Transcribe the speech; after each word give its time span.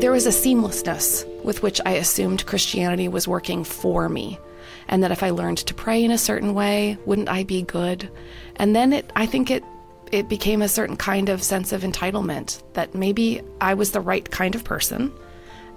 there 0.00 0.10
was 0.10 0.26
a 0.26 0.30
seamlessness 0.30 1.24
with 1.44 1.62
which 1.62 1.80
I 1.86 1.92
assumed 1.92 2.46
Christianity 2.46 3.06
was 3.08 3.28
working 3.28 3.64
for 3.64 4.08
me. 4.08 4.38
And 4.88 5.02
that 5.02 5.12
if 5.12 5.22
I 5.22 5.30
learned 5.30 5.58
to 5.58 5.74
pray 5.74 6.04
in 6.04 6.10
a 6.10 6.18
certain 6.18 6.52
way, 6.52 6.98
wouldn't 7.06 7.28
I 7.28 7.44
be 7.44 7.62
good? 7.62 8.10
And 8.56 8.74
then 8.74 8.92
it, 8.92 9.10
I 9.16 9.26
think 9.26 9.50
it, 9.50 9.64
it 10.12 10.28
became 10.28 10.62
a 10.62 10.68
certain 10.68 10.96
kind 10.96 11.28
of 11.28 11.42
sense 11.42 11.72
of 11.72 11.82
entitlement 11.82 12.62
that 12.74 12.94
maybe 12.94 13.40
I 13.60 13.74
was 13.74 13.92
the 13.92 14.00
right 14.00 14.28
kind 14.30 14.54
of 14.54 14.64
person. 14.64 15.12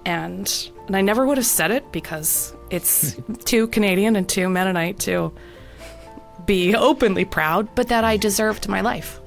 And, 0.06 0.72
and 0.88 0.96
I 0.96 1.02
never 1.02 1.26
would 1.26 1.38
have 1.38 1.46
said 1.46 1.72
it 1.72 1.92
because 1.92 2.54
it's 2.70 3.16
too 3.46 3.68
Canadian 3.68 4.16
and 4.16 4.28
too 4.28 4.50
Mennonite 4.50 5.00
to 5.02 5.32
be 6.46 6.76
openly 6.76 7.26
proud, 7.26 7.74
but 7.76 7.90
that 7.90 8.04
I 8.04 8.18
deserved 8.18 8.68
my 8.68 8.82
life. 8.82 9.20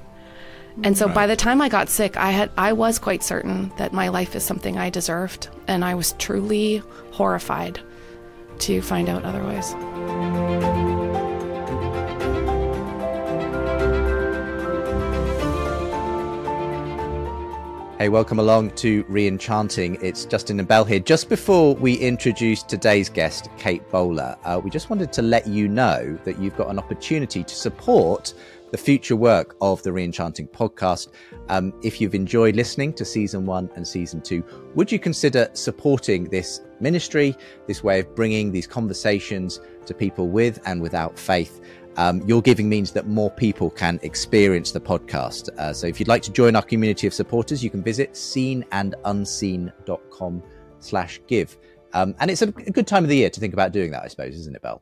And 0.83 0.97
so 0.97 1.07
by 1.07 1.27
the 1.27 1.35
time 1.35 1.61
I 1.61 1.69
got 1.69 1.89
sick, 1.89 2.17
I 2.17 2.31
had 2.31 2.49
I 2.57 2.73
was 2.73 2.97
quite 2.97 3.23
certain 3.23 3.71
that 3.77 3.93
my 3.93 4.07
life 4.07 4.35
is 4.35 4.43
something 4.43 4.77
I 4.77 4.89
deserved, 4.89 5.49
and 5.67 5.83
I 5.83 5.95
was 5.95 6.13
truly 6.13 6.81
horrified 7.11 7.79
to 8.59 8.81
find 8.81 9.09
out 9.09 9.23
otherwise. 9.23 9.73
Hey, 18.01 18.09
welcome 18.09 18.39
along 18.39 18.71
to 18.77 19.03
Reenchanting. 19.03 20.01
It's 20.01 20.25
Justin 20.25 20.57
and 20.57 20.67
Belle 20.67 20.85
here. 20.85 20.99
Just 20.99 21.29
before 21.29 21.75
we 21.75 21.93
introduce 21.95 22.63
today's 22.63 23.09
guest, 23.09 23.49
Kate 23.59 23.87
Bowler, 23.91 24.35
uh, 24.43 24.59
we 24.63 24.71
just 24.71 24.89
wanted 24.89 25.13
to 25.13 25.21
let 25.21 25.45
you 25.45 25.67
know 25.67 26.17
that 26.23 26.39
you've 26.39 26.57
got 26.57 26.71
an 26.71 26.79
opportunity 26.79 27.43
to 27.43 27.53
support 27.53 28.33
the 28.71 28.77
future 28.77 29.15
work 29.15 29.55
of 29.61 29.83
the 29.83 29.91
Reenchanting 29.91 30.49
podcast. 30.49 31.09
Um, 31.49 31.71
if 31.83 32.01
you've 32.01 32.15
enjoyed 32.15 32.55
listening 32.55 32.93
to 32.93 33.05
season 33.05 33.45
one 33.45 33.69
and 33.75 33.87
season 33.87 34.21
two, 34.21 34.43
would 34.75 34.91
you 34.91 34.97
consider 34.97 35.49
supporting 35.53 36.23
this 36.25 36.61
ministry, 36.79 37.35
this 37.67 37.83
way 37.83 37.99
of 37.99 38.15
bringing 38.15 38.51
these 38.51 38.65
conversations 38.67 39.61
to 39.85 39.93
people 39.93 40.29
with 40.29 40.59
and 40.65 40.81
without 40.81 41.19
faith? 41.19 41.61
Um, 41.97 42.21
your 42.21 42.41
giving 42.41 42.69
means 42.69 42.91
that 42.91 43.05
more 43.07 43.29
people 43.29 43.69
can 43.69 43.99
experience 44.01 44.71
the 44.71 44.79
podcast. 44.79 45.49
Uh, 45.57 45.73
so 45.73 45.87
if 45.87 45.99
you'd 45.99 46.07
like 46.07 46.21
to 46.23 46.31
join 46.31 46.55
our 46.55 46.61
community 46.61 47.05
of 47.05 47.13
supporters, 47.13 47.61
you 47.61 47.69
can 47.69 47.83
visit 47.83 48.13
seenandunseen.com 48.13 50.43
slash 50.79 51.19
give. 51.27 51.57
Um, 51.93 52.15
and 52.19 52.31
it's 52.31 52.41
a 52.41 52.47
good 52.47 52.87
time 52.87 53.03
of 53.03 53.09
the 53.09 53.17
year 53.17 53.29
to 53.29 53.41
think 53.41 53.53
about 53.53 53.73
doing 53.73 53.91
that, 53.91 54.03
I 54.03 54.07
suppose, 54.07 54.35
isn't 54.35 54.55
it, 54.55 54.61
Belle? 54.61 54.81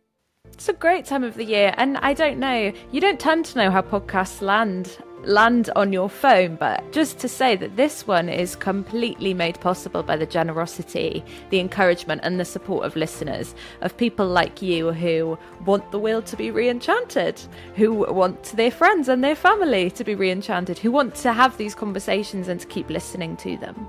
It's 0.59 0.67
a 0.67 0.73
great 0.73 1.05
time 1.05 1.23
of 1.23 1.35
the 1.35 1.45
year, 1.45 1.73
and 1.77 1.97
I 1.99 2.13
don't 2.13 2.38
know, 2.38 2.73
you 2.91 2.99
don't 2.99 3.17
tend 3.17 3.45
to 3.45 3.57
know 3.57 3.71
how 3.71 3.81
podcasts 3.81 4.41
land 4.41 4.97
land 5.23 5.69
on 5.77 5.93
your 5.93 6.09
phone, 6.09 6.57
but 6.57 6.91
just 6.91 7.17
to 7.19 7.29
say 7.29 7.55
that 7.55 7.77
this 7.77 8.05
one 8.05 8.27
is 8.27 8.57
completely 8.57 9.33
made 9.33 9.57
possible 9.61 10.03
by 10.03 10.17
the 10.17 10.25
generosity, 10.25 11.23
the 11.49 11.61
encouragement, 11.61 12.19
and 12.25 12.41
the 12.41 12.43
support 12.43 12.85
of 12.85 12.97
listeners, 12.97 13.55
of 13.80 13.95
people 13.95 14.27
like 14.27 14.61
you 14.61 14.91
who 14.91 15.39
want 15.63 15.89
the 15.91 15.99
world 15.99 16.25
to 16.25 16.35
be 16.35 16.52
reenchanted, 16.52 17.39
who 17.75 17.93
want 17.93 18.43
their 18.57 18.71
friends 18.71 19.07
and 19.07 19.23
their 19.23 19.35
family 19.35 19.89
to 19.91 20.03
be 20.03 20.13
reenchanted, 20.13 20.77
who 20.77 20.91
want 20.91 21.15
to 21.15 21.31
have 21.31 21.55
these 21.55 21.73
conversations 21.73 22.49
and 22.49 22.59
to 22.59 22.67
keep 22.67 22.89
listening 22.89 23.37
to 23.37 23.55
them. 23.55 23.87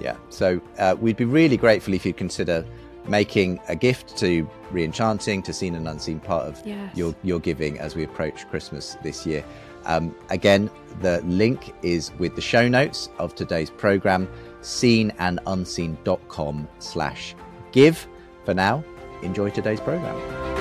Yeah, 0.00 0.16
so 0.30 0.62
uh, 0.78 0.96
we'd 0.98 1.18
be 1.18 1.26
really 1.26 1.58
grateful 1.58 1.92
if 1.92 2.06
you'd 2.06 2.16
consider 2.16 2.64
making 3.08 3.60
a 3.68 3.76
gift 3.76 4.16
to 4.18 4.48
Reenchanting, 4.72 5.42
to 5.44 5.52
Seen 5.52 5.74
and 5.74 5.86
Unseen 5.88 6.20
part 6.20 6.46
of 6.46 6.60
Yes. 6.64 6.96
your, 6.96 7.14
your 7.22 7.40
giving 7.40 7.78
as 7.78 7.94
we 7.96 8.04
approach 8.04 8.48
Christmas 8.48 8.96
this 9.02 9.26
year. 9.26 9.44
Um, 9.84 10.14
again, 10.30 10.70
the 11.00 11.20
link 11.22 11.74
is 11.82 12.12
with 12.18 12.34
the 12.34 12.40
show 12.42 12.66
notes 12.68 13.08
of 13.18 13.34
today's 13.34 13.70
program, 13.70 14.28
seenandunseen.com 14.62 16.68
slash 16.78 17.34
give. 17.72 18.06
For 18.44 18.54
now, 18.54 18.82
enjoy 19.22 19.50
today's 19.50 19.80
program. 19.80 20.55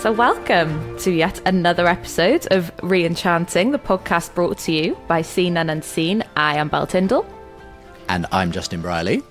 So, 0.00 0.10
welcome 0.10 0.96
to 1.00 1.10
yet 1.10 1.46
another 1.46 1.86
episode 1.86 2.50
of 2.50 2.74
Reenchanting, 2.78 3.70
the 3.70 3.78
podcast 3.78 4.34
brought 4.34 4.56
to 4.60 4.72
you 4.72 4.98
by 5.06 5.20
Seen 5.20 5.58
and 5.58 5.70
Unseen. 5.70 6.24
I 6.34 6.56
am 6.56 6.68
Belle 6.68 6.86
Tindall. 6.86 7.26
And 8.08 8.24
I'm 8.32 8.50
Justin 8.50 8.80
Brierley. 8.80 9.22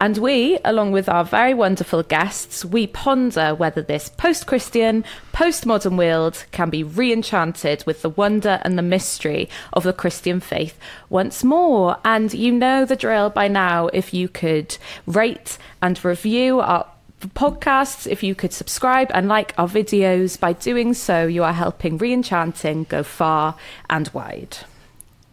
And 0.00 0.18
we, 0.18 0.58
along 0.64 0.90
with 0.90 1.08
our 1.08 1.24
very 1.24 1.54
wonderful 1.54 2.02
guests, 2.02 2.64
we 2.64 2.88
ponder 2.88 3.54
whether 3.54 3.80
this 3.80 4.08
post 4.08 4.48
Christian, 4.48 5.04
post-modern 5.30 5.96
world 5.96 6.46
can 6.50 6.68
be 6.68 6.82
re-enchanted 6.82 7.84
with 7.86 8.02
the 8.02 8.10
wonder 8.10 8.60
and 8.62 8.76
the 8.76 8.82
mystery 8.82 9.48
of 9.72 9.84
the 9.84 9.92
Christian 9.92 10.40
faith 10.40 10.76
once 11.08 11.44
more. 11.44 11.96
And 12.04 12.34
you 12.34 12.50
know 12.50 12.84
the 12.84 12.96
drill 12.96 13.30
by 13.30 13.46
now. 13.46 13.86
If 13.92 14.12
you 14.12 14.28
could 14.28 14.78
rate 15.06 15.58
and 15.80 16.04
review 16.04 16.58
our 16.58 16.86
podcasts, 17.20 18.06
if 18.06 18.22
you 18.22 18.34
could 18.34 18.52
subscribe 18.52 19.10
and 19.12 19.28
like 19.28 19.54
our 19.58 19.68
videos, 19.68 20.38
by 20.38 20.52
doing 20.52 20.94
so, 20.94 21.26
you 21.26 21.42
are 21.42 21.52
helping 21.52 21.98
re-enchanting 21.98 22.84
go 22.84 23.02
far 23.02 23.56
and 23.90 24.08
wide. 24.14 24.58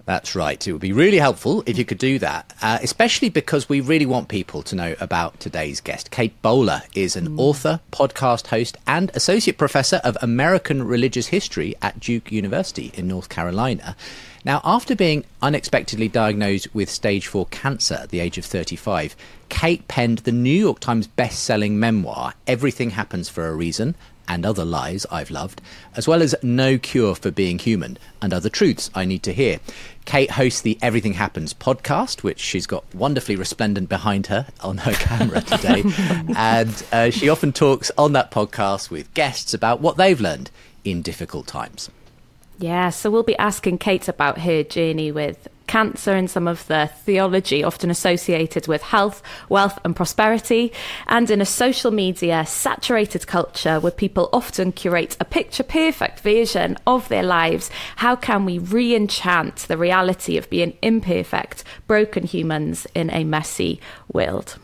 That's 0.05 0.35
right. 0.35 0.67
It 0.67 0.71
would 0.71 0.81
be 0.81 0.93
really 0.93 1.17
helpful 1.17 1.63
if 1.65 1.79
you 1.79 1.85
could 1.85 1.97
do 1.97 2.19
that, 2.19 2.53
uh, 2.61 2.77
especially 2.83 3.29
because 3.29 3.67
we 3.67 3.81
really 3.81 4.05
want 4.05 4.27
people 4.27 4.61
to 4.61 4.75
know 4.75 4.95
about 4.99 5.39
today's 5.39 5.81
guest. 5.81 6.11
Kate 6.11 6.39
Bowler 6.43 6.83
is 6.93 7.15
an 7.15 7.39
author, 7.39 7.79
podcast 7.91 8.47
host, 8.47 8.77
and 8.85 9.09
associate 9.15 9.57
professor 9.57 9.97
of 10.03 10.15
American 10.21 10.83
religious 10.83 11.27
history 11.27 11.73
at 11.81 11.99
Duke 11.99 12.31
University 12.31 12.91
in 12.93 13.07
North 13.07 13.29
Carolina. 13.29 13.95
Now, 14.45 14.61
after 14.63 14.95
being 14.95 15.25
unexpectedly 15.41 16.07
diagnosed 16.07 16.73
with 16.75 16.87
stage 16.87 17.25
4 17.25 17.47
cancer 17.47 17.95
at 17.95 18.09
the 18.09 18.19
age 18.19 18.37
of 18.37 18.45
35, 18.45 19.15
Kate 19.49 19.87
penned 19.87 20.19
the 20.19 20.31
New 20.31 20.53
York 20.53 20.79
Times 20.79 21.07
best-selling 21.07 21.79
memoir, 21.79 22.35
Everything 22.45 22.91
Happens 22.91 23.27
for 23.27 23.47
a 23.47 23.55
Reason, 23.55 23.95
and 24.27 24.45
Other 24.45 24.63
Lies 24.63 25.07
I've 25.11 25.31
Loved, 25.31 25.63
as 25.95 26.07
well 26.07 26.21
as 26.21 26.35
No 26.43 26.77
Cure 26.77 27.15
for 27.15 27.31
Being 27.31 27.57
Human 27.57 27.97
and 28.21 28.35
Other 28.35 28.49
Truths 28.49 28.91
I 28.93 29.03
Need 29.05 29.23
to 29.23 29.33
Hear. 29.33 29.59
Kate 30.05 30.29
hosts 30.29 30.61
the 30.61 30.77
Everything 30.79 31.13
Happens 31.13 31.55
podcast, 31.55 32.21
which 32.21 32.39
she's 32.39 32.67
got 32.67 32.83
wonderfully 32.93 33.35
resplendent 33.35 33.89
behind 33.89 34.27
her 34.27 34.45
on 34.61 34.77
her 34.77 34.93
camera 34.93 35.41
today. 35.41 35.83
and 36.37 36.85
uh, 36.91 37.09
she 37.09 37.29
often 37.29 37.51
talks 37.51 37.89
on 37.97 38.13
that 38.13 38.29
podcast 38.29 38.91
with 38.91 39.11
guests 39.15 39.55
about 39.55 39.81
what 39.81 39.97
they've 39.97 40.21
learned 40.21 40.51
in 40.83 41.01
difficult 41.01 41.47
times. 41.47 41.89
Yeah, 42.57 42.89
so 42.89 43.11
we'll 43.11 43.23
be 43.23 43.37
asking 43.37 43.79
Kate 43.79 44.07
about 44.07 44.39
her 44.39 44.63
journey 44.63 45.11
with 45.11 45.49
cancer 45.67 46.11
and 46.11 46.29
some 46.29 46.47
of 46.47 46.65
the 46.67 46.89
theology 47.03 47.63
often 47.63 47.89
associated 47.89 48.67
with 48.67 48.81
health, 48.81 49.21
wealth, 49.49 49.77
and 49.83 49.95
prosperity. 49.95 50.71
And 51.07 51.29
in 51.29 51.41
a 51.41 51.45
social 51.45 51.91
media 51.91 52.45
saturated 52.45 53.27
culture 53.27 53.79
where 53.79 53.91
people 53.91 54.29
often 54.31 54.71
curate 54.71 55.17
a 55.19 55.25
picture 55.25 55.63
perfect 55.63 56.21
version 56.21 56.77
of 56.87 57.09
their 57.09 57.23
lives, 57.23 57.69
how 57.97 58.15
can 58.15 58.45
we 58.45 58.59
re 58.59 58.95
enchant 58.95 59.57
the 59.67 59.77
reality 59.77 60.37
of 60.37 60.49
being 60.49 60.77
imperfect, 60.81 61.63
broken 61.87 62.23
humans 62.23 62.87
in 62.95 63.09
a 63.09 63.25
messy 63.25 63.81
world? 64.13 64.57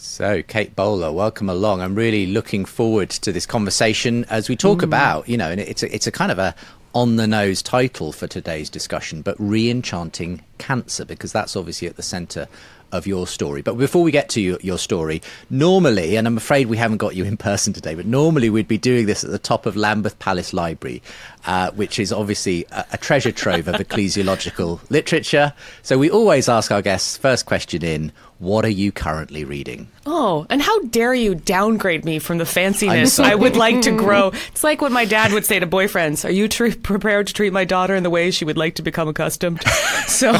So, 0.00 0.44
Kate 0.44 0.76
Bowler, 0.76 1.10
welcome 1.10 1.48
along. 1.48 1.80
I'm 1.80 1.96
really 1.96 2.26
looking 2.26 2.64
forward 2.64 3.10
to 3.10 3.32
this 3.32 3.46
conversation 3.46 4.24
as 4.30 4.48
we 4.48 4.54
talk 4.54 4.78
mm. 4.78 4.84
about, 4.84 5.28
you 5.28 5.36
know, 5.36 5.50
and 5.50 5.60
it's 5.60 5.82
a, 5.82 5.92
it's 5.92 6.06
a 6.06 6.12
kind 6.12 6.30
of 6.30 6.38
a 6.38 6.54
on 6.94 7.16
the 7.16 7.26
nose 7.26 7.62
title 7.62 8.12
for 8.12 8.28
today's 8.28 8.70
discussion, 8.70 9.22
but 9.22 9.34
re-enchanting 9.40 10.44
cancer, 10.58 11.04
because 11.04 11.32
that's 11.32 11.56
obviously 11.56 11.88
at 11.88 11.96
the 11.96 12.02
centre 12.02 12.46
of 12.92 13.08
your 13.08 13.26
story. 13.26 13.60
But 13.60 13.74
before 13.74 14.02
we 14.04 14.12
get 14.12 14.28
to 14.30 14.40
your, 14.40 14.58
your 14.62 14.78
story, 14.78 15.20
normally, 15.50 16.16
and 16.16 16.26
I'm 16.28 16.36
afraid 16.36 16.68
we 16.68 16.76
haven't 16.76 16.98
got 16.98 17.16
you 17.16 17.24
in 17.24 17.36
person 17.36 17.72
today, 17.72 17.96
but 17.96 18.06
normally 18.06 18.50
we'd 18.50 18.68
be 18.68 18.78
doing 18.78 19.06
this 19.06 19.24
at 19.24 19.30
the 19.30 19.38
top 19.38 19.66
of 19.66 19.76
Lambeth 19.76 20.18
Palace 20.20 20.52
Library, 20.52 21.02
uh, 21.48 21.70
which 21.70 21.98
is 21.98 22.12
obviously 22.12 22.66
a, 22.72 22.84
a 22.92 22.98
treasure 22.98 23.32
trove 23.32 23.68
of 23.68 23.74
ecclesiological 23.86 24.78
literature. 24.90 25.54
So 25.82 25.96
we 25.96 26.10
always 26.10 26.46
ask 26.46 26.70
our 26.70 26.82
guests, 26.82 27.16
first 27.16 27.46
question 27.46 27.82
in, 27.82 28.12
what 28.38 28.66
are 28.66 28.68
you 28.70 28.92
currently 28.92 29.44
reading? 29.44 29.88
Oh, 30.04 30.46
and 30.50 30.60
how 30.60 30.78
dare 30.82 31.14
you 31.14 31.34
downgrade 31.34 32.04
me 32.04 32.18
from 32.18 32.36
the 32.36 32.44
fanciness. 32.44 33.18
I 33.18 33.34
would 33.34 33.56
like 33.56 33.80
to 33.82 33.90
grow? 33.96 34.28
It's 34.52 34.62
like 34.62 34.82
what 34.82 34.92
my 34.92 35.06
dad 35.06 35.32
would 35.32 35.46
say 35.46 35.58
to 35.58 35.66
boyfriends 35.66 36.24
Are 36.26 36.30
you 36.30 36.48
tr- 36.48 36.76
prepared 36.82 37.26
to 37.28 37.32
treat 37.32 37.52
my 37.52 37.64
daughter 37.64 37.96
in 37.96 38.02
the 38.02 38.10
way 38.10 38.30
she 38.30 38.44
would 38.44 38.58
like 38.58 38.74
to 38.76 38.82
become 38.82 39.08
accustomed? 39.08 39.62
So, 40.08 40.34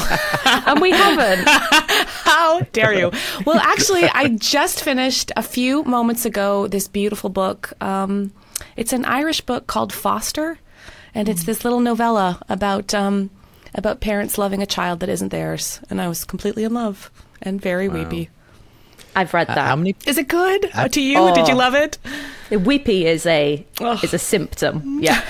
And 0.45 0.81
we 0.81 0.91
haven't. 0.93 1.47
how 1.47 2.61
dare 2.73 2.95
you? 2.95 3.13
Well, 3.45 3.59
actually, 3.59 4.05
I 4.05 4.29
just 4.29 4.83
finished 4.83 5.31
a 5.37 5.43
few 5.43 5.85
moments 5.85 6.25
ago 6.25 6.69
this 6.69 6.89
beautiful 6.89 7.29
book. 7.31 7.73
Um, 7.83 8.33
it's 8.77 8.93
an 8.95 9.05
Irish 9.05 9.43
book 9.43 9.67
called 9.67 9.93
Foster, 9.93 10.59
and 11.19 11.29
it's 11.29 11.43
this 11.45 11.65
little 11.65 11.81
novella 11.81 12.41
about. 12.49 12.95
Um, 12.95 13.31
about 13.75 14.01
parents 14.01 14.39
loving 14.39 14.63
a 14.63 14.67
child 14.67 15.01
that 15.01 15.11
isn't 15.11 15.29
theirs, 15.29 15.79
and 15.91 16.01
I 16.01 16.09
was 16.09 16.25
completely 16.25 16.65
in 16.65 16.73
love 16.73 17.11
and 17.43 17.61
very 17.61 17.87
weepy. 17.87 18.31
I've 19.15 19.35
read 19.35 19.47
that. 19.49 19.59
How 19.59 19.77
many? 19.77 19.95
Is 20.07 20.17
it 20.17 20.27
good 20.27 20.71
Uh, 20.75 20.89
to 20.89 21.01
you? 21.01 21.35
Did 21.35 21.49
you 21.49 21.55
Oh. 21.55 21.59
love 21.59 21.75
it? 21.75 21.99
Weepy 22.51 23.07
is 23.07 23.27
a 23.27 23.65
Ugh. 23.81 24.03
is 24.03 24.15
a 24.15 24.19
symptom. 24.19 25.01
Yeah. 25.03 25.23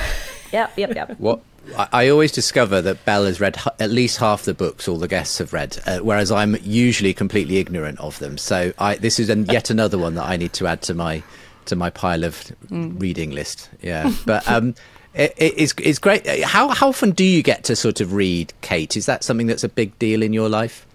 yep, 0.52 0.72
yep, 0.76 0.94
yep. 0.94 1.18
What 1.18 1.40
I, 1.76 1.88
I 1.92 2.08
always 2.10 2.30
discover 2.30 2.80
that 2.80 3.04
Belle 3.04 3.24
has 3.24 3.40
read 3.40 3.56
at 3.80 3.90
least 3.90 4.18
half 4.18 4.44
the 4.44 4.54
books 4.54 4.86
all 4.86 4.98
the 4.98 5.08
guests 5.08 5.38
have 5.38 5.52
read, 5.52 5.78
uh, 5.84 5.98
whereas 5.98 6.30
I'm 6.30 6.56
usually 6.62 7.12
completely 7.12 7.56
ignorant 7.58 7.98
of 7.98 8.18
them. 8.20 8.38
So 8.38 8.72
I, 8.78 8.94
this 8.94 9.18
is 9.18 9.28
an, 9.30 9.46
yet 9.46 9.68
another 9.68 9.98
one 9.98 10.14
that 10.14 10.24
I 10.24 10.36
need 10.36 10.52
to 10.54 10.66
add 10.68 10.80
to 10.82 10.94
my 10.94 11.24
to 11.66 11.74
my 11.76 11.90
pile 11.90 12.24
of 12.24 12.36
mm. 12.70 12.98
reading 13.00 13.32
list. 13.32 13.68
Yeah, 13.82 14.12
but 14.24 14.48
um, 14.48 14.74
it, 15.14 15.34
it's 15.36 15.74
it's 15.82 15.98
great. 15.98 16.26
How 16.44 16.68
how 16.68 16.88
often 16.88 17.10
do 17.10 17.24
you 17.24 17.42
get 17.42 17.64
to 17.64 17.76
sort 17.76 18.00
of 18.00 18.12
read, 18.12 18.52
Kate? 18.60 18.96
Is 18.96 19.06
that 19.06 19.24
something 19.24 19.46
that's 19.46 19.64
a 19.64 19.68
big 19.68 19.98
deal 19.98 20.22
in 20.22 20.32
your 20.32 20.48
life? 20.48 20.86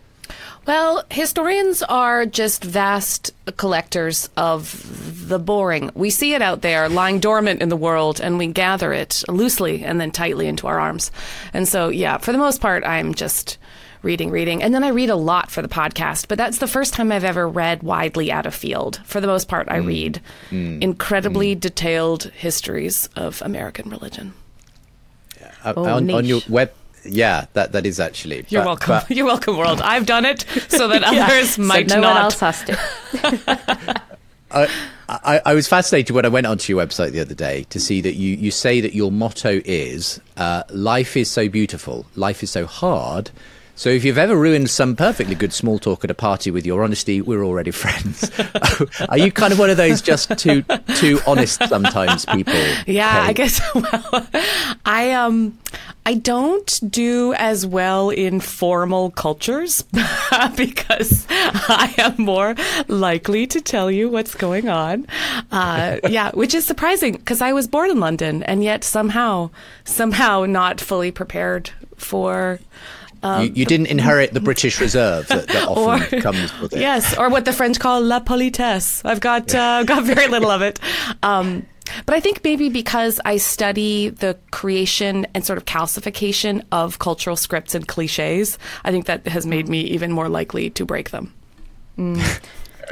Well, 0.66 1.04
historians 1.12 1.84
are 1.84 2.26
just 2.26 2.64
vast 2.64 3.34
collectors 3.58 4.30
of 4.38 5.28
the 5.28 5.38
boring. 5.38 5.92
We 5.94 6.10
see 6.10 6.34
it 6.36 6.42
out 6.42 6.62
there 6.62 6.88
lying 6.88 7.20
dormant 7.20 7.62
in 7.62 7.68
the 7.68 7.76
world 7.76 8.22
and 8.22 8.38
we 8.38 8.48
gather 8.48 8.94
it 8.94 9.24
loosely 9.28 9.84
and 9.84 10.00
then 10.00 10.12
tightly 10.12 10.48
into 10.48 10.68
our 10.68 10.80
arms. 10.80 11.12
And 11.54 11.68
so, 11.68 11.90
yeah, 11.90 12.18
for 12.18 12.32
the 12.32 12.38
most 12.38 12.62
part, 12.62 12.86
I'm 12.86 13.14
just 13.14 13.58
reading, 14.04 14.30
reading. 14.30 14.62
And 14.62 14.74
then 14.76 14.84
I 14.84 14.90
read 14.90 15.10
a 15.10 15.16
lot 15.16 15.50
for 15.50 15.62
the 15.62 15.68
podcast, 15.68 16.28
but 16.28 16.38
that's 16.38 16.60
the 16.60 16.68
first 16.68 16.94
time 16.94 17.12
I've 17.12 17.24
ever 17.24 17.48
read 17.48 17.82
widely 17.82 18.32
out 18.32 18.46
of 18.46 18.54
field. 18.54 19.02
For 19.06 19.20
the 19.20 19.28
most 19.28 19.48
part, 19.48 19.68
I 19.70 19.80
mm. 19.80 19.88
read 19.88 20.22
mm. 20.52 20.82
incredibly 20.82 21.56
mm. 21.56 21.60
detailed 21.60 22.26
histories 22.26 23.10
of 23.16 23.42
American 23.42 23.90
religion. 23.90 24.34
Yeah. 25.40 25.52
Uh, 25.64 25.74
oh, 25.78 25.86
on, 25.86 26.12
on 26.12 26.26
your 26.26 26.42
web 26.48 26.72
yeah, 27.06 27.48
that 27.54 27.74
that 27.74 27.86
is 27.86 28.00
actually. 28.00 28.46
You're 28.50 28.62
but, 28.62 28.68
welcome. 28.68 29.00
But, 29.08 29.12
You're 29.18 29.26
welcome, 29.26 29.58
world. 29.58 29.82
I've 29.82 30.06
done 30.06 30.26
it 30.26 30.46
so 30.70 30.88
that 30.88 31.02
yeah. 31.14 31.26
others 31.26 31.58
might 31.58 31.90
so 31.90 31.96
no 31.96 32.02
not. 32.02 32.14
one 32.14 32.24
else 32.24 32.40
has 32.40 32.64
to. 32.64 34.02
I, 34.52 34.70
I, 35.10 35.42
I, 35.48 35.54
was 35.56 35.68
fascinated 35.68 36.16
when 36.16 36.26
I 36.26 36.30
went 36.30 36.46
onto 36.46 36.72
your 36.72 36.86
website 36.86 37.12
the 37.12 37.20
other 37.22 37.34
day 37.34 37.64
to 37.72 37.80
see 37.80 38.02
that 38.02 38.14
you, 38.14 38.36
you 38.36 38.52
say 38.52 38.82
that 38.82 38.94
your 38.94 39.12
motto 39.12 39.62
is 39.66 40.22
uh, 40.38 40.62
life 40.70 41.18
is 41.18 41.30
so 41.30 41.50
beautiful, 41.50 42.06
life 42.16 42.44
is 42.44 42.52
so 42.52 42.68
hard, 42.68 43.32
so 43.76 43.90
if 43.90 44.04
you've 44.04 44.18
ever 44.18 44.36
ruined 44.36 44.70
some 44.70 44.96
perfectly 44.96 45.36
good 45.36 45.54
small 45.54 45.80
talk 45.80 46.04
at 46.04 46.12
a 46.12 46.14
party 46.14 46.52
with 46.52 46.66
your 46.66 46.84
honesty, 46.84 47.22
we're 47.22 47.44
already 47.44 47.72
friends. 47.84 48.32
Are 49.10 49.18
you 49.18 49.32
kind 49.32 49.52
of 49.54 49.60
one 49.60 49.70
of 49.70 49.78
those 49.78 50.02
just 50.02 50.38
too 50.38 50.64
too 50.96 51.20
honest 51.26 51.62
sometimes 51.68 52.26
people? 52.26 52.54
Yeah, 52.86 53.24
I 53.28 53.34
guess. 53.34 53.62
Well, 53.76 54.28
I 54.86 55.12
um, 55.12 55.58
I 56.06 56.16
don't 56.16 56.80
do 56.90 57.34
as 57.34 57.66
well 57.66 58.10
in 58.10 58.40
formal 58.40 59.12
cultures 59.12 59.82
because 60.56 61.26
I 61.30 61.94
am 61.98 62.16
more 62.18 62.56
likely 62.88 63.48
to 63.48 63.62
tell 63.62 63.90
you 63.90 64.10
what's 64.10 64.36
going 64.36 64.70
on. 64.70 65.08
Uh, 65.52 66.00
yeah, 66.10 66.32
which 66.34 66.54
is 66.54 66.66
surprising 66.66 67.14
because 67.14 67.42
I 67.42 67.54
was 67.54 67.68
born 67.68 67.90
in 67.90 68.00
London 68.00 68.44
and 68.44 68.64
yet 68.64 68.84
somehow 68.84 69.50
somehow 69.86 70.46
not 70.46 70.82
fully 70.82 71.12
prepared 71.12 71.72
for 71.96 72.60
um, 73.24 73.44
you, 73.46 73.52
you, 73.56 73.66
didn't 73.66 73.88
inherit 73.88 74.34
the 74.34 74.40
British 74.40 74.80
Reserve 74.80 75.28
that, 75.28 75.48
that 75.48 75.68
often 75.68 76.20
or, 76.20 76.22
comes 76.22 76.60
with 76.60 76.74
it. 76.74 76.80
Yes, 76.80 77.18
or 77.18 77.30
what 77.30 77.46
the 77.46 77.54
French 77.54 77.80
call 77.80 78.02
la 78.02 78.20
politesse. 78.20 79.02
I've 79.06 79.20
got 79.20 79.54
uh, 79.54 79.84
got 79.84 80.04
very 80.04 80.28
little 80.28 80.52
of 80.52 80.62
it. 80.62 80.80
Um, 81.22 81.66
but 82.06 82.16
I 82.16 82.20
think 82.20 82.44
maybe 82.44 82.70
because 82.70 83.20
I 83.24 83.38
study 83.38 84.10
the 84.10 84.38
creation 84.52 85.28
and 85.34 85.46
sort 85.46 85.58
of 85.58 85.66
calcification 85.66 86.64
of 86.72 87.00
cultural 87.00 87.36
scripts 87.36 87.76
and 87.76 87.88
cliches, 87.88 88.58
I 88.84 88.92
think 88.92 89.06
that 89.06 89.28
has 89.28 89.46
made 89.46 89.68
me 89.68 89.82
even 89.82 90.12
more 90.12 90.30
likely 90.30 90.70
to 90.72 90.86
break 90.86 91.12
them. 91.12 91.34
Mm. 91.98 92.42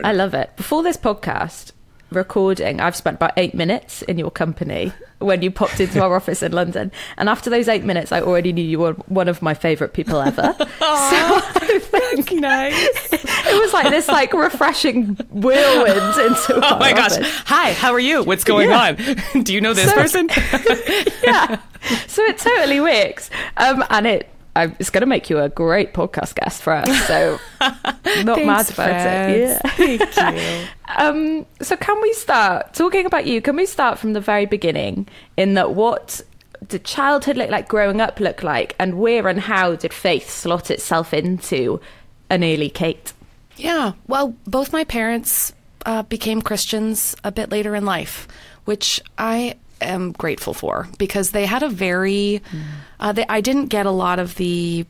I 0.04 0.13
love 0.13 0.33
it. 0.33 0.56
Before 0.56 0.83
this 0.83 0.98
podcast, 0.98 1.72
recording, 2.11 2.79
I've 2.79 2.95
spent 2.95 3.15
about 3.15 3.33
eight 3.37 3.53
minutes 3.53 4.01
in 4.03 4.17
your 4.17 4.31
company 4.31 4.91
when 5.19 5.41
you 5.41 5.51
popped 5.51 5.79
into 5.79 6.01
our 6.01 6.15
office 6.15 6.43
in 6.43 6.51
London. 6.51 6.91
And 7.17 7.29
after 7.29 7.49
those 7.49 7.67
eight 7.67 7.83
minutes, 7.83 8.11
I 8.11 8.21
already 8.21 8.51
knew 8.51 8.63
you 8.63 8.79
were 8.79 8.93
one 9.07 9.27
of 9.27 9.41
my 9.41 9.53
favourite 9.53 9.93
people 9.93 10.19
ever. 10.19 10.53
so 10.57 10.65
I 10.79 12.13
think 12.15 12.31
nice. 12.41 12.73
It 13.13 13.59
was 13.61 13.73
like 13.73 13.89
this 13.89 14.07
like 14.07 14.33
refreshing 14.33 15.15
whirlwind 15.29 15.97
into 16.19 16.55
Oh 16.63 16.79
my 16.79 16.91
office. 16.93 17.17
gosh. 17.17 17.43
Hi, 17.45 17.73
how 17.73 17.91
are 17.93 17.99
you? 17.99 18.23
What's 18.23 18.43
going 18.43 18.69
yeah. 18.69 18.95
on? 19.35 19.43
Do 19.43 19.53
you 19.53 19.61
know 19.61 19.73
this 19.73 19.89
so, 19.89 19.95
person? 19.95 20.29
yeah. 21.23 21.59
So 22.07 22.23
it 22.23 22.37
totally 22.37 22.79
works. 22.79 23.29
Um, 23.57 23.83
and 23.89 24.05
it 24.07 24.31
I, 24.56 24.65
it's 24.80 24.89
going 24.89 25.01
to 25.01 25.07
make 25.07 25.30
you 25.30 25.39
a 25.39 25.50
great 25.50 25.94
podcast 25.94 26.36
guest 26.36 26.62
for 26.62 26.74
us. 26.74 27.07
So, 27.07 27.39
not 28.24 28.44
mad 28.45 28.69
about 28.69 29.30
it. 29.30 29.39
Yeah. 29.39 29.59
Thank 29.59 30.18
you. 30.18 30.68
um, 30.98 31.45
so, 31.62 31.77
can 31.77 32.01
we 32.01 32.13
start 32.13 32.74
talking 32.74 33.06
about 33.06 33.25
you? 33.25 33.42
Can 33.42 33.56
we 33.56 33.65
start 33.65 33.98
from 33.98 34.13
the 34.13 34.19
very 34.19 34.45
beginning? 34.45 35.07
In 35.38 35.53
that, 35.53 35.74
what 35.74 36.21
did 36.68 36.83
childhood 36.83 37.38
look 37.38 37.50
like? 37.50 37.69
Growing 37.69 38.01
up 38.01 38.19
look 38.19 38.44
like, 38.44 38.75
and 38.77 39.00
where 39.00 39.27
and 39.27 39.39
how 39.39 39.75
did 39.75 39.94
faith 39.94 40.30
slot 40.30 40.69
itself 40.69 41.13
into 41.13 41.80
an 42.30 42.44
early 42.44 42.69
Kate? 42.69 43.13
Yeah. 43.56 43.94
Well, 44.07 44.36
both 44.45 44.74
my 44.74 44.83
parents 44.83 45.54
uh, 45.86 46.04
became 46.04 46.42
Christians 46.42 47.15
a 47.24 47.31
bit 47.31 47.51
later 47.51 47.74
in 47.74 47.86
life, 47.86 48.27
which 48.65 49.01
I 49.18 49.56
am 49.81 50.12
grateful 50.13 50.54
for 50.54 50.88
because 50.98 51.31
they 51.31 51.45
had 51.45 51.63
a 51.63 51.69
very. 51.69 52.42
Mm. 52.51 52.62
Uh, 53.00 53.12
they, 53.13 53.25
I 53.28 53.42
didn't 53.42 53.68
get 53.68 53.86
a 53.86 53.92
lot 53.92 54.19
of 54.19 54.36
the 54.36 54.86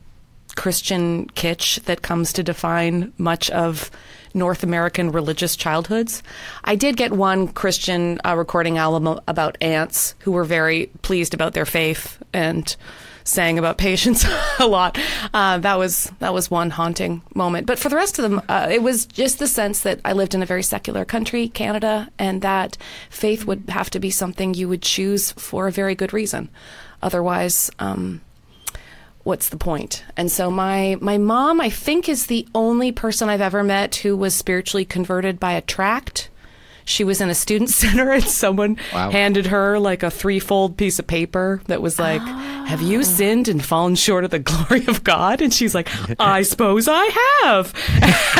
Christian 0.54 1.26
kitsch 1.30 1.82
that 1.84 2.02
comes 2.02 2.32
to 2.34 2.42
define 2.42 3.12
much 3.18 3.50
of 3.50 3.90
North 4.34 4.62
American 4.62 5.10
religious 5.10 5.56
childhoods. 5.56 6.22
I 6.64 6.74
did 6.74 6.96
get 6.96 7.12
one 7.12 7.48
Christian 7.48 8.20
uh, 8.24 8.36
recording 8.36 8.78
album 8.78 9.20
about 9.28 9.56
aunts 9.60 10.14
who 10.20 10.32
were 10.32 10.44
very 10.44 10.86
pleased 11.02 11.34
about 11.34 11.54
their 11.54 11.66
faith 11.66 12.22
and 12.32 12.74
sang 13.24 13.58
about 13.58 13.78
patience 13.78 14.24
a 14.58 14.66
lot. 14.66 14.98
Uh, 15.32 15.58
that 15.58 15.78
was 15.78 16.10
that 16.18 16.34
was 16.34 16.50
one 16.50 16.70
haunting 16.70 17.22
moment. 17.34 17.66
But 17.66 17.78
for 17.78 17.88
the 17.88 17.96
rest 17.96 18.18
of 18.18 18.22
them, 18.22 18.42
uh, 18.48 18.68
it 18.70 18.82
was 18.82 19.06
just 19.06 19.38
the 19.38 19.46
sense 19.46 19.80
that 19.80 20.00
I 20.04 20.12
lived 20.12 20.34
in 20.34 20.42
a 20.42 20.46
very 20.46 20.62
secular 20.62 21.04
country, 21.04 21.48
Canada, 21.48 22.10
and 22.18 22.42
that 22.42 22.76
faith 23.10 23.44
would 23.46 23.64
have 23.68 23.90
to 23.90 24.00
be 24.00 24.10
something 24.10 24.54
you 24.54 24.68
would 24.68 24.82
choose 24.82 25.32
for 25.32 25.66
a 25.66 25.72
very 25.72 25.94
good 25.94 26.12
reason. 26.12 26.48
Otherwise, 27.02 27.70
um, 27.78 28.20
what's 29.24 29.48
the 29.48 29.56
point? 29.56 30.04
And 30.16 30.30
so 30.30 30.50
my 30.50 30.96
my 31.00 31.18
mom, 31.18 31.60
I 31.60 31.70
think, 31.70 32.08
is 32.08 32.26
the 32.26 32.46
only 32.54 32.92
person 32.92 33.28
I've 33.28 33.40
ever 33.40 33.62
met 33.62 33.96
who 33.96 34.16
was 34.16 34.34
spiritually 34.34 34.84
converted 34.84 35.40
by 35.40 35.52
a 35.52 35.60
tract 35.60 36.28
she 36.84 37.04
was 37.04 37.20
in 37.20 37.28
a 37.28 37.34
student 37.34 37.70
center 37.82 38.10
and 38.10 38.24
someone 38.24 38.76
wow. 38.92 39.10
handed 39.10 39.46
her 39.46 39.78
like 39.78 40.02
a 40.02 40.10
threefold 40.10 40.76
piece 40.76 40.98
of 40.98 41.06
paper 41.06 41.62
that 41.66 41.82
was 41.82 41.98
like, 41.98 42.20
oh. 42.22 42.52
Have 42.66 42.80
you 42.80 43.02
sinned 43.02 43.48
and 43.48 43.62
fallen 43.62 43.96
short 43.96 44.24
of 44.24 44.30
the 44.30 44.38
glory 44.38 44.86
of 44.86 45.04
God? 45.04 45.42
And 45.42 45.52
she's 45.52 45.74
like, 45.74 45.88
I 46.20 46.42
suppose 46.42 46.88
I 46.88 47.04
have. 47.42 47.74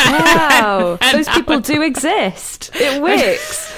Wow. 0.06 0.98
Those 1.12 1.28
people 1.28 1.56
was, 1.56 1.66
do 1.66 1.82
exist. 1.82 2.70
It 2.74 3.02
works. 3.02 3.72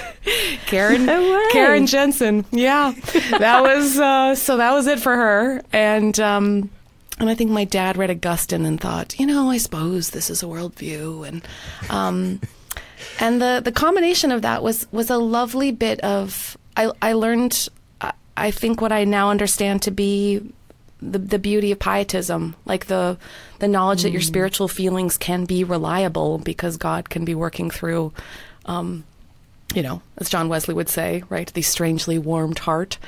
Karen 0.67 1.05
no 1.05 1.49
Karen 1.53 1.87
Jensen. 1.87 2.47
Yeah. 2.51 2.95
That 3.39 3.63
was 3.63 3.99
uh, 3.99 4.35
so 4.35 4.57
that 4.57 4.73
was 4.73 4.87
it 4.87 4.99
for 4.99 5.15
her. 5.15 5.63
And 5.73 6.19
um 6.19 6.71
and 7.19 7.31
I 7.31 7.35
think 7.35 7.51
my 7.51 7.65
dad 7.65 7.97
read 7.97 8.11
Augustine 8.11 8.67
and 8.67 8.81
thought, 8.81 9.19
you 9.21 9.27
know, 9.27 9.51
I 9.51 9.59
suppose 9.59 10.11
this 10.11 10.31
is 10.31 10.43
a 10.43 10.47
worldview. 10.47 11.29
And 11.29 11.47
um, 11.89 12.41
and 13.21 13.41
the 13.41 13.61
the 13.65 13.73
combination 13.73 14.33
of 14.33 14.43
that 14.43 14.63
was 14.63 14.87
was 14.93 15.11
a 15.11 15.19
lovely 15.19 15.73
bit 15.73 16.01
of 16.01 16.57
I 16.77 16.91
I 17.01 17.13
learned 17.13 17.69
I 18.37 18.51
think 18.51 18.81
what 18.81 18.93
I 18.93 19.05
now 19.05 19.31
understand 19.31 19.83
to 19.83 19.91
be 19.91 20.53
the 21.01 21.19
the 21.19 21.39
beauty 21.39 21.73
of 21.73 21.79
pietism, 21.79 22.57
like 22.65 22.87
the 22.87 23.19
the 23.59 23.69
knowledge 23.69 24.01
mm. 24.01 24.03
that 24.05 24.13
your 24.13 24.23
mm. 24.23 24.27
spiritual 24.27 24.69
feelings 24.69 25.17
can 25.17 25.45
be 25.45 25.65
reliable 25.65 26.39
because 26.39 26.77
God 26.77 27.11
can 27.11 27.25
be 27.25 27.35
working 27.35 27.71
through 27.71 28.13
um, 28.67 29.05
you 29.75 29.83
know, 29.83 30.01
as 30.19 30.29
John 30.29 30.49
Wesley 30.49 30.75
would 30.75 30.89
say, 30.89 31.23
right, 31.29 31.53
the 31.53 31.63
strangely 31.63 32.19
warmed 32.19 32.61
heart. 32.61 32.99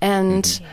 And 0.00 0.44
mm-hmm. 0.44 0.64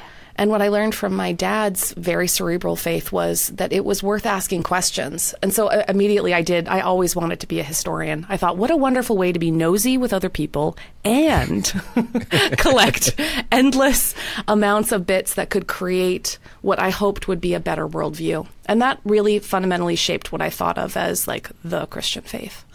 And 0.42 0.50
what 0.50 0.64
I 0.64 0.70
learned 0.70 0.96
from 0.96 1.14
my 1.14 1.34
dad's 1.34 1.94
very 1.94 2.28
cerebral 2.28 2.76
faith 2.76 3.12
was 3.12 3.50
that 3.50 3.72
it 3.72 3.86
was 3.86 4.02
worth 4.02 4.26
asking 4.26 4.64
questions. 4.64 5.36
And 5.44 5.54
so 5.54 5.68
uh, 5.68 5.84
immediately 5.88 6.34
I 6.34 6.42
did. 6.42 6.68
I 6.68 6.80
always 6.80 7.16
wanted 7.16 7.42
to 7.42 7.48
be 7.48 7.60
a 7.60 7.64
historian. 7.64 8.26
I 8.28 8.38
thought, 8.38 8.58
what 8.58 8.72
a 8.72 8.76
wonderful 8.76 9.16
way 9.16 9.32
to 9.32 9.38
be 9.38 9.52
nosy 9.52 10.00
with 10.00 10.12
other 10.12 10.30
people 10.30 10.76
and 11.06 11.72
collect 12.58 13.14
endless 13.52 14.16
amounts 14.48 14.92
of 14.92 15.06
bits 15.06 15.36
that 15.36 15.52
could 15.52 15.68
create 15.68 16.40
what 16.64 16.80
I 16.80 16.90
hoped 16.90 17.28
would 17.28 17.40
be 17.40 17.54
a 17.54 17.60
better 17.60 17.88
worldview. 17.88 18.48
And 18.66 18.82
that 18.82 19.00
really 19.06 19.38
fundamentally 19.38 19.96
shaped 19.96 20.32
what 20.32 20.42
I 20.42 20.50
thought 20.50 20.80
of 20.80 20.98
as 20.98 21.28
like 21.28 21.52
the 21.64 21.86
Christian 21.86 22.24
faith. 22.24 22.66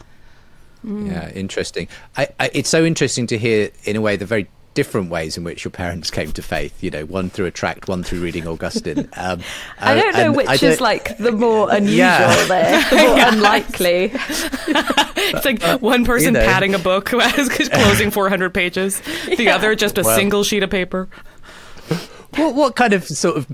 Mm. 0.85 1.09
Yeah, 1.09 1.31
interesting. 1.31 1.89
I, 2.17 2.29
I, 2.39 2.51
it's 2.55 2.69
so 2.69 2.85
interesting 2.85 3.27
to 3.27 3.37
hear, 3.37 3.71
in 3.83 3.97
a 3.97 4.01
way, 4.01 4.15
the 4.15 4.25
very 4.25 4.47
different 4.77 5.11
ways 5.11 5.37
in 5.37 5.43
which 5.43 5.65
your 5.65 5.73
parents 5.73 6.11
came 6.11 6.31
to 6.31 6.43
faith. 6.43 6.85
You 6.85 6.91
know, 6.91 7.07
one 7.07 7.31
through 7.31 7.47
a 7.47 7.51
tract, 7.51 7.89
one 7.89 8.05
through 8.05 8.21
reading 8.21 8.47
Augustine. 8.47 9.09
Um, 9.19 9.41
I 9.79 9.95
don't 9.95 10.15
know 10.15 10.33
which 10.33 10.63
is 10.63 10.81
like 10.81 11.17
the 11.17 11.33
more 11.33 11.71
unusual 11.75 11.97
yeah. 11.97 12.47
there, 12.47 12.91
the 12.91 12.97
more 12.97 13.19
unlikely. 13.33 14.11
it's 14.13 15.45
like 15.45 15.81
one 15.81 16.05
person 16.05 16.35
you 16.35 16.41
know. 16.41 16.45
padding 16.45 16.75
a 16.75 16.79
book 16.79 17.09
who 17.09 17.19
has 17.19 17.49
closing 17.71 18.11
400 18.11 18.53
pages, 18.53 19.01
the 19.25 19.45
yeah. 19.45 19.55
other 19.55 19.75
just 19.75 19.97
a 19.97 20.03
well, 20.03 20.15
single 20.15 20.45
sheet 20.45 20.63
of 20.63 20.71
paper. 20.71 21.09
What, 22.37 22.55
what 22.55 22.77
kind 22.77 22.93
of 22.93 23.07
sort 23.07 23.39
of 23.39 23.47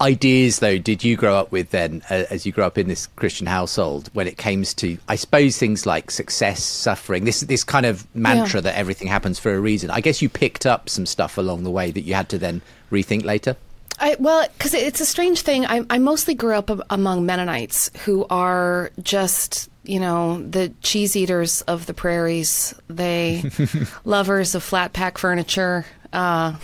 ideas, 0.00 0.58
though, 0.60 0.78
did 0.78 1.04
you 1.04 1.16
grow 1.16 1.34
up 1.34 1.52
with 1.52 1.70
then, 1.70 2.02
uh, 2.10 2.24
as 2.30 2.46
you 2.46 2.52
grew 2.52 2.64
up 2.64 2.78
in 2.78 2.88
this 2.88 3.06
Christian 3.16 3.46
household, 3.46 4.10
when 4.12 4.26
it 4.26 4.36
came 4.36 4.62
to, 4.64 4.98
I 5.08 5.16
suppose, 5.16 5.58
things 5.58 5.86
like 5.86 6.10
success, 6.10 6.62
suffering, 6.62 7.24
this 7.24 7.40
this 7.40 7.64
kind 7.64 7.86
of 7.86 8.06
mantra 8.14 8.58
yeah. 8.58 8.62
that 8.62 8.78
everything 8.78 9.08
happens 9.08 9.38
for 9.38 9.54
a 9.54 9.60
reason? 9.60 9.90
I 9.90 10.00
guess 10.00 10.22
you 10.22 10.28
picked 10.28 10.66
up 10.66 10.88
some 10.88 11.06
stuff 11.06 11.38
along 11.38 11.64
the 11.64 11.70
way 11.70 11.90
that 11.90 12.02
you 12.02 12.14
had 12.14 12.28
to 12.30 12.38
then 12.38 12.62
rethink 12.90 13.24
later. 13.24 13.56
I, 13.98 14.16
well, 14.18 14.46
because 14.56 14.74
it's 14.74 15.00
a 15.00 15.06
strange 15.06 15.42
thing. 15.42 15.66
I, 15.66 15.84
I 15.88 15.98
mostly 15.98 16.34
grew 16.34 16.54
up 16.54 16.70
among 16.90 17.26
Mennonites 17.26 17.90
who 18.04 18.26
are 18.28 18.90
just, 19.02 19.70
you 19.84 20.00
know, 20.00 20.42
the 20.42 20.70
cheese 20.82 21.14
eaters 21.14 21.62
of 21.62 21.86
the 21.86 21.94
prairies. 21.94 22.74
They 22.88 23.44
lovers 24.04 24.54
of 24.54 24.62
flat 24.62 24.92
pack 24.92 25.18
furniture. 25.18 25.86
Uh, 26.12 26.54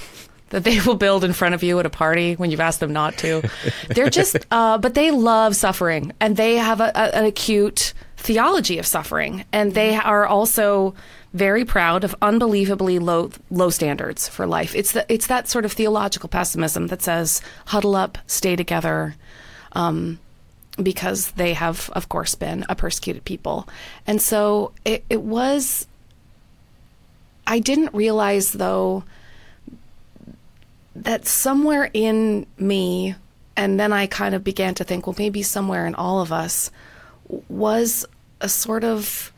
that 0.51 0.65
they 0.65 0.81
will 0.81 0.97
build 0.97 1.25
in 1.25 1.33
front 1.33 1.55
of 1.55 1.63
you 1.63 1.79
at 1.81 1.87
a 1.87 1.91
party 1.91 2.35
when 2.35 2.51
you've 2.51 2.61
asked 2.61 2.81
them 2.81 2.93
not 2.93 3.17
to. 3.19 3.43
They're 3.89 4.11
just, 4.11 4.37
uh, 4.51 4.79
but 4.79 4.95
they 4.95 5.11
love 5.11 5.57
suffering 5.57 6.13
and 6.21 6.37
they 6.37 6.57
have 6.57 6.81
a, 6.81 6.93
a, 6.95 7.17
an 7.17 7.25
acute 7.25 7.95
theology 8.17 8.79
of 8.79 8.87
suffering. 8.87 9.45
And 9.53 9.75
they 9.75 9.97
are 9.97 10.27
also 10.27 10.95
very 11.33 11.65
proud 11.65 12.03
of 12.03 12.15
unbelievably 12.21 12.99
low 12.99 13.31
low 13.51 13.71
standards 13.71 14.29
for 14.29 14.47
life. 14.47 14.75
It's 14.75 14.93
the, 14.93 15.07
it's 15.13 15.29
that 15.29 15.49
sort 15.49 15.65
of 15.65 15.73
theological 15.73 16.29
pessimism 16.29 16.89
that 16.89 17.03
says 17.03 17.41
huddle 17.67 17.95
up, 17.95 18.19
stay 18.27 18.57
together, 18.57 19.15
um, 19.73 20.19
because 20.83 21.31
they 21.33 21.55
have, 21.55 21.91
of 21.91 22.09
course, 22.09 22.35
been 22.35 22.65
a 22.69 22.75
persecuted 22.75 23.25
people, 23.25 23.69
and 24.07 24.21
so 24.21 24.73
it, 24.85 25.05
it 25.09 25.23
was. 25.23 25.87
I 27.47 27.59
didn't 27.59 27.95
realize 27.95 28.53
though 28.53 29.05
that 31.05 31.27
somewhere 31.27 31.91
in 31.93 32.47
me, 32.59 33.15
and 33.57 33.79
then 33.79 33.93
I 33.93 34.07
kind 34.07 34.35
of 34.35 34.45
began 34.45 34.75
to 34.77 34.85
think, 34.85 35.07
well, 35.07 35.17
maybe 35.19 35.43
somewhere 35.43 35.87
in 35.87 35.95
all 35.95 36.21
of 36.21 36.33
us 36.33 36.71
was 37.49 38.07
a 38.41 38.49
sort 38.49 38.85
of 38.85 39.33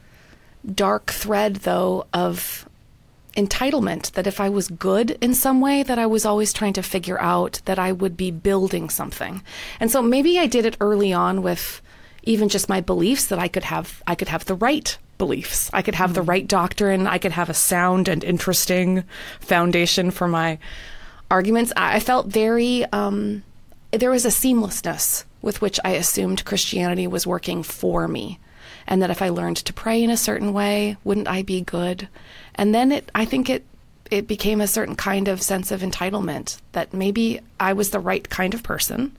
dark 0.74 1.10
thread, 1.10 1.56
though, 1.56 2.06
of 2.12 2.68
entitlement 3.36 4.12
that 4.12 4.26
if 4.26 4.40
I 4.40 4.48
was 4.48 4.68
good 4.68 5.12
in 5.20 5.34
some 5.34 5.60
way, 5.60 5.82
that 5.82 5.98
I 5.98 6.06
was 6.06 6.26
always 6.26 6.52
trying 6.52 6.74
to 6.74 6.82
figure 6.82 7.20
out 7.20 7.60
that 7.64 7.78
I 7.78 7.92
would 7.92 8.16
be 8.16 8.30
building 8.30 8.90
something. 8.90 9.42
And 9.80 9.90
so 9.90 10.02
maybe 10.02 10.38
I 10.38 10.46
did 10.46 10.66
it 10.66 10.76
early 10.80 11.12
on 11.12 11.42
with 11.42 11.80
even 12.24 12.48
just 12.48 12.68
my 12.68 12.80
beliefs 12.80 13.26
that 13.26 13.38
I 13.38 13.48
could 13.48 13.64
have 13.64 14.02
I 14.06 14.14
could 14.14 14.28
have 14.28 14.44
the 14.44 14.54
right 14.54 14.96
beliefs. 15.18 15.70
I 15.72 15.82
could 15.82 15.94
have 15.94 16.10
mm-hmm. 16.10 16.14
the 16.14 16.22
right 16.22 16.46
doctrine. 16.46 17.06
I 17.06 17.18
could 17.18 17.32
have 17.32 17.48
a 17.48 17.54
sound 17.54 18.08
and 18.08 18.22
interesting 18.22 19.04
foundation 19.40 20.10
for 20.10 20.28
my 20.28 20.58
arguments. 21.32 21.72
I 21.76 21.98
felt 21.98 22.26
very 22.26 22.84
um, 22.92 23.42
there 23.90 24.10
was 24.10 24.24
a 24.24 24.28
seamlessness 24.28 25.24
with 25.40 25.60
which 25.60 25.80
I 25.84 25.92
assumed 25.92 26.44
Christianity 26.44 27.06
was 27.06 27.26
working 27.26 27.62
for 27.62 28.06
me 28.06 28.38
and 28.86 29.02
that 29.02 29.10
if 29.10 29.22
I 29.22 29.30
learned 29.30 29.56
to 29.58 29.72
pray 29.72 30.02
in 30.02 30.10
a 30.10 30.16
certain 30.16 30.52
way, 30.52 30.96
wouldn't 31.04 31.28
I 31.28 31.42
be 31.42 31.62
good? 31.62 32.08
And 32.54 32.74
then 32.74 32.92
it, 32.92 33.10
I 33.14 33.24
think 33.24 33.48
it, 33.48 33.64
it 34.10 34.26
became 34.26 34.60
a 34.60 34.66
certain 34.66 34.94
kind 34.94 35.28
of 35.28 35.40
sense 35.42 35.70
of 35.70 35.80
entitlement 35.80 36.60
that 36.72 36.92
maybe 36.92 37.40
I 37.58 37.72
was 37.72 37.90
the 37.90 38.00
right 38.00 38.28
kind 38.28 38.54
of 38.54 38.62
person. 38.62 39.16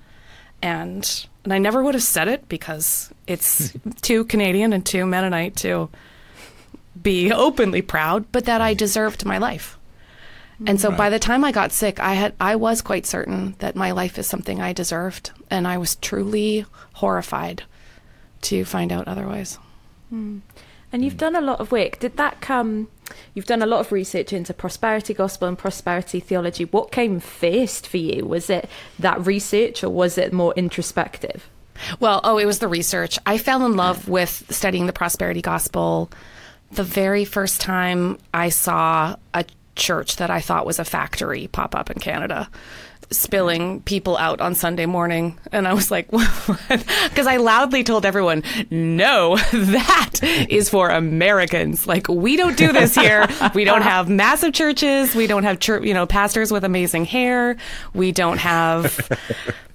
And, 0.62 1.28
and 1.44 1.54
I 1.54 1.58
never 1.58 1.84
would 1.84 1.96
have 1.96 2.04
said 2.04 2.28
it 2.28 2.48
because 2.48 3.12
it's 3.26 3.74
too 4.02 4.26
Canadian 4.26 4.74
and 4.74 4.86
too 4.86 5.06
Mennonite 5.06 5.56
to 5.58 5.90
be 7.02 7.32
openly 7.32 7.82
proud, 7.82 8.32
but 8.32 8.46
that 8.46 8.62
I 8.62 8.74
deserved 8.74 9.26
my 9.26 9.40
life. 9.40 9.78
And 10.66 10.80
so 10.80 10.90
right. 10.90 10.98
by 10.98 11.10
the 11.10 11.20
time 11.20 11.44
I 11.44 11.52
got 11.52 11.72
sick, 11.72 12.00
I 12.00 12.14
had 12.14 12.34
I 12.40 12.56
was 12.56 12.82
quite 12.82 13.06
certain 13.06 13.56
that 13.60 13.76
my 13.76 13.92
life 13.92 14.18
is 14.18 14.28
something 14.28 14.62
I 14.62 14.74
deserved, 14.74 15.32
and 15.50 15.68
I 15.68 15.78
was 15.78 15.96
truly 15.96 16.66
horrified 16.94 17.64
to 18.44 18.66
find 18.66 18.92
out 18.92 19.08
otherwise. 19.08 19.58
Mm. 20.14 20.42
And 20.92 21.04
you've 21.04 21.18
done 21.18 21.36
a 21.36 21.42
lot 21.42 21.60
of 21.60 21.72
work. 21.72 22.00
Did 22.00 22.18
that 22.18 22.40
come? 22.40 22.88
You've 23.34 23.48
done 23.48 23.64
a 23.64 23.66
lot 23.66 23.80
of 23.80 23.92
research 23.92 24.32
into 24.32 24.54
prosperity 24.54 25.14
gospel 25.16 25.48
and 25.48 25.58
prosperity 25.58 26.20
theology. 26.20 26.66
What 26.66 26.92
came 26.92 27.20
first 27.20 27.88
for 27.88 27.98
you? 27.98 28.26
Was 28.26 28.50
it 28.50 28.70
that 29.00 29.26
research 29.26 29.84
or 29.84 29.90
was 29.90 30.20
it 30.20 30.32
more 30.32 30.54
introspective? 30.56 31.50
Well, 32.00 32.22
oh, 32.24 32.38
it 32.38 32.46
was 32.46 32.60
the 32.60 32.68
research. 32.68 33.18
I 33.26 33.40
fell 33.40 33.66
in 33.66 33.76
love 33.76 34.08
with 34.08 34.46
studying 34.52 34.86
the 34.86 34.94
prosperity 34.94 35.42
gospel 35.42 36.12
the 36.72 36.84
very 36.84 37.26
first 37.26 37.60
time 37.62 38.20
I 38.34 38.50
saw 38.50 39.16
a 39.34 39.46
church 39.76 40.18
that 40.18 40.30
I 40.30 40.40
thought 40.40 40.66
was 40.66 40.80
a 40.80 40.86
factory 40.86 41.48
pop 41.48 41.76
up 41.76 41.90
in 41.90 42.00
Canada 42.00 42.50
spilling 43.14 43.82
people 43.82 44.18
out 44.18 44.42
on 44.42 44.56
Sunday 44.56 44.86
morning. 44.86 45.38
And 45.52 45.68
I 45.68 45.74
was 45.74 45.92
like, 45.92 46.10
because 46.70 47.28
I 47.28 47.38
loudly 47.38 47.84
told 47.84 48.06
everyone, 48.06 48.44
no, 48.70 49.38
that 49.54 50.20
is 50.50 50.70
for 50.70 50.90
Americans. 50.90 51.88
Like, 51.88 52.08
we 52.08 52.36
don't 52.36 52.58
do 52.58 52.72
this 52.72 52.96
here. 52.96 53.28
we 53.54 53.64
don't 53.64 53.82
have 53.82 54.10
massive 54.10 54.54
churches. 54.54 55.16
We 55.16 55.28
don't 55.28 55.44
have, 55.44 55.60
church, 55.60 55.84
you 55.84 55.94
know, 55.94 56.06
pastors 56.06 56.52
with 56.52 56.64
amazing 56.64 57.06
hair. 57.06 57.58
We 57.94 58.12
don't 58.12 58.40
have 58.40 59.10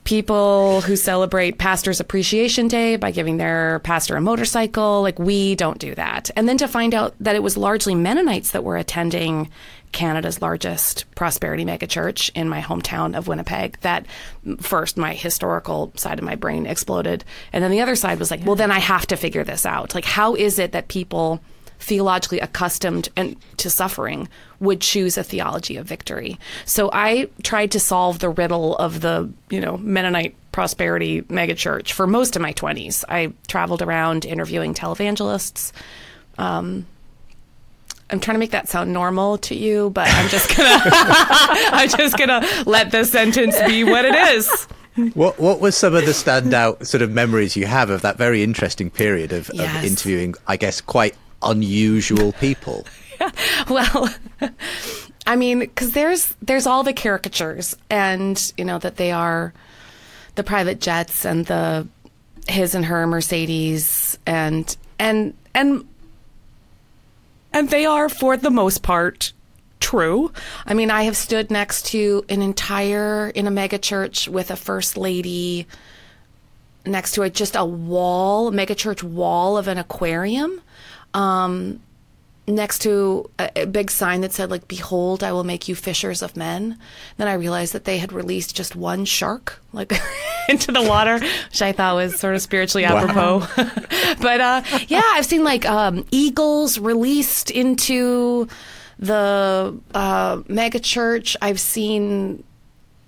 people 0.04 0.80
who 0.80 0.96
celebrate 0.96 1.58
Pastor's 1.58 2.00
Appreciation 2.00 2.66
Day 2.66 2.96
by 2.96 3.10
giving 3.10 3.36
their 3.36 3.80
pastor 3.80 4.16
a 4.16 4.20
motorcycle. 4.20 5.02
Like, 5.02 5.18
we 5.18 5.54
don't 5.54 5.78
do 5.78 5.94
that. 5.96 6.30
And 6.34 6.48
then 6.48 6.56
to 6.58 6.68
find 6.68 6.94
out 6.94 7.14
that 7.20 7.36
it 7.36 7.42
was 7.42 7.56
largely 7.56 7.94
Mennonites 7.94 8.52
that 8.52 8.64
were 8.64 8.78
attending 8.78 9.50
Canada's 9.92 10.42
largest 10.42 11.04
prosperity 11.14 11.64
megachurch 11.64 12.30
in 12.34 12.48
my 12.48 12.60
hometown 12.60 13.16
of 13.16 13.28
Winnipeg. 13.28 13.78
That 13.80 14.06
first, 14.60 14.96
my 14.96 15.14
historical 15.14 15.92
side 15.96 16.18
of 16.18 16.24
my 16.24 16.34
brain 16.34 16.66
exploded. 16.66 17.24
And 17.52 17.62
then 17.62 17.70
the 17.70 17.80
other 17.80 17.96
side 17.96 18.18
was 18.18 18.30
like, 18.30 18.40
yeah. 18.40 18.46
well, 18.46 18.56
then 18.56 18.70
I 18.70 18.78
have 18.78 19.06
to 19.08 19.16
figure 19.16 19.44
this 19.44 19.66
out. 19.66 19.94
Like, 19.94 20.04
how 20.04 20.34
is 20.34 20.58
it 20.58 20.72
that 20.72 20.88
people 20.88 21.40
theologically 21.80 22.40
accustomed 22.40 23.08
and 23.14 23.36
to 23.56 23.70
suffering 23.70 24.28
would 24.58 24.80
choose 24.80 25.16
a 25.16 25.24
theology 25.24 25.76
of 25.76 25.86
victory? 25.86 26.38
So 26.64 26.90
I 26.92 27.28
tried 27.42 27.70
to 27.72 27.80
solve 27.80 28.18
the 28.18 28.30
riddle 28.30 28.76
of 28.76 29.00
the, 29.00 29.30
you 29.50 29.60
know, 29.60 29.76
Mennonite 29.78 30.34
prosperity 30.52 31.22
megachurch 31.22 31.92
for 31.92 32.06
most 32.06 32.34
of 32.34 32.42
my 32.42 32.52
20s. 32.52 33.04
I 33.08 33.32
traveled 33.46 33.82
around 33.82 34.24
interviewing 34.24 34.74
televangelists. 34.74 35.72
Um, 36.36 36.86
I'm 38.10 38.20
trying 38.20 38.36
to 38.36 38.38
make 38.38 38.52
that 38.52 38.68
sound 38.68 38.92
normal 38.92 39.38
to 39.38 39.54
you, 39.54 39.90
but 39.90 40.08
I'm 40.08 40.28
just 40.28 40.56
gonna 40.56 40.80
I'm 40.82 41.88
just 41.88 42.16
gonna 42.16 42.46
let 42.66 42.90
this 42.90 43.10
sentence 43.10 43.60
be 43.66 43.84
what 43.84 44.04
it 44.04 44.14
is. 44.14 44.66
What 45.14 45.38
what 45.38 45.60
was 45.60 45.76
some 45.76 45.94
of 45.94 46.06
the 46.06 46.12
standout 46.12 46.86
sort 46.86 47.02
of 47.02 47.10
memories 47.10 47.56
you 47.56 47.66
have 47.66 47.90
of 47.90 48.02
that 48.02 48.16
very 48.16 48.42
interesting 48.42 48.90
period 48.90 49.32
of, 49.32 49.50
yes. 49.52 49.78
of 49.78 49.84
interviewing, 49.90 50.34
I 50.46 50.56
guess, 50.56 50.80
quite 50.80 51.16
unusual 51.42 52.32
people? 52.32 52.86
Well, 53.68 54.08
I 55.26 55.34
mean, 55.34 55.58
because 55.58 55.92
there's 55.92 56.34
there's 56.40 56.66
all 56.66 56.84
the 56.84 56.92
caricatures, 56.92 57.76
and 57.90 58.52
you 58.56 58.64
know 58.64 58.78
that 58.78 58.96
they 58.96 59.10
are 59.10 59.52
the 60.36 60.44
private 60.44 60.80
jets 60.80 61.26
and 61.26 61.44
the 61.46 61.88
his 62.46 62.76
and 62.76 62.84
her 62.84 63.06
Mercedes, 63.08 64.18
and 64.24 64.76
and 65.00 65.34
and 65.52 65.84
and 67.52 67.70
they 67.70 67.86
are, 67.86 68.08
for 68.08 68.36
the 68.36 68.50
most 68.50 68.82
part, 68.82 69.32
true. 69.80 70.32
I 70.66 70.74
mean, 70.74 70.90
I 70.90 71.02
have 71.04 71.16
stood 71.16 71.50
next 71.50 71.86
to 71.86 72.24
an 72.28 72.42
entire, 72.42 73.28
in 73.28 73.46
a 73.46 73.50
megachurch 73.50 74.28
with 74.28 74.50
a 74.50 74.56
first 74.56 74.96
lady 74.96 75.66
next 76.84 77.12
to 77.12 77.22
it, 77.22 77.34
just 77.34 77.56
a 77.56 77.64
wall, 77.64 78.50
megachurch 78.50 79.02
wall 79.02 79.56
of 79.56 79.68
an 79.68 79.78
aquarium. 79.78 80.60
Um, 81.14 81.80
next 82.48 82.80
to 82.80 83.28
a, 83.38 83.66
big 83.66 83.90
sign 83.90 84.22
that 84.22 84.32
said 84.32 84.50
like 84.50 84.66
behold 84.66 85.22
i 85.22 85.30
will 85.30 85.44
make 85.44 85.68
you 85.68 85.74
fishers 85.74 86.22
of 86.22 86.36
men. 86.36 86.78
Then 87.16 87.28
i 87.28 87.34
realized 87.34 87.72
that 87.74 87.84
they 87.84 87.98
had 87.98 88.12
released 88.12 88.56
just 88.56 88.74
one 88.74 89.04
shark 89.04 89.60
like 89.72 89.92
into 90.48 90.72
the 90.72 90.82
water 90.82 91.18
which 91.18 91.62
i 91.62 91.72
thought 91.72 91.94
was 91.94 92.18
sort 92.18 92.34
of 92.34 92.42
spiritually 92.42 92.84
apropos. 92.84 93.40
Wow. 93.40 93.46
but 94.20 94.40
uh, 94.40 94.62
yeah 94.88 95.02
i've 95.12 95.26
seen 95.26 95.44
like 95.44 95.66
um, 95.66 96.04
eagles 96.10 96.78
released 96.78 97.50
into 97.50 98.48
the 98.98 99.78
uh, 99.94 100.42
mega 100.48 100.80
church. 100.80 101.36
I've 101.40 101.60
seen 101.60 102.44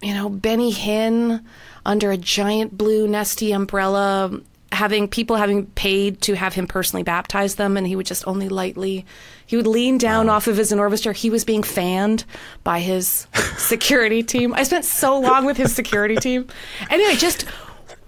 you 0.02 0.14
know 0.14 0.28
benny 0.28 0.73
hinn 0.73 1.44
under 1.85 2.11
a 2.11 2.16
giant 2.16 2.76
blue 2.76 3.06
nesty 3.09 3.52
umbrella 3.52 4.40
having 4.81 5.07
people 5.07 5.37
having 5.37 5.67
paid 5.67 6.23
to 6.23 6.35
have 6.35 6.55
him 6.55 6.67
personally 6.67 7.03
baptize 7.03 7.57
them, 7.57 7.77
and 7.77 7.87
he 7.87 7.95
would 7.95 8.07
just 8.07 8.27
only 8.27 8.49
lightly 8.49 9.05
he 9.47 9.57
would 9.57 9.67
lean 9.67 9.99
down 9.99 10.29
wow. 10.29 10.35
off 10.35 10.47
of 10.47 10.57
his 10.57 10.73
enormous 10.73 11.01
chair. 11.01 11.13
He 11.13 11.29
was 11.29 11.45
being 11.45 11.63
fanned 11.63 12.25
by 12.65 12.79
his 12.81 13.27
security 13.59 14.23
team. 14.23 14.55
I 14.55 14.63
spent 14.63 14.85
so 14.85 15.19
long 15.19 15.45
with 15.45 15.57
his 15.57 15.75
security 15.75 16.17
team. 16.17 16.47
Anyway, 16.89 17.17
just 17.17 17.45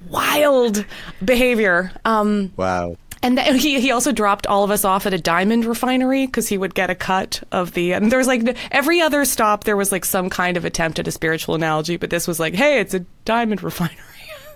wild 0.09 0.85
behavior. 1.23 1.93
Um, 2.05 2.53
wow. 2.57 2.97
And 3.25 3.37
then 3.37 3.57
he, 3.57 3.81
he 3.81 3.91
also 3.91 4.13
dropped 4.13 4.47
all 4.47 4.65
of 4.65 4.71
us 4.71 4.85
off 4.85 5.05
at 5.05 5.13
a 5.13 5.19
diamond 5.19 5.65
refinery 5.65 6.27
because 6.27 6.49
he 6.49 6.57
would 6.57 6.75
get 6.75 6.91
a 6.91 6.95
cut 6.95 7.43
of 7.53 7.73
the. 7.73 7.93
And 7.93 8.11
there 8.11 8.19
was 8.19 8.29
like 8.29 8.57
every 8.71 9.01
other 9.01 9.25
stop, 9.25 9.65
there 9.65 9.77
was 9.77 9.93
like 9.93 10.05
some 10.05 10.31
kind 10.31 10.57
of 10.57 10.65
attempt 10.65 10.99
at 10.99 11.09
a 11.09 11.13
spiritual 11.13 11.55
analogy, 11.55 11.97
but 11.97 12.11
this 12.11 12.27
was 12.27 12.41
like, 12.41 12.55
hey, 12.55 12.81
it's 12.81 12.95
a 12.95 13.01
diamond 13.25 13.63
refinery. 13.65 13.97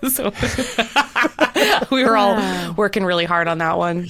so 0.09 0.31
we 1.91 2.03
were 2.03 2.17
all 2.17 2.73
working 2.73 3.03
really 3.03 3.25
hard 3.25 3.47
on 3.47 3.57
that 3.59 3.77
one. 3.77 4.07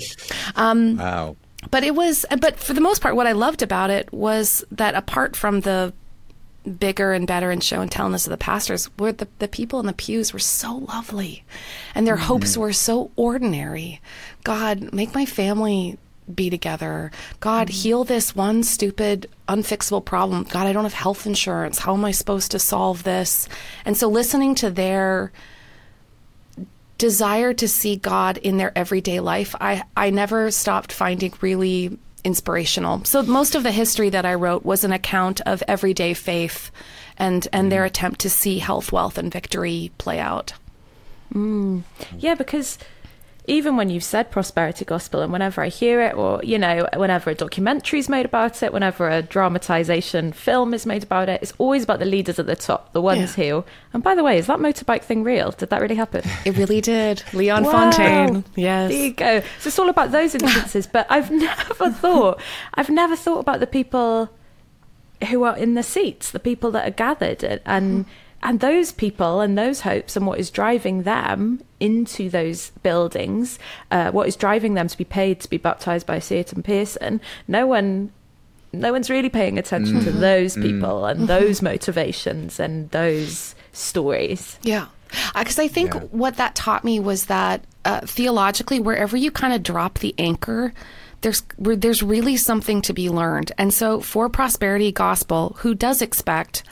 Um, 0.56 0.98
Wow. 0.98 1.36
but 1.72 1.84
it 1.84 1.96
was, 1.96 2.25
but 2.39 2.60
for 2.60 2.74
the 2.74 2.82
most 2.82 3.01
part, 3.01 3.15
what 3.15 3.27
I 3.27 3.32
loved 3.34 3.62
about 3.62 3.89
it 3.89 4.12
was 4.12 4.63
that 4.72 4.96
apart 4.96 5.36
from 5.36 5.62
the 5.62 5.94
bigger 6.79 7.13
and 7.13 7.25
better 7.25 7.50
and 7.50 7.63
show 7.63 7.79
and 7.79 7.89
tellness 7.89 8.27
of 8.27 8.32
the 8.32 8.38
pastors, 8.38 8.89
were 9.00 9.13
the, 9.13 9.27
the 9.39 9.48
people 9.48 9.79
in 9.79 9.86
the 9.86 9.94
pews 9.94 10.34
were 10.34 10.39
so 10.39 10.75
lovely 10.75 11.46
and 11.96 12.06
their 12.06 12.17
hopes 12.17 12.58
were 12.58 12.74
so 12.74 13.10
ordinary. 13.15 14.01
God, 14.44 14.91
make 14.94 15.13
my 15.15 15.25
family 15.25 15.98
be 16.34 16.50
together. 16.50 17.10
God, 17.39 17.70
heal 17.70 18.03
this 18.03 18.36
one 18.36 18.63
stupid, 18.63 19.29
unfixable 19.48 20.03
problem. 20.03 20.44
God, 20.44 20.67
I 20.67 20.74
don't 20.74 20.84
have 20.84 20.91
health 20.94 21.25
insurance. 21.25 21.79
How 21.79 21.94
am 21.94 22.03
I 22.03 22.12
supposed 22.12 22.51
to 22.51 22.60
solve 22.60 23.03
this? 23.03 23.48
And 23.86 23.96
so 23.96 24.10
listening 24.10 24.53
to 24.56 24.70
their 24.70 25.32
desire 26.98 27.54
to 27.54 27.68
see 27.68 27.96
God 27.96 28.38
in 28.38 28.58
their 28.58 28.77
everyday 28.77 29.20
life, 29.20 29.56
I, 29.60 29.84
I 29.96 30.10
never 30.10 30.51
stopped 30.51 30.92
finding 30.92 31.34
really 31.42 31.98
inspirational. 32.24 33.04
So 33.06 33.24
most 33.24 33.56
of 33.56 33.63
the 33.63 33.72
history 33.72 34.10
that 34.10 34.25
I 34.25 34.34
wrote 34.34 34.66
was 34.66 34.84
an 34.84 34.92
account 34.92 35.42
of 35.42 35.63
everyday 35.68 36.13
faith 36.13 36.72
and, 37.18 37.48
and 37.54 37.72
their 37.72 37.84
mm. 37.84 37.88
attempt 37.88 38.20
to 38.22 38.30
see 38.30 38.60
health, 38.60 38.92
wealth, 38.92 39.18
and 39.18 39.32
victory 39.32 39.92
play 39.98 40.20
out. 40.20 40.54
Mm. 41.34 41.84
Yeah, 42.18 42.36
because 42.36 42.77
even 43.50 43.77
when 43.77 43.89
you've 43.89 44.04
said 44.04 44.30
prosperity 44.30 44.84
gospel, 44.84 45.22
and 45.22 45.32
whenever 45.32 45.62
I 45.62 45.70
hear 45.70 46.01
it, 46.01 46.16
or 46.16 46.42
you 46.44 46.60
know, 46.60 46.86
whenever 46.96 47.30
a 47.30 47.36
documentary 47.36 48.00
is 48.00 48.10
made 48.10 48.25
about 48.25 48.62
it, 48.62 48.74
whenever 48.74 49.10
a 49.10 49.22
dramatization 49.22 50.34
film 50.34 50.74
is 50.74 50.86
made 50.86 51.04
about 51.04 51.30
it, 51.30 51.42
it's 51.42 51.54
always 51.58 51.84
about 51.84 52.00
the 52.00 52.06
leaders 52.06 52.39
at 52.39 52.46
the 52.46 52.56
top, 52.58 52.92
the 52.94 53.01
ones 53.01 53.38
Yeah. 53.38 53.46
who. 53.62 53.66
And 53.94 54.04
by 54.04 54.16
the 54.16 54.24
way, 54.24 54.38
is 54.38 54.48
that 54.48 54.60
motorbike 54.60 55.04
thing 55.04 55.24
real? 55.24 55.51
Did 55.51 55.70
that 55.70 55.82
really 55.82 55.96
happen? 55.96 56.24
It 56.46 56.58
really 56.58 56.82
did. 56.82 57.24
Leon 57.34 57.63
Wow. 57.63 57.72
Fontaine. 57.72 58.44
Yes. 58.56 58.92
There 58.92 59.04
you 59.06 59.13
go. 59.13 59.39
So 59.60 59.68
it's 59.70 59.80
all 59.80 59.89
about 59.89 60.12
those 60.12 60.36
instances. 60.36 60.86
but 60.86 61.08
I've 61.10 61.32
never 61.48 61.89
thought, 61.92 62.42
I've 62.74 62.89
never 62.89 63.16
thought 63.16 63.39
about 63.39 63.60
the 63.62 63.68
people 63.68 64.30
who 65.30 65.44
are 65.44 65.58
in 65.58 65.74
the 65.74 65.84
seats, 65.84 66.32
the 66.32 66.39
people 66.39 66.70
that 66.72 66.88
are 66.88 66.92
gathered, 66.92 67.44
and 67.44 67.62
and, 67.66 68.06
and 68.44 68.60
those 68.60 68.92
people 68.92 69.39
and 69.42 69.58
those 69.58 69.82
hopes 69.82 70.16
and 70.16 70.27
what 70.27 70.38
is 70.38 70.51
driving 70.51 71.04
them 71.04 71.62
into 71.79 72.29
those 72.29 72.72
buildings, 72.84 73.60
uh, 73.91 74.12
what 74.12 74.27
is 74.27 74.36
driving 74.36 74.74
them 74.74 74.88
to 74.88 74.98
be 74.98 75.03
paid 75.03 75.39
to 75.41 75.50
be 75.50 75.57
baptized 75.57 76.05
by 76.07 76.19
Seaton 76.19 76.63
Pearson. 76.63 77.22
No 77.48 77.67
one. 77.67 78.12
No 78.74 78.91
one's 78.91 79.10
really 79.10 79.29
paying 79.29 79.57
attention 79.57 80.03
to 80.03 80.12
those 80.12 80.55
people 80.55 81.05
and 81.05 81.27
those 81.29 81.62
motivations 81.62 82.60
and 82.60 82.91
those 82.91 83.55
stories. 83.72 84.60
Yeah. 84.62 84.88
Because 85.36 85.57
I 85.57 85.69
think 85.69 85.93
Yeah. 85.93 86.01
what 86.12 86.36
that 86.36 86.53
taught 86.53 86.84
me 86.84 87.00
was 87.00 87.25
that 87.27 87.63
uh, 87.86 88.01
theologically, 88.01 88.79
wherever 88.81 89.15
you 89.15 89.31
kind 89.31 89.53
of 89.53 89.63
drop 89.63 90.00
the 90.00 90.13
anchor, 90.17 90.74
there's 91.22 91.43
there's 91.57 92.03
really 92.03 92.36
something 92.36 92.81
to 92.84 92.93
be 92.93 93.10
learned. 93.10 93.53
And 93.57 93.74
so, 93.74 94.01
for 94.01 94.27
prosperity 94.27 94.91
gospel, 94.91 95.55
who 95.60 95.74
does 95.74 96.01
expect 96.01 96.63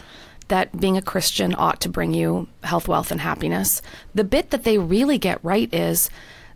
that 0.47 0.79
being 0.79 0.97
a 0.97 1.01
Christian 1.01 1.55
ought 1.57 1.81
to 1.81 1.89
bring 1.89 2.13
you 2.13 2.47
health, 2.63 2.87
wealth, 2.87 3.11
and 3.11 3.21
happiness, 3.21 3.81
the 4.13 4.23
bit 4.23 4.51
that 4.51 4.63
they 4.63 4.77
really 4.77 5.17
get 5.17 5.43
right 5.43 5.73
is 5.73 6.09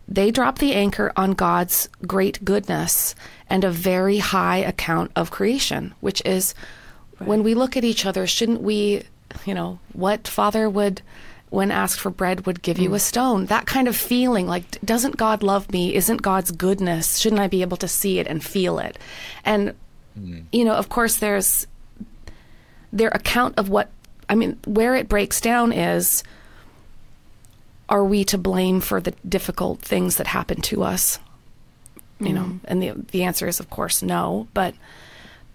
they 0.06 0.30
drop 0.30 0.58
the 0.58 0.74
anchor 0.74 1.12
on 1.16 1.32
God's 1.32 1.88
great 2.06 2.44
goodness 2.44 3.14
and 3.48 3.62
a 3.62 3.70
very 3.70 4.18
high 4.18 4.58
account 4.58 5.12
of 5.14 5.30
creation, 5.30 5.94
which 6.00 6.20
is 6.24 6.54
when 7.18 7.42
we 7.42 7.54
look 7.54 7.76
at 7.76 7.84
each 7.84 8.04
other, 8.04 8.26
shouldn't 8.26 8.62
we, 8.62 9.04
you 9.44 9.54
know, 9.54 9.78
what 9.92 10.26
father 10.26 10.68
would, 10.68 11.02
when 11.50 11.70
asked 11.70 12.00
for 12.00 12.10
bread, 12.10 12.46
would 12.46 12.62
give 12.62 12.78
you 12.78 12.94
a 12.94 12.98
stone? 12.98 13.46
That 13.46 13.66
kind 13.66 13.86
of 13.86 13.96
feeling 13.96 14.48
like, 14.48 14.80
doesn't 14.84 15.16
God 15.16 15.42
love 15.42 15.70
me? 15.70 15.94
Isn't 15.94 16.22
God's 16.22 16.50
goodness? 16.50 17.18
Shouldn't 17.18 17.40
I 17.40 17.46
be 17.46 17.62
able 17.62 17.76
to 17.78 17.88
see 17.88 18.18
it 18.18 18.26
and 18.26 18.42
feel 18.42 18.78
it? 18.78 18.98
And, 19.44 19.74
hmm. 20.14 20.40
you 20.50 20.64
know, 20.64 20.74
of 20.74 20.88
course, 20.88 21.18
there's 21.18 21.66
their 22.92 23.08
account 23.08 23.58
of 23.58 23.68
what, 23.68 23.90
I 24.28 24.34
mean, 24.34 24.58
where 24.66 24.94
it 24.94 25.08
breaks 25.08 25.40
down 25.40 25.72
is 25.72 26.22
are 27.88 28.04
we 28.04 28.24
to 28.24 28.38
blame 28.38 28.80
for 28.80 29.00
the 29.00 29.12
difficult 29.28 29.80
things 29.80 30.16
that 30.16 30.28
happen 30.28 30.60
to 30.62 30.82
us? 30.82 31.18
You 32.20 32.34
know, 32.34 32.60
and 32.66 32.82
the 32.82 32.92
the 33.12 33.22
answer 33.22 33.48
is 33.48 33.60
of 33.60 33.70
course 33.70 34.02
no, 34.02 34.46
but 34.52 34.74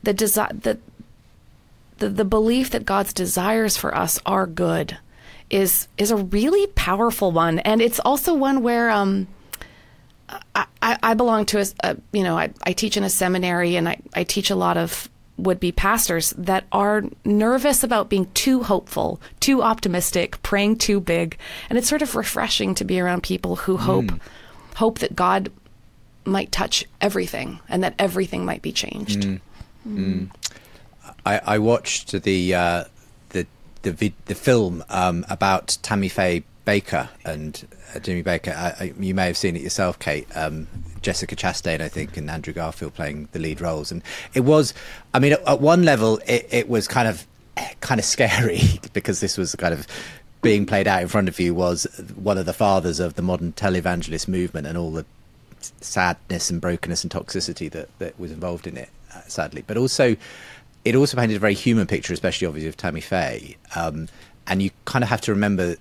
the 0.02 0.16
desi- 0.16 0.64
the, 0.64 0.80
the 2.00 2.10
the 2.10 2.26
belief 2.26 2.72
that 2.72 2.86
God's 2.86 3.14
desires 3.14 3.78
for 3.78 3.96
us 3.96 4.20
are 4.26 4.48
good 4.48 4.98
is 5.52 5.88
is 6.00 6.10
a 6.10 6.18
really 6.18 6.66
powerful 6.74 7.32
one, 7.32 7.60
and 7.60 7.84
it's 7.84 8.00
also 8.00 8.34
one 8.34 8.64
where 8.64 8.90
um, 8.90 9.28
I, 10.28 10.66
I 10.82 10.98
I 11.04 11.14
belong 11.14 11.46
to 11.48 11.60
a, 11.60 11.66
a 11.84 11.98
you 12.12 12.24
know 12.24 12.36
I, 12.36 12.52
I 12.64 12.74
teach 12.74 12.98
in 12.98 13.04
a 13.04 13.12
seminary 13.12 13.76
and 13.76 13.88
I, 13.88 14.02
I 14.16 14.24
teach 14.24 14.50
a 14.50 14.56
lot 14.56 14.76
of 14.76 15.08
would 15.38 15.60
be 15.60 15.72
pastors 15.72 16.32
that 16.38 16.66
are 16.72 17.04
nervous 17.26 17.84
about 17.84 18.10
being 18.10 18.32
too 18.34 18.64
hopeful, 18.64 19.20
too 19.40 19.62
optimistic, 19.62 20.42
praying 20.44 20.78
too 20.78 21.00
big, 21.00 21.38
and 21.70 21.78
it's 21.78 21.90
sort 21.90 22.02
of 22.02 22.16
refreshing 22.16 22.74
to 22.76 22.86
be 22.86 23.00
around 23.00 23.24
people 23.24 23.58
who 23.58 23.78
hope 23.78 24.12
hope 24.76 25.00
that 25.00 25.16
God 25.16 25.52
might 26.26 26.52
touch 26.52 26.86
everything 27.02 27.60
and 27.70 27.84
that 27.84 27.96
everything 28.00 28.46
might 28.46 28.62
be 28.62 28.72
changed. 28.72 29.26
I, 31.26 31.40
I 31.56 31.60
watched 31.60 32.12
the 32.24 32.56
uh, 32.56 32.84
the 33.30 33.46
the, 33.82 33.92
vid, 33.92 34.14
the 34.26 34.36
film 34.36 34.84
um, 34.90 35.26
about 35.30 35.78
Tammy 35.82 36.10
Faye 36.10 36.44
Bakker 36.66 37.10
and 37.24 37.68
uh, 37.94 38.00
Jimmy 38.00 38.24
Bakker. 38.24 38.56
I, 38.56 38.76
I, 38.80 38.94
you 39.00 39.14
may 39.14 39.28
have 39.28 39.38
seen 39.38 39.56
it 39.56 39.62
yourself, 39.62 40.00
Kate. 40.00 40.28
Um, 40.36 40.68
Jessica 41.02 41.36
Chastain, 41.36 41.82
I 41.82 41.88
think, 41.88 42.18
and 42.18 42.30
Andrew 42.32 42.52
Garfield 42.54 42.96
playing 42.96 43.30
the 43.32 43.40
lead 43.40 43.62
roles, 43.62 43.92
and 43.92 44.02
it 44.34 44.42
was. 44.42 44.74
I 45.14 45.20
mean, 45.20 45.34
at, 45.34 45.48
at 45.48 45.62
one 45.62 45.84
level, 45.84 46.20
it, 46.28 46.48
it 46.52 46.68
was 46.68 46.88
kind 46.88 47.08
of 47.08 47.26
kind 47.82 48.00
of 48.00 48.06
scary 48.06 48.60
because 48.94 49.20
this 49.20 49.38
was 49.38 49.56
kind 49.56 49.74
of 49.74 49.88
being 50.42 50.66
played 50.66 50.88
out 50.88 51.02
in 51.02 51.08
front 51.08 51.28
of 51.28 51.40
you 51.40 51.56
was 51.56 51.86
one 52.16 52.38
of 52.38 52.46
the 52.46 52.54
fathers 52.54 53.00
of 53.00 53.16
the 53.16 53.22
modern 53.22 53.52
televangelist 53.54 54.28
movement 54.28 54.68
and 54.68 54.78
all 54.78 54.92
the 54.92 55.06
sadness 55.82 56.52
and 56.52 56.62
brokenness 56.62 57.04
and 57.04 57.12
toxicity 57.12 57.72
that, 57.72 57.90
that 57.98 58.20
was 58.20 58.32
involved 58.32 58.68
in 58.68 58.78
it, 58.78 58.90
uh, 59.16 59.22
sadly. 59.28 59.64
But 59.66 59.78
also, 59.78 60.16
it 60.84 60.96
also 60.96 61.18
painted 61.18 61.38
a 61.38 61.40
very 61.40 61.56
human 61.56 61.88
picture, 61.88 62.14
especially 62.14 62.46
obviously 62.48 62.70
of 62.70 62.78
Tammy 62.78 63.02
Faye. 63.02 63.58
Um, 63.76 64.08
and 64.46 64.62
you 64.62 64.70
kind 64.86 65.04
of 65.04 65.10
have 65.10 65.22
to 65.22 65.32
remember 65.32 65.78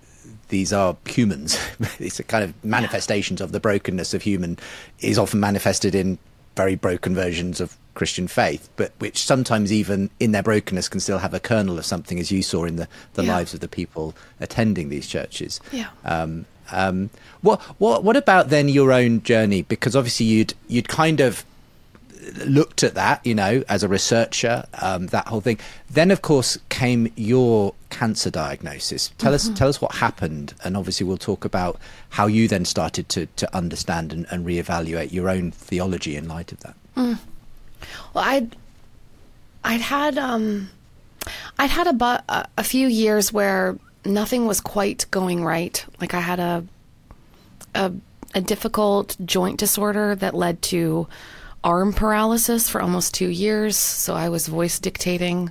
these 0.49 0.73
are 0.73 0.97
humans. 1.09 1.59
it's 1.99 2.19
a 2.21 2.25
kind 2.25 2.45
of 2.45 2.65
manifestations 2.65 3.41
of 3.41 3.53
the 3.53 3.61
brokenness 3.61 4.15
of 4.15 4.23
human 4.23 4.59
is 5.01 5.19
often 5.19 5.41
manifested 5.41 5.95
in 5.95 6.19
very 6.57 6.75
broken 6.77 7.15
versions 7.15 7.61
of 7.61 7.77
Christian 7.95 8.29
faith, 8.29 8.69
but 8.77 8.93
which 8.99 9.25
sometimes 9.25 9.73
even 9.73 10.11
in 10.21 10.33
their 10.33 10.43
brokenness 10.43 10.89
can 10.89 11.01
still 11.01 11.19
have 11.19 11.35
a 11.35 11.41
kernel 11.41 11.79
of 11.79 11.85
something, 11.85 12.19
as 12.19 12.31
you 12.33 12.43
saw 12.43 12.65
in 12.65 12.77
the, 12.77 12.89
the 13.15 13.25
Yeah. 13.25 13.35
lives 13.37 13.55
of 13.55 13.61
the 13.61 13.69
people 13.69 14.15
attending 14.41 14.89
these 14.89 15.07
churches. 15.07 15.61
Yeah. 15.73 15.89
Um, 16.05 16.47
um, 16.73 17.11
what 17.43 17.61
what 17.79 18.03
what 18.05 18.17
about 18.17 18.49
then 18.49 18.69
your 18.69 18.91
own 18.93 19.23
journey? 19.23 19.63
Because 19.63 19.95
obviously 19.95 20.27
you'd 20.27 20.55
you'd 20.67 20.89
kind 20.89 21.21
of 21.21 21.45
looked 22.47 22.83
at 22.83 22.95
that, 22.95 23.25
you 23.27 23.35
know, 23.35 23.63
as 23.69 23.83
a 23.83 23.89
researcher, 23.89 24.65
um, 24.81 25.09
that 25.09 25.29
whole 25.29 25.41
thing. 25.41 25.59
Then, 25.91 26.11
of 26.11 26.23
course, 26.23 26.59
came 26.69 27.13
your 27.17 27.75
cancer 27.91 28.31
diagnosis. 28.31 29.13
Tell 29.19 29.35
us 29.35 29.49
tell 29.51 29.69
us 29.69 29.81
what 29.81 29.95
happened, 29.95 30.55
and 30.65 30.77
obviously 30.77 31.07
we'll 31.07 31.17
talk 31.17 31.45
about 31.45 31.79
how 32.11 32.27
you 32.27 32.49
then 32.49 32.65
started 32.65 33.09
to 33.11 33.27
to 33.27 33.57
understand 33.57 34.13
and, 34.13 34.27
and 34.31 34.47
reevaluate 34.47 35.13
your 35.13 35.29
own 35.29 35.51
theology 35.51 36.17
in 36.17 36.29
light 36.29 36.53
of 36.53 36.61
that. 36.61 36.77
Well, 36.97 37.19
I'd 38.15 38.57
I'd 39.63 39.81
had 39.81 40.19
um, 40.19 40.71
I'd 41.59 41.71
had 41.71 41.87
a, 41.87 41.93
bu- 41.93 42.25
a 42.29 42.49
a 42.59 42.65
few 42.65 42.89
years 42.89 43.33
where 43.33 43.79
nothing 44.05 44.47
was 44.47 44.61
quite 44.61 45.07
going 45.11 45.45
right. 45.45 45.85
Like 46.01 46.15
I 46.15 46.21
had 46.21 46.41
a 46.41 46.65
a, 47.75 47.93
a 48.35 48.41
difficult 48.41 49.17
joint 49.25 49.59
disorder 49.59 50.15
that 50.17 50.35
led 50.35 50.63
to 50.63 51.07
arm 51.65 51.93
paralysis 51.93 52.69
for 52.69 52.81
almost 52.81 53.15
two 53.15 53.29
years. 53.29 53.77
So 53.77 54.15
I 54.15 54.29
was 54.29 54.47
voice 54.47 54.79
dictating 54.79 55.51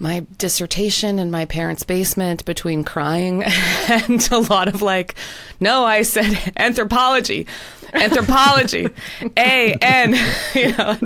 my 0.00 0.26
dissertation 0.38 1.18
in 1.18 1.30
my 1.30 1.44
parents' 1.44 1.84
basement 1.84 2.44
between 2.46 2.82
crying 2.82 3.42
and 3.88 4.28
a 4.32 4.38
lot 4.38 4.66
of 4.66 4.82
like, 4.82 5.14
no, 5.60 5.84
I 5.84 6.02
said 6.02 6.52
anthropology, 6.56 7.46
anthropology, 7.92 8.88
A 9.36 9.74
N, 9.74 10.14
you 10.54 10.72
know, 10.74 10.96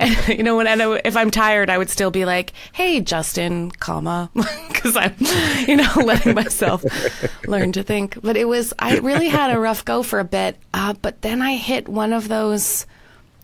and, 0.00 0.28
you 0.28 0.42
know, 0.42 0.56
when 0.56 0.66
I, 0.66 1.00
if 1.04 1.16
I'm 1.18 1.30
tired, 1.30 1.68
I 1.68 1.76
would 1.76 1.90
still 1.90 2.10
be 2.10 2.24
like, 2.24 2.54
hey, 2.72 3.02
Justin, 3.02 3.70
comma, 3.72 4.30
because 4.68 4.96
I'm, 4.96 5.14
you 5.68 5.76
know, 5.76 5.92
letting 6.02 6.34
myself 6.34 6.82
learn 7.46 7.72
to 7.72 7.82
think. 7.82 8.20
But 8.22 8.38
it 8.38 8.46
was, 8.46 8.72
I 8.78 8.98
really 8.98 9.28
had 9.28 9.54
a 9.54 9.60
rough 9.60 9.84
go 9.84 10.02
for 10.02 10.18
a 10.18 10.24
bit, 10.24 10.56
uh, 10.72 10.94
but 11.02 11.20
then 11.20 11.42
I 11.42 11.56
hit 11.56 11.88
one 11.90 12.14
of 12.14 12.28
those 12.28 12.86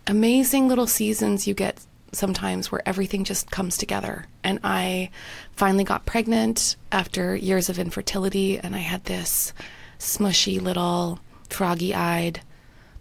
amazing 0.07 0.67
little 0.67 0.87
seasons 0.87 1.47
you 1.47 1.53
get 1.53 1.85
sometimes 2.13 2.71
where 2.71 2.81
everything 2.85 3.23
just 3.23 3.51
comes 3.51 3.77
together. 3.77 4.25
And 4.43 4.59
I 4.63 5.09
finally 5.51 5.83
got 5.83 6.05
pregnant 6.05 6.77
after 6.91 7.35
years 7.35 7.69
of 7.69 7.79
infertility, 7.79 8.57
and 8.57 8.75
I 8.75 8.79
had 8.79 9.03
this 9.05 9.53
smushy 9.99 10.61
little 10.61 11.19
froggy 11.49 11.93
eyed 11.93 12.41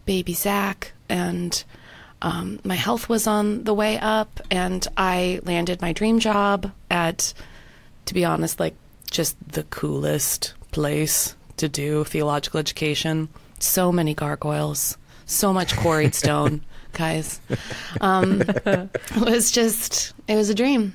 baby 0.05 0.35
Zach, 0.35 0.93
and 1.09 1.65
um, 2.23 2.61
my 2.65 2.75
health 2.75 3.09
was 3.09 3.27
on 3.27 3.65
the 3.65 3.75
way 3.75 3.99
up, 3.99 4.41
and 4.51 4.87
I 4.97 5.41
landed 5.45 5.81
my 5.81 5.93
dream 5.93 6.19
job 6.19 6.73
at, 6.91 7.33
to 8.07 8.15
be 8.15 8.25
honest, 8.25 8.61
like 8.61 8.75
just 9.11 9.37
the 9.49 9.65
coolest 9.65 10.55
place 10.73 11.35
to 11.57 11.69
do 11.69 12.05
theological 12.05 12.61
education. 12.61 13.29
So 13.59 13.91
many 13.91 14.15
gargoyles, 14.15 14.97
so 15.25 15.53
much 15.53 15.77
quarried 15.77 16.15
stone 16.15 16.63
guys. 16.97 17.41
Um, 18.01 18.43
it 18.67 18.91
was 19.17 19.51
just, 19.51 20.15
it 20.27 20.37
was 20.37 20.51
a 20.51 20.55
dream. 20.55 20.95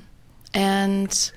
And 0.52 1.32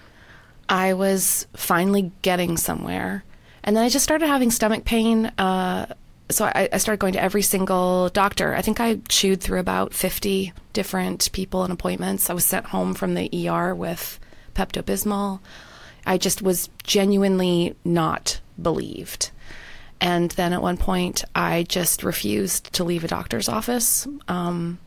I 0.68 0.94
was 0.94 1.48
finally 1.56 2.12
getting 2.22 2.58
somewhere. 2.58 3.24
And 3.64 3.76
then 3.76 3.84
I 3.84 3.90
just 3.90 4.04
started 4.04 4.28
having 4.28 4.52
stomach 4.52 4.86
pain. 4.86 5.28
Uh, 5.38 5.88
so 6.30 6.46
I, 6.46 6.70
I, 6.74 6.78
started 6.78 7.00
going 7.00 7.14
to 7.14 7.22
every 7.22 7.44
single 7.44 8.10
doctor. 8.10 8.56
I 8.56 8.62
think 8.62 8.80
I 8.80 9.00
chewed 9.08 9.42
through 9.42 9.60
about 9.60 9.94
50 9.94 10.54
different 10.74 11.32
people 11.32 11.64
and 11.64 11.72
appointments. 11.72 12.30
I 12.30 12.34
was 12.34 12.46
sent 12.46 12.68
home 12.68 12.94
from 12.94 13.14
the 13.14 13.48
ER 13.48 13.76
with 13.76 14.20
Pepto 14.56 14.82
Bismol. 14.82 15.40
I 16.06 16.18
just 16.18 16.42
was 16.42 16.70
genuinely 16.84 17.76
not 17.84 18.40
believed. 18.62 19.32
And 20.06 20.30
then 20.30 20.54
at 20.54 20.62
one 20.62 20.78
point, 20.78 21.24
I 21.34 21.64
just 21.64 22.04
refused 22.04 22.72
to 22.74 22.84
leave 22.84 23.04
a 23.04 23.08
doctor's 23.08 23.50
office. 23.50 24.08
Um, 24.28 24.78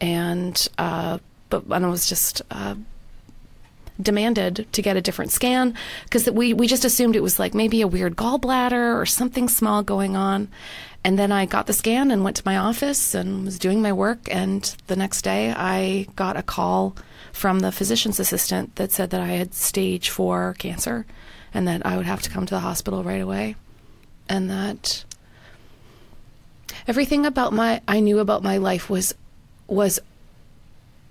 and, 0.00 0.68
uh, 0.78 1.18
but 1.50 1.64
and 1.66 1.84
I 1.84 1.88
was 1.88 2.08
just 2.08 2.40
uh, 2.50 2.76
demanded 4.00 4.66
to 4.72 4.80
get 4.80 4.96
a 4.96 5.02
different 5.02 5.32
scan 5.32 5.74
because 6.04 6.30
we, 6.30 6.54
we 6.54 6.66
just 6.66 6.86
assumed 6.86 7.14
it 7.14 7.22
was 7.22 7.38
like 7.38 7.52
maybe 7.52 7.82
a 7.82 7.86
weird 7.86 8.16
gallbladder 8.16 8.98
or 8.98 9.04
something 9.04 9.50
small 9.50 9.82
going 9.82 10.16
on. 10.16 10.48
And 11.04 11.18
then 11.18 11.30
I 11.30 11.44
got 11.44 11.66
the 11.66 11.74
scan 11.74 12.10
and 12.10 12.24
went 12.24 12.36
to 12.36 12.42
my 12.46 12.56
office 12.56 13.14
and 13.14 13.44
was 13.44 13.58
doing 13.58 13.82
my 13.82 13.92
work. 13.92 14.20
And 14.30 14.62
the 14.86 14.96
next 14.96 15.20
day, 15.20 15.52
I 15.54 16.06
got 16.16 16.38
a 16.38 16.42
call 16.42 16.96
from 17.34 17.60
the 17.60 17.70
physician's 17.70 18.18
assistant 18.18 18.76
that 18.76 18.92
said 18.92 19.10
that 19.10 19.20
I 19.20 19.32
had 19.32 19.52
stage 19.52 20.08
four 20.08 20.56
cancer 20.58 21.04
and 21.52 21.68
that 21.68 21.84
I 21.84 21.98
would 21.98 22.06
have 22.06 22.22
to 22.22 22.30
come 22.30 22.46
to 22.46 22.54
the 22.54 22.60
hospital 22.60 23.04
right 23.04 23.20
away 23.20 23.56
and 24.30 24.48
that 24.48 25.04
everything 26.86 27.26
about 27.26 27.52
my 27.52 27.82
I 27.86 28.00
knew 28.00 28.20
about 28.20 28.42
my 28.42 28.56
life 28.56 28.88
was 28.88 29.14
was 29.66 30.00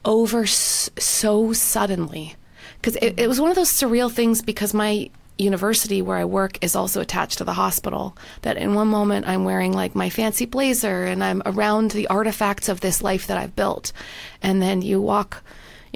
over 0.06 0.48
so 0.48 1.54
suddenly 1.54 2.36
because 2.82 2.96
it, 2.96 3.20
it 3.20 3.28
was 3.28 3.40
one 3.40 3.50
of 3.50 3.58
those 3.58 3.70
surreal 3.70 4.12
things 4.12 4.42
because 4.42 4.74
my 4.74 5.10
university 5.38 6.02
where 6.02 6.18
I 6.18 6.26
work 6.26 6.62
is 6.64 6.76
also 6.76 7.02
attached 7.02 7.38
to 7.38 7.44
the 7.44 7.54
hospital. 7.54 8.16
That 8.42 8.58
in 8.58 8.74
one 8.74 8.88
moment 8.88 9.28
I'm 9.28 9.46
wearing 9.46 9.74
like 9.74 9.96
my 9.96 10.10
fancy 10.10 10.46
blazer 10.46 11.06
and 11.06 11.24
I'm 11.24 11.42
around 11.46 11.92
the 11.92 12.08
artifacts 12.08 12.70
of 12.70 12.82
this 12.82 13.02
life 13.02 13.28
that 13.28 13.38
I've 13.38 13.56
built. 13.56 13.94
And 14.42 14.62
then 14.62 14.82
you 14.82 15.02
walk, 15.02 15.44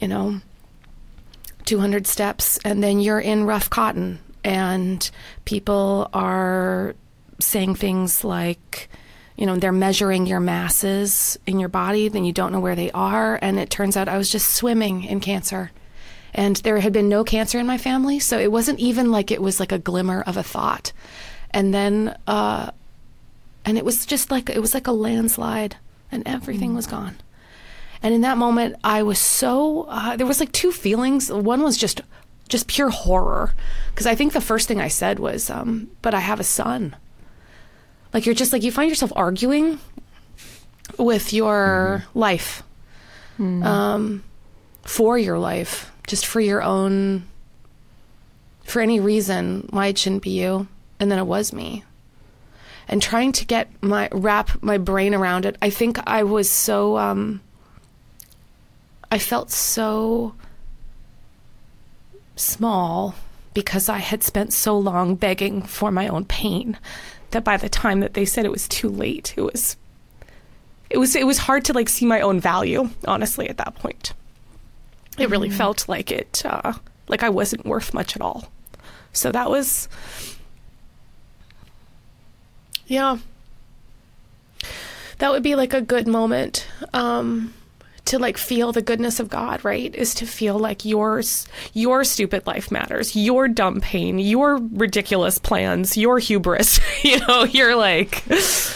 you 0.02 0.08
know, 0.08 0.40
200 1.66 2.08
steps 2.08 2.58
and 2.64 2.84
then 2.84 3.00
you're 3.00 3.20
in 3.20 3.46
rough 3.46 3.70
cotton 3.70 4.20
and 4.44 5.10
people 5.46 6.10
are 6.14 6.96
saying 7.40 7.76
things 7.76 8.24
like, 8.24 8.90
you 9.36 9.46
know, 9.46 9.56
they're 9.56 9.72
measuring 9.72 10.26
your 10.26 10.40
masses 10.40 11.38
in 11.46 11.60
your 11.60 11.70
body, 11.70 12.08
then 12.08 12.24
you 12.24 12.34
don't 12.34 12.52
know 12.52 12.60
where 12.60 12.76
they 12.76 12.92
are. 12.92 13.40
And 13.42 13.60
it 13.60 13.70
turns 13.70 13.98
out 13.98 14.08
I 14.08 14.18
was 14.18 14.30
just 14.30 14.54
swimming 14.54 15.04
in 15.04 15.20
cancer. 15.20 15.72
And 16.34 16.56
there 16.58 16.80
had 16.80 16.94
been 16.94 17.10
no 17.10 17.24
cancer 17.24 17.60
in 17.60 17.68
my 17.68 17.78
family. 17.78 18.20
So 18.20 18.40
it 18.40 18.52
wasn't 18.52 18.80
even 18.80 19.12
like 19.12 19.32
it 19.32 19.42
was 19.42 19.60
like 19.60 19.72
a 19.72 19.80
glimmer 19.80 20.22
of 20.22 20.38
a 20.38 20.44
thought. 20.44 20.92
And 21.52 21.74
then, 21.74 22.18
uh, 22.26 22.72
and 23.66 23.78
it 23.78 23.86
was 23.86 24.06
just 24.06 24.32
like, 24.32 24.50
it 24.50 24.60
was 24.60 24.74
like 24.74 24.88
a 24.88 24.92
landslide 24.92 25.78
and 26.12 26.24
everything 26.28 26.72
mm. 26.72 26.76
was 26.76 26.88
gone. 26.88 27.18
And 28.02 28.14
in 28.14 28.22
that 28.22 28.38
moment, 28.38 28.76
I 28.84 29.04
was 29.04 29.20
so, 29.20 29.84
uh, 29.90 30.16
there 30.18 30.28
was 30.28 30.40
like 30.40 30.52
two 30.52 30.72
feelings. 30.72 31.32
One 31.32 31.62
was 31.64 31.78
just, 31.78 32.02
just 32.50 32.68
pure 32.68 32.90
horror. 32.90 33.54
Because 33.92 34.08
I 34.08 34.16
think 34.16 34.34
the 34.34 34.42
first 34.42 34.68
thing 34.68 34.82
I 34.82 34.90
said 34.90 35.20
was, 35.20 35.50
um, 35.50 35.90
but 36.02 36.14
I 36.14 36.20
have 36.20 36.40
a 36.40 36.44
son. 36.44 36.96
Like 38.14 38.26
you're 38.26 38.36
just 38.36 38.54
like 38.54 38.64
you 38.64 38.72
find 38.72 38.90
yourself 38.90 39.12
arguing 39.16 39.80
with 40.98 41.34
your 41.34 42.04
mm-hmm. 42.06 42.20
life, 42.20 42.64
mm. 43.40 43.64
um, 43.66 44.24
for 44.84 45.18
your 45.18 45.40
life, 45.40 45.92
just 46.08 46.26
for 46.26 46.40
your 46.40 46.62
own, 46.62 47.28
for 48.64 48.82
any 48.82 49.00
reason 49.00 49.68
why 49.72 49.88
it 49.88 49.98
shouldn't 49.98 50.22
be 50.22 50.40
you, 50.42 50.68
and 51.00 51.12
then 51.12 51.18
it 51.18 51.26
was 51.26 51.54
me. 51.54 51.84
And 52.88 53.02
trying 53.02 53.32
to 53.34 53.46
get 53.46 53.70
my 53.82 54.10
wrap 54.12 54.62
my 54.62 54.78
brain 54.78 55.16
around 55.16 55.46
it, 55.46 55.58
I 55.62 55.70
think 55.70 55.98
I 56.06 56.24
was 56.24 56.50
so. 56.50 56.98
Um, 56.98 57.42
I 59.10 59.20
felt 59.20 59.52
so 59.52 60.36
small 62.36 63.16
because 63.54 63.90
I 63.90 64.00
had 64.00 64.24
spent 64.24 64.54
so 64.54 64.78
long 64.78 65.16
begging 65.16 65.62
for 65.62 65.92
my 65.92 66.08
own 66.08 66.26
pain 66.26 66.78
that 67.32 67.44
by 67.44 67.58
the 67.58 67.70
time 67.70 68.00
that 68.00 68.14
they 68.14 68.26
said 68.26 68.46
it 68.46 68.52
was 68.52 68.68
too 68.68 68.90
late, 68.90 69.34
it 69.38 69.42
was 69.42 69.78
it 70.90 70.98
was 70.98 71.16
it 71.16 71.26
was 71.26 71.40
hard 71.40 71.66
to 71.66 71.74
like 71.74 71.90
see 71.90 72.06
my 72.06 72.22
own 72.22 72.40
value, 72.40 72.90
honestly, 73.08 73.50
at 73.50 73.58
that 73.58 73.76
point. 73.76 74.14
It 75.18 75.30
really 75.30 75.50
mm 75.50 75.54
felt 75.54 75.88
like 75.88 76.12
it 76.12 76.42
uh, 76.46 76.74
like 77.08 77.24
I 77.24 77.30
wasn't 77.30 77.66
worth 77.66 77.94
much 77.94 78.16
at 78.16 78.22
all. 78.22 78.52
So 79.12 79.32
that 79.32 79.50
was 79.50 79.88
yeah. 82.88 83.18
That 85.20 85.32
would 85.32 85.44
be 85.44 85.56
like 85.56 85.74
a 85.74 85.82
good 85.82 86.08
moment. 86.08 86.68
Um 86.94 87.54
to 88.14 88.20
like 88.20 88.38
feel 88.38 88.72
the 88.72 88.82
goodness 88.82 89.20
of 89.20 89.28
God, 89.28 89.66
right? 89.66 89.94
Is 89.96 90.14
to 90.16 90.28
feel 90.28 90.60
like 90.60 90.86
yours, 90.86 91.48
your 91.74 92.04
stupid 92.04 92.46
life 92.46 92.70
matters, 92.70 93.16
your 93.16 93.48
dumb 93.48 93.82
pain, 93.82 94.20
your 94.20 94.58
ridiculous 94.58 95.40
plans, 95.40 95.98
your 95.98 96.20
hubris, 96.20 96.80
you 97.04 97.18
know, 97.26 97.44
your 97.46 97.76
like 97.76 98.24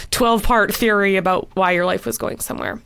12 0.10 0.42
part 0.42 0.74
theory 0.74 1.18
about 1.18 1.50
why 1.54 1.72
your 1.72 1.86
life 1.86 2.04
was 2.04 2.18
going 2.18 2.40
somewhere. 2.40 2.82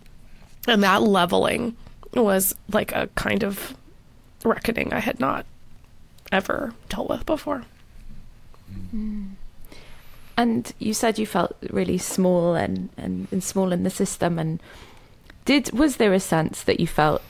And 0.67 0.83
that 0.83 1.03
leveling 1.03 1.77
was 2.13 2.53
like 2.69 2.91
a 2.91 3.07
kind 3.15 3.43
of 3.43 3.73
reckoning 4.43 4.91
I 4.91 4.99
had 4.99 5.21
not 5.21 5.45
ever 6.33 6.73
dealt 6.89 7.09
with 7.09 7.25
before. 7.25 7.63
Mm. 8.93 9.35
And 10.35 10.73
you 10.79 10.93
said 10.93 11.17
you 11.17 11.25
felt 11.25 11.55
really 11.69 11.97
small 11.97 12.55
and, 12.55 12.89
and, 12.97 13.29
and 13.31 13.41
small 13.41 13.71
in 13.71 13.83
the 13.83 13.89
system 13.89 14.37
and 14.37 14.61
did 15.45 15.71
was 15.71 15.97
there 15.97 16.13
a 16.13 16.19
sense 16.19 16.63
that 16.63 16.80
you 16.80 16.88
felt 16.88 17.21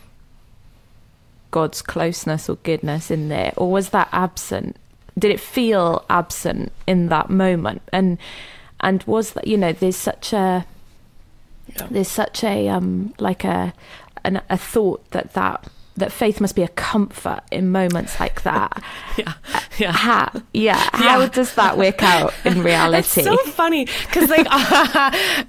God's 1.51 1.81
closeness 1.81 2.49
or 2.49 2.55
goodness 2.57 3.11
in 3.11 3.29
there, 3.29 3.53
or 3.57 3.71
was 3.71 3.89
that 3.89 4.09
absent? 4.11 4.77
Did 5.17 5.31
it 5.31 5.39
feel 5.39 6.05
absent 6.09 6.71
in 6.87 7.07
that 7.09 7.29
moment? 7.29 7.81
And 7.91 8.17
and 8.79 9.03
was 9.03 9.33
that 9.33 9.47
you 9.47 9.57
know 9.57 9.73
there's 9.73 9.95
such 9.95 10.33
a 10.33 10.65
yeah. 11.75 11.87
there's 11.89 12.07
such 12.07 12.43
a 12.43 12.67
um 12.69 13.13
like 13.19 13.43
a 13.43 13.73
an, 14.23 14.41
a 14.49 14.57
thought 14.57 15.09
that 15.11 15.33
that 15.33 15.67
that 16.01 16.11
faith 16.11 16.41
must 16.41 16.55
be 16.55 16.63
a 16.63 16.67
comfort 16.67 17.41
in 17.51 17.71
moments 17.71 18.19
like 18.19 18.41
that. 18.43 18.83
yeah, 19.17 19.33
yeah, 19.77 19.91
how, 19.91 20.41
yeah. 20.53 20.89
How 20.93 21.21
yeah. 21.21 21.29
does 21.29 21.55
that 21.55 21.77
work 21.77 22.03
out 22.03 22.33
in 22.43 22.61
reality? 22.63 23.21
It's 23.21 23.29
so 23.29 23.37
funny 23.51 23.85
because, 23.85 24.29
like, 24.29 24.47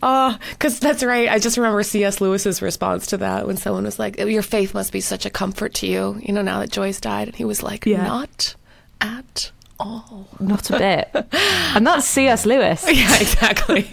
oh, 0.02 0.38
because 0.50 0.78
that's 0.78 1.02
right. 1.02 1.28
I 1.28 1.38
just 1.38 1.56
remember 1.56 1.82
C.S. 1.82 2.20
Lewis's 2.20 2.62
response 2.62 3.06
to 3.08 3.16
that 3.18 3.46
when 3.46 3.56
someone 3.56 3.84
was 3.84 3.98
like, 3.98 4.18
"Your 4.18 4.42
faith 4.42 4.74
must 4.74 4.92
be 4.92 5.00
such 5.00 5.26
a 5.26 5.30
comfort 5.30 5.74
to 5.74 5.86
you," 5.86 6.20
you 6.22 6.32
know, 6.32 6.42
now 6.42 6.60
that 6.60 6.70
Joy's 6.70 7.00
died, 7.00 7.28
and 7.28 7.36
he 7.36 7.44
was 7.44 7.62
like, 7.62 7.84
yeah. 7.86 8.04
"Not 8.04 8.54
at." 9.00 9.50
all. 9.80 10.28
Not 10.38 10.70
a 10.70 10.78
bit. 10.78 11.26
and 11.74 11.84
that's 11.84 12.06
C.S. 12.06 12.46
Lewis. 12.46 12.84
Yeah, 12.86 13.16
exactly. 13.18 13.88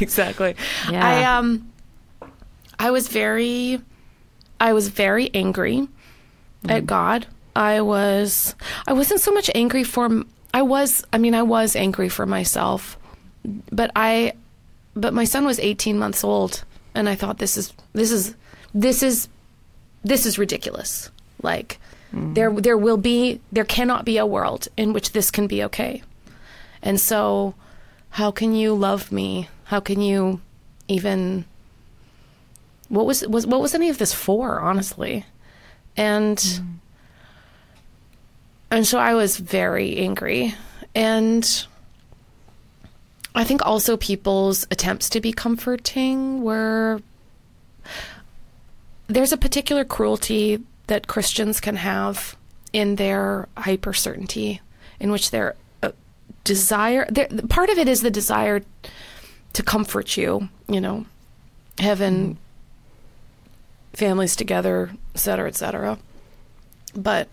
exactly. 0.00 0.54
Yeah. 0.90 1.06
I 1.06 1.38
um 1.38 1.72
I 2.78 2.90
was 2.90 3.08
very 3.08 3.80
I 4.62 4.72
was 4.72 4.88
very 4.88 5.28
angry 5.34 5.88
at 6.68 6.84
mm. 6.84 6.86
God. 6.86 7.26
I 7.56 7.80
was 7.80 8.54
I 8.86 8.92
wasn't 8.92 9.20
so 9.20 9.32
much 9.32 9.50
angry 9.56 9.82
for 9.82 10.22
I 10.54 10.62
was 10.62 11.04
I 11.12 11.18
mean 11.18 11.34
I 11.34 11.42
was 11.42 11.74
angry 11.74 12.08
for 12.08 12.26
myself. 12.26 12.96
But 13.72 13.90
I 13.96 14.34
but 14.94 15.12
my 15.12 15.24
son 15.24 15.44
was 15.44 15.58
18 15.58 15.98
months 15.98 16.22
old 16.22 16.62
and 16.94 17.08
I 17.08 17.16
thought 17.16 17.38
this 17.38 17.56
is 17.56 17.72
this 17.92 18.12
is 18.12 18.36
this 18.72 19.02
is 19.02 19.28
this 20.04 20.26
is 20.26 20.38
ridiculous. 20.38 21.10
Like 21.42 21.80
mm. 22.14 22.32
there 22.36 22.52
there 22.52 22.78
will 22.78 22.98
be 22.98 23.40
there 23.50 23.64
cannot 23.64 24.04
be 24.04 24.16
a 24.16 24.24
world 24.24 24.68
in 24.76 24.92
which 24.92 25.10
this 25.10 25.32
can 25.32 25.48
be 25.48 25.64
okay. 25.64 26.04
And 26.82 27.00
so 27.00 27.54
how 28.10 28.30
can 28.30 28.54
you 28.54 28.74
love 28.74 29.10
me? 29.10 29.48
How 29.64 29.80
can 29.80 30.00
you 30.00 30.40
even 30.86 31.46
what 32.92 33.06
was 33.06 33.26
was 33.26 33.46
what 33.46 33.62
was 33.62 33.74
any 33.74 33.88
of 33.88 33.96
this 33.96 34.12
for, 34.12 34.60
honestly? 34.60 35.24
And 35.96 36.38
and 38.70 38.86
so 38.86 38.98
I 38.98 39.14
was 39.14 39.38
very 39.38 39.96
angry. 39.96 40.54
And 40.94 41.66
I 43.34 43.44
think 43.44 43.64
also 43.64 43.96
people's 43.96 44.66
attempts 44.70 45.08
to 45.10 45.22
be 45.22 45.32
comforting 45.32 46.42
were 46.42 47.00
there's 49.06 49.32
a 49.32 49.38
particular 49.38 49.84
cruelty 49.84 50.62
that 50.88 51.06
Christians 51.06 51.60
can 51.60 51.76
have 51.76 52.36
in 52.74 52.96
their 52.96 53.48
hyper 53.56 53.94
certainty, 53.94 54.60
in 55.00 55.10
which 55.10 55.30
their 55.30 55.54
uh, 55.82 55.92
desire, 56.44 57.06
their, 57.10 57.28
part 57.48 57.70
of 57.70 57.78
it 57.78 57.88
is 57.88 58.02
the 58.02 58.10
desire 58.10 58.62
to 59.54 59.62
comfort 59.62 60.16
you, 60.18 60.50
you 60.68 60.80
know, 60.80 61.06
heaven, 61.78 62.38
families 63.92 64.36
together, 64.36 64.90
et 65.14 65.18
cetera, 65.18 65.48
et 65.48 65.56
cetera. 65.56 65.98
But 66.94 67.28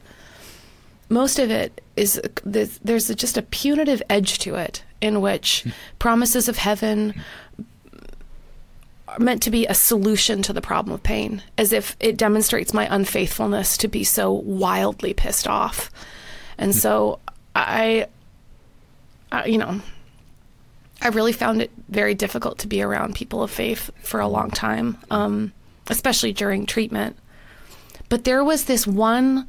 most 1.10 1.40
of 1.40 1.50
it 1.50 1.82
is 1.96 2.22
there's 2.44 3.08
just 3.16 3.38
a 3.38 3.42
punitive 3.42 4.02
edge 4.10 4.40
to 4.40 4.56
it 4.56 4.84
in 5.02 5.22
which 5.22 5.66
promises 5.98 6.48
of 6.48 6.58
heaven 6.58 7.22
are 9.08 9.20
meant 9.20 9.42
to 9.44 9.50
be 9.50 9.66
a 9.66 9.74
solution 9.74 10.42
to 10.44 10.54
the 10.54 10.62
problem 10.62 10.94
of 10.94 11.02
pain, 11.02 11.42
as 11.58 11.74
if 11.74 11.96
it 12.00 12.18
demonstrates 12.18 12.74
my 12.74 12.94
unfaithfulness 12.94 13.78
to 13.78 13.88
be 13.88 14.04
so 14.04 14.32
wildly 14.32 15.14
pissed 15.14 15.48
off. 15.48 15.90
And 16.58 16.76
so 16.76 17.20
I, 17.56 18.08
I 19.32 19.46
you 19.46 19.58
know, 19.58 19.82
I 21.02 21.08
really 21.08 21.34
found 21.34 21.62
it 21.62 21.72
very 21.88 22.14
difficult 22.14 22.60
to 22.60 22.68
be 22.68 22.82
around 22.82 23.16
people 23.16 23.42
of 23.42 23.50
faith 23.50 23.90
for 24.04 24.20
a 24.20 24.28
long 24.28 24.52
time, 24.52 24.98
um, 25.10 25.54
especially 25.90 26.34
during 26.34 26.66
treatment. 26.66 27.18
But 28.08 28.24
there 28.24 28.44
was 28.44 28.66
this 28.66 28.88
one 28.88 29.48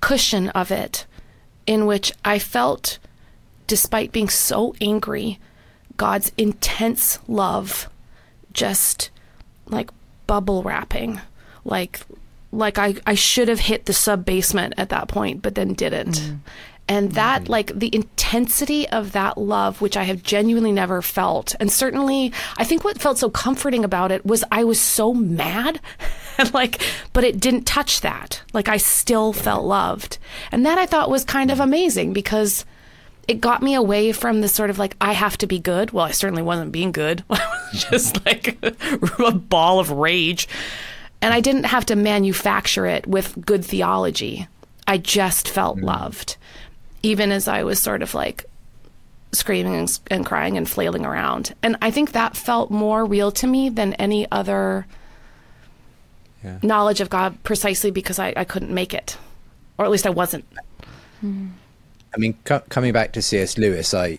cushion 0.00 0.48
of 0.50 0.70
it 0.70 1.06
in 1.66 1.86
which 1.86 2.12
I 2.24 2.38
felt, 2.38 2.98
despite 3.66 4.12
being 4.12 4.28
so 4.28 4.74
angry, 4.80 5.38
God's 5.96 6.32
intense 6.36 7.18
love 7.26 7.88
just 8.52 9.10
like 9.66 9.90
bubble 10.26 10.62
wrapping. 10.62 11.20
Like 11.64 12.00
like 12.50 12.78
I, 12.78 12.94
I 13.06 13.14
should 13.14 13.48
have 13.48 13.60
hit 13.60 13.84
the 13.84 13.92
sub 13.92 14.24
basement 14.24 14.74
at 14.78 14.88
that 14.88 15.08
point, 15.08 15.42
but 15.42 15.54
then 15.54 15.74
didn't. 15.74 16.14
Mm. 16.14 16.38
And 16.88 17.12
that, 17.12 17.44
mm. 17.44 17.48
like, 17.50 17.78
the 17.78 17.94
intensity 17.94 18.88
of 18.88 19.12
that 19.12 19.36
love, 19.36 19.80
which 19.80 19.96
I 19.96 20.04
have 20.04 20.22
genuinely 20.22 20.72
never 20.72 21.02
felt. 21.02 21.54
And 21.60 21.70
certainly, 21.70 22.32
I 22.56 22.64
think 22.64 22.82
what 22.82 22.98
felt 22.98 23.18
so 23.18 23.28
comforting 23.28 23.84
about 23.84 24.10
it 24.10 24.24
was 24.24 24.42
I 24.50 24.64
was 24.64 24.80
so 24.80 25.12
mad. 25.12 25.80
and 26.38 26.52
like, 26.54 26.82
but 27.12 27.24
it 27.24 27.38
didn't 27.38 27.64
touch 27.64 28.00
that. 28.00 28.42
Like, 28.54 28.68
I 28.68 28.78
still 28.78 29.34
felt 29.34 29.64
loved. 29.64 30.18
And 30.50 30.64
that 30.64 30.78
I 30.78 30.86
thought 30.86 31.10
was 31.10 31.24
kind 31.24 31.50
of 31.50 31.60
amazing 31.60 32.14
because 32.14 32.64
it 33.28 33.42
got 33.42 33.62
me 33.62 33.74
away 33.74 34.12
from 34.12 34.40
the 34.40 34.48
sort 34.48 34.70
of 34.70 34.78
like, 34.78 34.96
I 34.98 35.12
have 35.12 35.36
to 35.38 35.46
be 35.46 35.58
good. 35.58 35.90
Well, 35.90 36.06
I 36.06 36.12
certainly 36.12 36.42
wasn't 36.42 36.72
being 36.72 36.92
good. 36.92 37.22
I 37.30 37.68
was 37.72 37.84
just 37.84 38.24
like 38.24 38.58
a 39.18 39.32
ball 39.32 39.78
of 39.78 39.90
rage. 39.90 40.48
And 41.20 41.34
I 41.34 41.40
didn't 41.40 41.64
have 41.64 41.84
to 41.86 41.96
manufacture 41.96 42.86
it 42.86 43.06
with 43.06 43.44
good 43.44 43.62
theology. 43.64 44.48
I 44.86 44.96
just 44.96 45.48
felt 45.48 45.76
mm. 45.76 45.82
loved 45.82 46.38
even 47.02 47.32
as 47.32 47.48
I 47.48 47.62
was 47.62 47.78
sort 47.78 48.02
of 48.02 48.14
like 48.14 48.44
screaming 49.32 49.74
and, 49.74 50.00
and, 50.10 50.26
crying 50.26 50.56
and 50.56 50.68
flailing 50.68 51.04
around. 51.04 51.54
And 51.62 51.76
I 51.82 51.90
think 51.90 52.12
that 52.12 52.36
felt 52.36 52.70
more 52.70 53.04
real 53.04 53.30
to 53.32 53.46
me 53.46 53.68
than 53.68 53.94
any 53.94 54.30
other 54.30 54.86
yeah. 56.42 56.58
knowledge 56.62 57.00
of 57.00 57.10
God, 57.10 57.42
precisely 57.42 57.90
because 57.90 58.18
I, 58.18 58.32
I, 58.36 58.44
couldn't 58.44 58.72
make 58.72 58.94
it, 58.94 59.18
or 59.76 59.84
at 59.84 59.90
least 59.90 60.06
I 60.06 60.10
wasn't. 60.10 60.44
I 61.22 62.18
mean, 62.18 62.36
co- 62.44 62.62
coming 62.68 62.92
back 62.92 63.12
to 63.12 63.22
C.S. 63.22 63.58
Lewis, 63.58 63.92
I, 63.92 64.18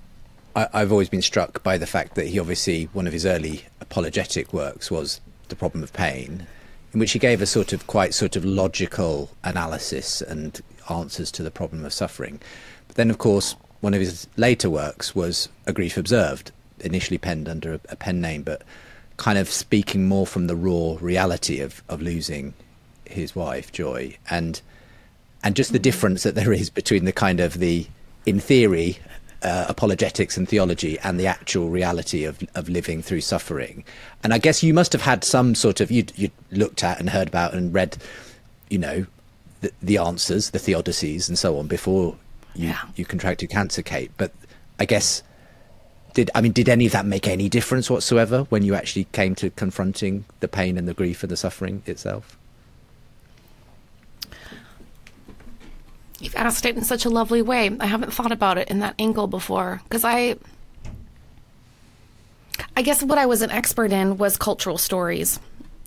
I 0.56 0.68
I've 0.74 0.92
always 0.92 1.10
been 1.10 1.22
struck 1.22 1.63
by 1.63 1.78
the 1.78 1.88
fact 1.88 2.15
that 2.15 2.28
he 2.28 2.39
obviously 2.39 2.86
one 2.94 3.08
of 3.08 3.13
his 3.13 3.26
early 3.26 3.65
apologetic 3.82 4.54
works 4.54 4.92
was 4.92 5.22
the 5.48 5.56
problem 5.56 5.82
of 5.82 5.94
pain, 5.94 6.46
in 6.94 7.00
which 7.00 7.13
he 7.13 7.20
gave 7.20 7.42
a 7.42 7.46
sort 7.46 7.74
of 7.74 7.88
quite 7.88 8.13
sort 8.13 8.36
of 8.36 8.46
logical 8.46 9.32
analysis 9.44 10.22
and 10.22 10.62
answers 10.91 11.32
to 11.32 11.43
the 11.43 11.52
problem 11.52 11.86
of 11.86 11.93
suffering. 11.93 12.39
But 12.88 12.95
then, 12.95 13.10
of 13.10 13.17
course, 13.17 13.56
one 13.82 13.93
of 13.93 14.02
his 14.02 14.28
later 14.36 14.69
works 14.69 15.15
was 15.15 15.49
A 15.65 15.73
Grief 15.73 15.97
Observed, 15.97 16.52
initially 16.80 17.17
penned 17.17 17.47
under 17.47 17.73
a, 17.73 17.80
a 17.89 17.95
pen 17.95 18.21
name, 18.21 18.43
but 18.43 18.63
kind 19.17 19.38
of 19.38 19.49
speaking 19.49 20.08
more 20.08 20.25
from 20.25 20.47
the 20.47 20.56
raw 20.56 20.97
reality 20.99 21.60
of, 21.60 21.84
of 21.89 22.02
losing 22.02 22.54
his 23.06 23.36
wife, 23.36 23.71
Joy, 23.71 24.17
and 24.30 24.62
and 25.43 25.56
just 25.56 25.71
the 25.71 25.80
difference 25.80 26.23
that 26.23 26.36
there 26.36 26.52
is 26.52 26.69
between 26.69 27.06
the 27.06 27.13
kind 27.13 27.39
of 27.39 27.60
the, 27.60 27.88
in 28.25 28.41
theory, 28.41 28.99
uh, 29.41 29.65
apologetics 29.69 30.36
and 30.36 30.49
theology 30.49 30.99
and 30.99 31.17
the 31.17 31.28
actual 31.28 31.69
reality 31.69 32.25
of 32.25 32.43
of 32.56 32.67
living 32.67 33.02
through 33.02 33.21
suffering. 33.21 33.84
And 34.23 34.34
I 34.34 34.38
guess 34.38 34.63
you 34.63 34.73
must 34.73 34.91
have 34.91 35.02
had 35.02 35.23
some 35.23 35.56
sort 35.56 35.80
of 35.80 35.91
you 35.91 36.06
you 36.15 36.30
looked 36.52 36.84
at 36.84 36.99
and 36.99 37.10
heard 37.10 37.28
about 37.28 37.54
and 37.54 37.73
read, 37.73 37.97
you 38.69 38.78
know, 38.78 39.06
the, 39.62 39.72
the 39.82 39.98
answers, 39.98 40.52
the 40.52 40.60
theodicies, 40.60 41.28
and 41.28 41.38
so 41.38 41.58
on 41.58 41.67
before 41.67 42.15
you 42.56 42.69
yeah. 42.69 42.80
you 42.95 43.06
contracted 43.06 43.50
cancer, 43.50 43.82
Kate. 43.82 44.12
But 44.17 44.34
I 44.80 44.86
guess 44.86 45.24
did 46.13 46.32
I 46.34 46.41
mean 46.41 46.52
did 46.52 46.69
any 46.69 46.86
of 46.86 46.91
that 46.93 47.06
make 47.06 47.28
any 47.28 47.50
difference 47.50 47.89
whatsoever 47.89 48.43
when 48.50 48.63
you 48.63 48.76
actually 48.76 49.06
came 49.06 49.36
to 49.36 49.50
confronting 49.52 50.26
the 50.39 50.48
pain 50.48 50.78
and 50.78 50.88
the 50.88 50.93
grief 50.93 51.24
and 51.24 51.32
the 51.32 51.38
suffering 51.38 51.84
itself? 51.86 52.38
You've 56.19 56.36
asked 56.36 56.65
it 56.65 56.76
in 56.76 56.84
such 56.84 57.06
a 57.06 57.10
lovely 57.10 57.41
way. 57.41 57.72
I 57.80 57.86
haven't 57.86 58.13
thought 58.13 58.34
about 58.34 58.58
it 58.58 58.67
in 58.67 58.80
that 58.80 58.95
angle 59.00 59.28
before 59.28 59.82
because 59.84 60.04
I 60.04 60.36
I 62.76 62.82
guess 62.82 63.04
what 63.04 63.17
I 63.17 63.26
was 63.26 63.41
an 63.41 63.52
expert 63.52 63.91
in 63.91 64.17
was 64.17 64.38
cultural 64.38 64.78
stories 64.78 65.39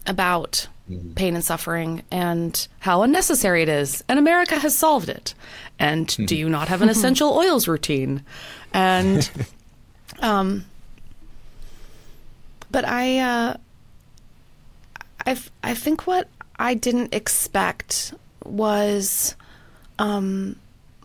about 0.06 0.68
mm-hmm. 0.98 1.12
pain 1.14 1.35
and 1.35 1.44
suffering 1.44 2.02
and 2.11 2.66
how 2.81 3.02
unnecessary 3.02 3.62
it 3.62 3.68
is. 3.68 4.02
And 4.09 4.18
America 4.18 4.59
has 4.59 4.76
solved 4.76 5.09
it. 5.09 5.35
And 5.78 6.07
mm-hmm. 6.07 6.24
do 6.24 6.37
you 6.37 6.48
not 6.48 6.68
have 6.68 6.83
an 6.83 6.88
essential 6.94 7.33
oils 7.33 7.68
routine? 7.68 8.24
And, 8.72 9.31
um, 10.20 10.64
but 12.70 12.85
I, 12.87 13.18
uh, 13.18 13.57
I, 15.26 15.38
I 15.62 15.74
think 15.74 16.07
what 16.07 16.28
I 16.59 16.74
didn't 16.74 17.14
expect 17.14 18.14
was, 18.44 19.37
um, 19.98 20.57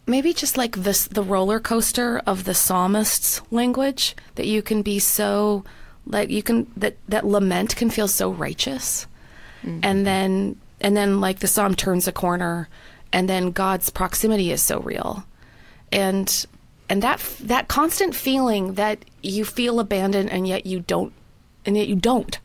maybe 0.07 0.33
just 0.33 0.57
like 0.57 0.75
this 0.77 1.05
the 1.07 1.21
roller 1.21 1.59
coaster 1.59 2.19
of 2.25 2.45
the 2.45 2.53
psalmist's 2.53 3.41
language 3.51 4.15
that 4.35 4.47
you 4.47 4.61
can 4.61 4.81
be 4.81 4.97
so 4.97 5.63
like 6.05 6.29
you 6.29 6.41
can 6.41 6.71
that 6.75 6.95
that 7.07 7.25
lament 7.25 7.75
can 7.75 7.89
feel 7.89 8.07
so 8.07 8.31
righteous 8.31 9.05
mm-hmm. 9.63 9.79
and 9.83 10.05
then 10.05 10.59
and 10.81 10.95
then 10.95 11.19
like 11.19 11.39
the 11.39 11.47
psalm 11.47 11.75
turns 11.75 12.07
a 12.07 12.11
corner 12.11 12.69
and 13.11 13.29
then 13.29 13.51
god's 13.51 13.89
proximity 13.89 14.51
is 14.51 14.61
so 14.61 14.79
real 14.79 15.25
and 15.91 16.45
and 16.89 17.01
that 17.03 17.19
that 17.39 17.67
constant 17.67 18.15
feeling 18.15 18.73
that 18.73 19.03
you 19.21 19.43
feel 19.43 19.79
abandoned 19.79 20.29
and 20.29 20.47
yet 20.47 20.65
you 20.65 20.79
don't 20.81 21.13
and 21.65 21.77
yet 21.77 21.87
you 21.87 21.95
don't 21.95 22.39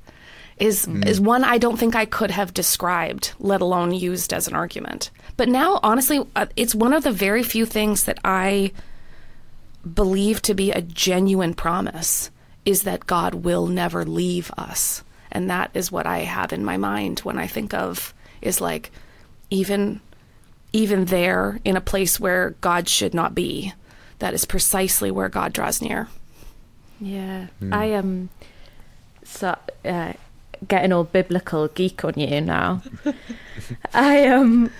is 0.59 0.87
mm. 0.87 1.05
is 1.07 1.20
one 1.20 1.44
I 1.44 1.59
don't 1.59 1.79
think 1.79 1.94
I 1.96 2.05
could 2.05 2.31
have 2.31 2.55
described, 2.55 3.33
let 3.38 3.61
alone 3.61 3.92
used 3.92 4.33
as 4.33 4.46
an 4.46 4.55
argument. 4.55 5.11
But 5.37 5.48
now, 5.48 5.81
honestly, 5.83 6.25
uh, 6.37 6.46
it's 6.57 6.75
one 6.75 6.92
of 6.92 7.03
the 7.03 7.12
very 7.12 7.42
few 7.42 7.66
things 7.66 8.05
that 8.05 8.18
I 8.25 8.72
believe 9.94 10.42
to 10.42 10.55
be 10.55 10.70
a 10.70 10.83
genuine 10.83 11.55
promise 11.55 12.31
is 12.64 12.85
that 12.85 13.07
God 13.07 13.35
will 13.35 13.66
never 13.66 14.05
leave 14.05 14.53
us. 14.57 15.03
And 15.32 15.50
that 15.50 15.70
is 15.74 15.90
what 15.90 16.06
I 16.06 16.18
have 16.18 16.52
in 16.52 16.64
my 16.64 16.76
mind 16.76 17.20
when 17.20 17.38
I 17.38 17.46
think 17.46 17.74
of 17.74 18.14
is 18.40 18.60
like 18.60 18.90
even 19.50 20.00
even 20.72 21.06
there 21.06 21.58
in 21.64 21.76
a 21.76 21.80
place 21.80 22.20
where 22.20 22.50
God 22.60 22.88
should 22.88 23.14
not 23.14 23.34
be. 23.34 23.72
That 24.20 24.34
is 24.34 24.44
precisely 24.44 25.10
where 25.10 25.28
God 25.28 25.52
draws 25.52 25.82
near. 25.82 26.08
Yeah. 27.00 27.48
Mm. 27.60 27.74
I 27.74 27.84
am 27.86 27.98
um, 27.98 28.28
so 29.24 29.58
uh, 29.84 30.12
getting 30.68 30.92
all 30.92 31.04
biblical 31.04 31.68
geek 31.68 32.04
on 32.04 32.14
you 32.16 32.40
now. 32.40 32.82
I 33.94 34.26
um 34.28 34.70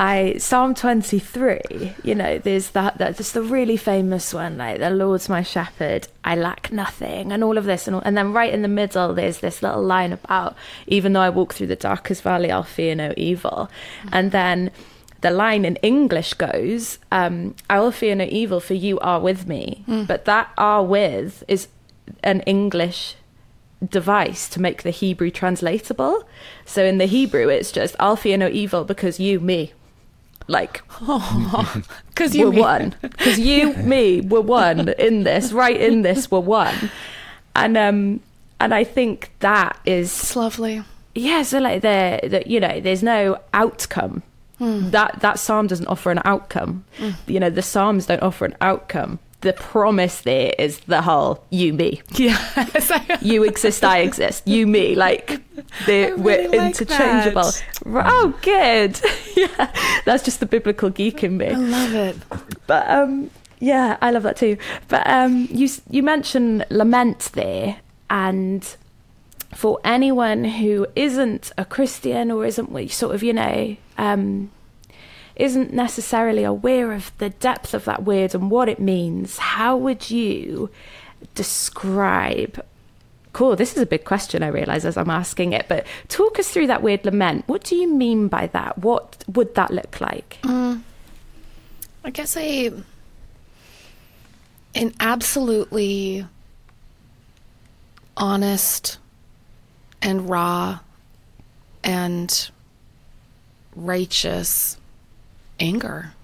I 0.00 0.36
Psalm 0.38 0.74
23, 0.74 1.94
you 2.04 2.14
know, 2.14 2.38
there's 2.38 2.70
that 2.70 2.98
that's 2.98 3.32
the 3.32 3.42
really 3.42 3.76
famous 3.76 4.32
one, 4.32 4.56
like 4.58 4.78
the 4.78 4.90
Lord's 4.90 5.28
my 5.28 5.42
shepherd, 5.42 6.06
I 6.24 6.36
lack 6.36 6.70
nothing, 6.70 7.32
and 7.32 7.42
all 7.42 7.58
of 7.58 7.64
this, 7.64 7.88
and 7.88 7.96
all, 7.96 8.02
and 8.02 8.16
then 8.16 8.32
right 8.32 8.52
in 8.52 8.62
the 8.62 8.68
middle, 8.68 9.12
there's 9.12 9.38
this 9.38 9.62
little 9.62 9.82
line 9.82 10.12
about 10.12 10.56
even 10.86 11.14
though 11.14 11.20
I 11.20 11.30
walk 11.30 11.52
through 11.52 11.66
the 11.66 11.76
darkest 11.76 12.22
valley, 12.22 12.52
I'll 12.52 12.62
fear 12.62 12.94
no 12.94 13.12
evil, 13.16 13.68
and 14.12 14.30
then 14.30 14.70
the 15.20 15.30
line 15.30 15.64
in 15.64 15.76
English 15.76 16.34
goes, 16.34 16.98
um, 17.10 17.54
I 17.68 17.80
will 17.80 17.90
fear 17.90 18.14
no 18.14 18.26
evil, 18.30 18.60
for 18.60 18.74
you 18.74 18.98
are 19.00 19.20
with 19.20 19.48
me. 19.48 19.84
Mm. 19.88 20.06
But 20.06 20.26
that 20.26 20.50
are 20.56 20.84
with 20.84 21.42
is 21.48 21.68
an 22.22 22.40
English 22.42 23.16
device 23.86 24.48
to 24.50 24.60
make 24.60 24.82
the 24.82 24.90
Hebrew 24.90 25.30
translatable. 25.30 26.28
So 26.64 26.84
in 26.84 26.98
the 26.98 27.06
Hebrew, 27.06 27.48
it's 27.48 27.72
just, 27.72 27.96
I'll 27.98 28.16
fear 28.16 28.36
no 28.36 28.48
evil 28.48 28.84
because 28.84 29.18
you, 29.18 29.40
me. 29.40 29.72
Like, 30.48 30.82
Because 32.08 32.36
we're 32.36 32.50
one. 32.50 32.94
Because 33.02 33.38
you, 33.38 33.74
me, 33.94 34.20
we're 34.22 34.40
one 34.40 34.88
in 34.88 35.22
this, 35.24 35.52
right 35.52 35.78
in 35.80 36.02
this, 36.02 36.30
we're 36.30 36.40
one. 36.40 36.90
And, 37.54 37.76
um, 37.76 38.20
and 38.58 38.74
I 38.74 38.82
think 38.84 39.30
that 39.40 39.78
is 39.84 40.06
It's 40.12 40.34
lovely. 40.36 40.82
yeah, 41.14 41.42
so 41.42 41.58
like 41.60 41.82
there, 41.82 42.20
the 42.22 42.42
you 42.48 42.58
know, 42.60 42.80
there's 42.80 43.02
no 43.02 43.38
outcome. 43.52 44.22
That 44.60 45.20
that 45.20 45.38
psalm 45.38 45.68
doesn't 45.68 45.86
offer 45.86 46.10
an 46.10 46.20
outcome. 46.24 46.84
You 47.28 47.38
know, 47.38 47.48
the 47.50 47.62
psalms 47.62 48.06
don't 48.06 48.22
offer 48.22 48.44
an 48.44 48.56
outcome. 48.60 49.20
The 49.40 49.52
promise 49.52 50.22
there 50.22 50.52
is 50.58 50.80
the 50.80 51.02
whole 51.02 51.44
you 51.50 51.72
me. 51.72 52.02
Yes. 52.14 52.90
You 53.22 53.44
exist, 53.44 53.84
I 53.84 53.98
exist. 53.98 54.46
You 54.46 54.66
me, 54.66 54.94
like 54.94 55.40
they 55.86 56.10
I 56.10 56.14
we're 56.14 56.48
like 56.48 56.80
interchangeable. 56.80 57.42
that. 57.42 58.06
Oh, 58.06 58.34
good. 58.42 59.00
yeah, 59.36 59.72
that's 60.04 60.24
just 60.24 60.40
the 60.40 60.46
biblical 60.46 60.90
geek 60.90 61.22
in 61.24 61.36
me. 61.36 61.48
I 61.48 61.54
love 61.54 61.94
it. 61.94 62.16
But 62.66 62.88
um, 62.88 63.30
yeah, 63.60 63.96
I 64.00 64.10
love 64.10 64.22
that 64.22 64.36
too. 64.36 64.56
But 64.88 65.06
um, 65.06 65.48
you 65.50 65.68
you 65.90 66.02
mentioned 66.02 66.64
lament 66.70 67.30
there, 67.34 67.78
and 68.10 68.76
for 69.54 69.80
anyone 69.84 70.44
who 70.44 70.86
isn't 70.94 71.52
a 71.58 71.64
Christian 71.64 72.30
or 72.30 72.44
isn't 72.44 72.90
sort 72.90 73.14
of 73.14 73.22
you 73.22 73.32
know 73.32 73.76
um, 73.96 74.50
isn't 75.38 75.72
necessarily 75.72 76.44
aware 76.44 76.92
of 76.92 77.16
the 77.18 77.30
depth 77.30 77.72
of 77.72 77.84
that 77.84 78.02
word 78.02 78.34
and 78.34 78.50
what 78.50 78.68
it 78.68 78.80
means, 78.80 79.38
how 79.38 79.76
would 79.76 80.10
you 80.10 80.68
describe? 81.34 82.64
Cool, 83.32 83.54
this 83.54 83.76
is 83.76 83.82
a 83.82 83.86
big 83.86 84.04
question. 84.04 84.42
I 84.42 84.48
realise 84.48 84.84
as 84.84 84.96
I'm 84.96 85.10
asking 85.10 85.52
it, 85.52 85.66
but 85.68 85.86
talk 86.08 86.38
us 86.38 86.50
through 86.50 86.66
that 86.66 86.82
word 86.82 87.04
lament. 87.04 87.44
What 87.46 87.62
do 87.62 87.76
you 87.76 87.88
mean 87.88 88.26
by 88.26 88.48
that? 88.48 88.78
What 88.78 89.24
would 89.28 89.54
that 89.54 89.70
look 89.70 90.00
like? 90.00 90.38
Mm. 90.42 90.82
I 92.04 92.10
guess 92.10 92.36
a 92.36 92.72
an 94.74 94.94
absolutely 95.00 96.26
honest 98.16 98.98
and 100.02 100.28
raw 100.28 100.80
and 101.84 102.50
righteous 103.74 104.76
anger 105.60 106.14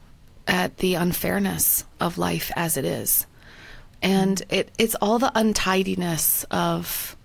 at 0.47 0.79
the 0.79 0.95
unfairness 0.95 1.85
of 2.01 2.19
life 2.19 2.51
as 2.57 2.77
it 2.77 2.85
is. 2.85 3.27
And 4.03 4.43
it, 4.51 4.71
it's 4.79 4.95
all 4.97 5.19
the 5.19 5.33
untidiness 5.35 6.45
of 6.51 7.17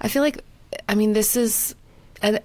I 0.00 0.08
feel 0.08 0.22
like 0.22 0.44
I 0.88 0.94
mean 0.94 1.12
this 1.12 1.36
is 1.36 1.74
and 2.20 2.40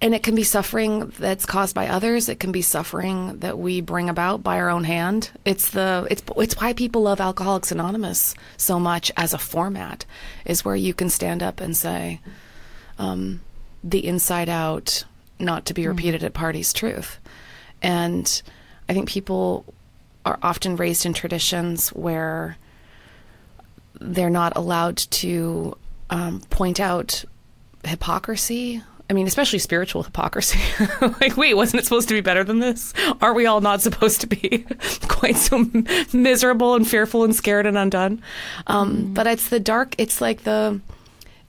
and 0.00 0.14
it 0.14 0.22
can 0.22 0.34
be 0.34 0.44
suffering 0.44 1.12
that's 1.18 1.44
caused 1.44 1.74
by 1.74 1.88
others. 1.88 2.28
It 2.28 2.38
can 2.38 2.52
be 2.52 2.62
suffering 2.62 3.38
that 3.38 3.58
we 3.58 3.80
bring 3.80 4.08
about 4.08 4.42
by 4.44 4.58
our 4.58 4.70
own 4.70 4.84
hand. 4.84 5.30
It's 5.44 5.70
the 5.70 6.06
it's 6.10 6.22
it's 6.36 6.56
why 6.60 6.72
people 6.72 7.02
love 7.02 7.20
Alcoholics 7.20 7.72
Anonymous 7.72 8.34
so 8.56 8.78
much 8.78 9.10
as 9.16 9.34
a 9.34 9.38
format 9.38 10.04
is 10.44 10.64
where 10.64 10.76
you 10.76 10.94
can 10.94 11.10
stand 11.10 11.42
up 11.42 11.60
and 11.60 11.76
say 11.76 12.20
um, 12.98 13.40
the 13.82 14.06
inside 14.06 14.48
out, 14.48 15.04
not 15.38 15.64
to 15.66 15.74
be 15.74 15.86
repeated 15.86 16.22
at 16.22 16.32
parties 16.32 16.72
truth. 16.72 17.18
And 17.82 18.42
I 18.88 18.94
think 18.94 19.08
people 19.08 19.64
are 20.24 20.38
often 20.42 20.76
raised 20.76 21.06
in 21.06 21.14
traditions 21.14 21.88
where 21.90 22.56
they're 24.00 24.30
not 24.30 24.56
allowed 24.56 24.96
to 24.96 25.76
um, 26.10 26.40
point 26.50 26.80
out 26.80 27.24
hypocrisy. 27.84 28.82
I 29.10 29.14
mean, 29.14 29.26
especially 29.26 29.58
spiritual 29.58 30.02
hypocrisy. 30.02 30.60
like, 31.00 31.36
wait, 31.36 31.54
wasn't 31.54 31.80
it 31.80 31.84
supposed 31.84 32.08
to 32.08 32.14
be 32.14 32.20
better 32.20 32.44
than 32.44 32.58
this? 32.58 32.92
Aren't 33.22 33.36
we 33.36 33.46
all 33.46 33.60
not 33.62 33.80
supposed 33.80 34.20
to 34.20 34.26
be 34.26 34.66
quite 35.08 35.36
so 35.36 35.64
miserable 36.12 36.74
and 36.74 36.86
fearful 36.86 37.24
and 37.24 37.34
scared 37.34 37.64
and 37.66 37.78
undone? 37.78 38.22
Um, 38.66 39.14
But 39.14 39.26
it's 39.26 39.48
the 39.48 39.60
dark. 39.60 39.94
It's 39.96 40.20
like 40.20 40.44
the, 40.44 40.80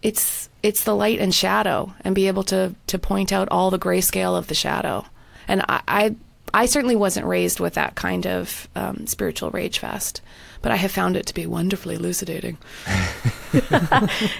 it's 0.02 0.48
it's 0.64 0.84
the 0.84 0.96
light 0.96 1.20
and 1.20 1.34
shadow, 1.36 1.94
and 2.02 2.16
be 2.16 2.28
able 2.28 2.44
to 2.44 2.76
to 2.88 3.00
point 3.00 3.34
out 3.34 3.48
all 3.50 3.70
the 3.72 3.80
grayscale 3.80 4.38
of 4.38 4.48
the 4.48 4.56
shadow. 4.56 5.06
And 5.50 5.64
I 5.68 5.82
I, 5.88 6.16
I 6.54 6.66
certainly 6.66 6.96
wasn't 6.96 7.26
raised 7.26 7.60
with 7.60 7.74
that 7.74 7.96
kind 7.96 8.26
of 8.26 8.70
um, 8.76 9.06
spiritual 9.08 9.52
rage 9.52 9.80
fest, 9.80 10.22
but 10.62 10.72
I 10.72 10.78
have 10.78 10.92
found 10.92 11.18
it 11.18 11.26
to 11.26 11.34
be 11.34 11.46
wonderfully 11.46 11.96
elucidating. 11.96 12.58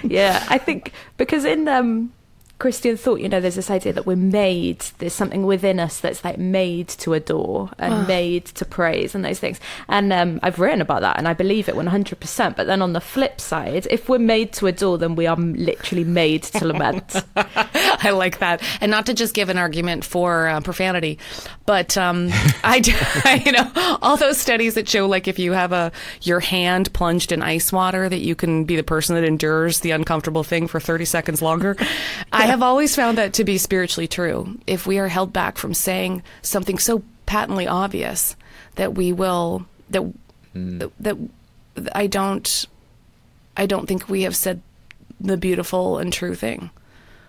yeah, 0.02 0.44
I 0.48 0.58
think 0.58 0.92
because 1.18 1.44
in 1.44 1.68
um, 1.68 2.12
Christian 2.60 2.96
thought, 2.96 3.20
you 3.20 3.28
know, 3.28 3.40
there's 3.40 3.56
this 3.56 3.70
idea 3.70 3.92
that 3.92 4.06
we're 4.06 4.16
made, 4.16 4.80
there's 4.98 5.14
something 5.14 5.44
within 5.44 5.80
us 5.80 5.98
that's 5.98 6.24
like 6.24 6.38
made 6.38 6.88
to 6.88 7.14
adore 7.14 7.70
and 7.78 8.06
made 8.06 8.44
to 8.46 8.64
praise 8.64 9.14
and 9.14 9.24
those 9.24 9.40
things. 9.40 9.58
And 9.88 10.12
um, 10.12 10.38
I've 10.42 10.60
written 10.60 10.80
about 10.80 11.00
that 11.00 11.18
and 11.18 11.26
I 11.26 11.32
believe 11.32 11.68
it 11.68 11.74
100%. 11.74 12.56
But 12.56 12.66
then 12.66 12.82
on 12.82 12.92
the 12.92 13.00
flip 13.00 13.40
side, 13.40 13.86
if 13.90 14.08
we're 14.08 14.18
made 14.18 14.52
to 14.54 14.66
adore, 14.66 14.98
then 14.98 15.16
we 15.16 15.26
are 15.26 15.36
literally 15.36 16.04
made 16.04 16.44
to 16.44 16.66
lament. 16.66 17.16
I 18.02 18.10
like 18.10 18.38
that, 18.38 18.62
and 18.80 18.90
not 18.90 19.06
to 19.06 19.14
just 19.14 19.34
give 19.34 19.48
an 19.48 19.58
argument 19.58 20.04
for 20.04 20.48
uh, 20.48 20.60
profanity, 20.60 21.18
but 21.66 21.96
um, 21.96 22.28
I, 22.64 22.80
d- 22.80 22.94
you 23.46 23.52
know, 23.52 23.98
all 24.02 24.16
those 24.16 24.38
studies 24.38 24.74
that 24.74 24.88
show 24.88 25.06
like 25.06 25.28
if 25.28 25.38
you 25.38 25.52
have 25.52 25.72
a 25.72 25.92
your 26.22 26.40
hand 26.40 26.92
plunged 26.92 27.32
in 27.32 27.42
ice 27.42 27.72
water, 27.72 28.08
that 28.08 28.20
you 28.20 28.34
can 28.34 28.64
be 28.64 28.76
the 28.76 28.82
person 28.82 29.14
that 29.16 29.24
endures 29.24 29.80
the 29.80 29.90
uncomfortable 29.90 30.44
thing 30.44 30.66
for 30.66 30.80
thirty 30.80 31.04
seconds 31.04 31.42
longer. 31.42 31.76
I 32.32 32.46
have 32.50 32.62
always 32.62 32.94
found 32.94 33.18
that 33.18 33.32
to 33.34 33.44
be 33.44 33.58
spiritually 33.58 34.08
true. 34.08 34.58
If 34.66 34.86
we 34.86 34.98
are 34.98 35.08
held 35.08 35.32
back 35.32 35.58
from 35.58 35.74
saying 35.74 36.22
something 36.42 36.78
so 36.78 37.02
patently 37.26 37.66
obvious, 37.66 38.36
that 38.76 38.94
we 38.94 39.12
will 39.12 39.66
that 39.90 40.02
hmm. 40.52 40.78
that, 40.78 40.90
that 41.00 41.16
I 41.94 42.06
don't 42.06 42.66
I 43.56 43.66
don't 43.66 43.86
think 43.86 44.08
we 44.08 44.22
have 44.22 44.36
said 44.36 44.62
the 45.20 45.36
beautiful 45.36 45.98
and 45.98 46.12
true 46.12 46.34
thing. 46.34 46.70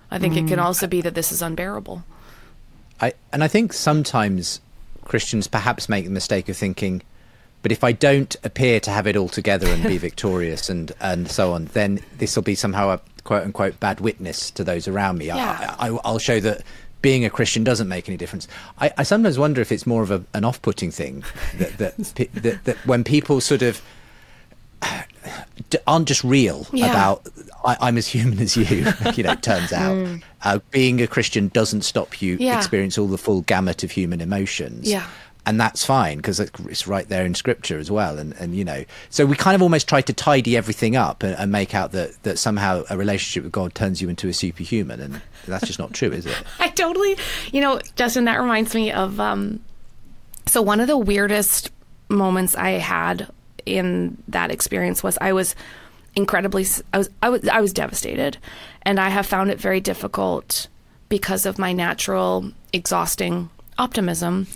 I 0.10 0.20
think 0.20 0.36
it 0.36 0.48
can 0.48 0.60
hmm. 0.60 0.66
also 0.66 0.88
be 0.88 1.02
that 1.02 1.16
this 1.16 1.32
is 1.32 1.42
unbearable. 1.42 2.04
I, 3.00 3.14
and 3.32 3.44
I 3.44 3.48
think 3.48 3.74
sometimes 3.74 4.60
Christians 5.06 5.48
perhaps 5.48 5.90
make 5.90 6.06
the 6.06 6.12
mistake 6.12 6.50
of 6.50 6.58
thinking, 6.58 7.02
but 7.62 7.71
if 7.71 7.84
I 7.84 7.91
don't 7.91 8.36
appear 8.43 8.80
to 8.82 8.91
have 8.91 9.08
it 9.08 9.15
all 9.15 9.30
together 9.30 9.67
and 9.67 9.84
be 9.84 9.97
victorious 10.10 10.69
and, 10.69 10.91
and 11.00 11.30
so 11.30 11.54
on, 11.54 11.65
then 11.74 12.00
this 12.17 12.36
will 12.36 12.43
be 12.43 12.56
somehow 12.56 12.89
a 12.89 13.00
quote 13.24 13.43
unquote 13.43 13.80
bad 13.80 14.00
witness 14.00 14.50
to 14.52 14.63
those 14.63 14.88
around 14.88 15.19
me. 15.19 15.28
Yeah. 15.28 15.76
I, 15.80 15.89
I, 15.89 16.00
I'll 16.04 16.19
show 16.19 16.39
that 16.39 16.63
being 17.02 17.26
a 17.26 17.30
Christian 17.30 17.63
doesn't 17.63 17.88
make 17.88 18.08
any 18.08 18.17
difference. 18.17 18.47
I, 18.80 18.91
I 18.97 19.04
sometimes 19.04 19.38
wonder 19.39 19.62
if 19.62 19.71
it's 19.71 19.86
more 19.88 20.04
of 20.04 20.12
a, 20.12 20.24
an 20.34 20.43
off 20.45 20.62
putting 20.62 20.91
thing 20.91 21.24
that, 21.58 21.78
that, 21.78 21.97
that, 22.34 22.63
that 22.65 22.78
when 22.86 23.04
people 23.04 23.41
sort 23.41 23.62
of 23.62 23.82
aren't 25.88 26.08
just 26.08 26.24
real 26.24 26.65
Yeah. 26.74 26.89
about 26.89 27.28
I, 27.63 27.78
I'm 27.82 27.97
as 27.97 28.08
human 28.08 28.39
as 28.39 28.58
you. 28.58 28.63
you 29.15 29.24
know, 29.24 29.34
it 29.34 29.43
turns 29.43 29.71
out 29.71 30.19
uh, 30.43 30.60
being 30.71 31.00
a 31.02 31.08
Christian 31.08 31.50
doesn't 31.50 31.84
stop 31.84 32.21
you 32.21 32.38
Yeah. 32.39 32.58
experience 32.58 32.97
all 32.97 33.08
the 33.08 33.19
full 33.19 33.41
gamut 33.41 33.84
of 33.84 33.91
human 33.91 34.19
emotions. 34.21 34.89
Yeah. 34.89 35.06
And 35.46 35.60
that's 35.60 35.84
fine 35.84 36.18
because 36.18 36.40
it's 36.40 36.86
right 36.86 37.08
there 37.10 37.26
in 37.26 37.34
scripture 37.34 37.80
as 37.80 37.90
well. 37.90 38.20
And, 38.20 38.34
and, 38.34 38.56
you 38.56 38.64
know, 38.64 38.86
so 39.10 39.26
we 39.26 39.36
kind 39.36 39.56
of 39.56 39.64
almost 39.64 39.90
try 39.90 40.02
to 40.02 40.14
tidy 40.14 40.56
everything 40.56 40.96
up 40.96 41.24
and, 41.24 41.36
and 41.36 41.52
make 41.52 41.74
out 41.74 41.94
that, 41.94 42.22
that 42.22 42.38
somehow 42.38 42.84
a 42.92 42.98
relationship 42.98 43.44
with 43.44 43.52
God 43.52 43.74
turns 43.74 44.04
you 44.04 44.10
into 44.10 44.28
a 44.28 44.34
superhuman. 44.34 45.00
And 45.00 45.22
that's 45.48 45.66
just 45.66 45.80
not 45.80 45.94
true, 45.94 46.12
is 46.12 46.28
it? 46.28 46.38
I 46.60 46.68
totally, 46.70 47.18
you 47.52 47.60
know, 47.60 47.82
Justin, 47.96 48.26
that 48.26 48.40
reminds 48.40 48.76
me 48.76 48.92
of. 48.92 49.20
Um, 49.20 49.62
so 50.46 50.62
one 50.62 50.80
of 50.80 50.88
the 50.88 50.98
weirdest 50.98 51.72
moments 52.10 52.56
I 52.56 52.72
had 52.72 53.32
in 53.66 54.22
that 54.28 54.52
experience 54.52 55.02
was 55.02 55.18
I 55.22 55.34
was 55.34 55.56
incredibly, 56.16 56.66
I 56.94 56.98
was, 56.98 57.10
I 57.24 57.30
was, 57.30 57.48
I 57.48 57.62
was 57.62 57.74
devastated, 57.74 58.38
and 58.84 59.00
I 59.00 59.10
have 59.10 59.26
found 59.26 59.50
it 59.50 59.60
very 59.60 59.80
difficult 59.80 60.68
because 61.10 61.46
of 61.46 61.58
my 61.58 61.74
natural, 61.74 62.52
exhausting 62.74 63.50
optimism. 63.78 64.48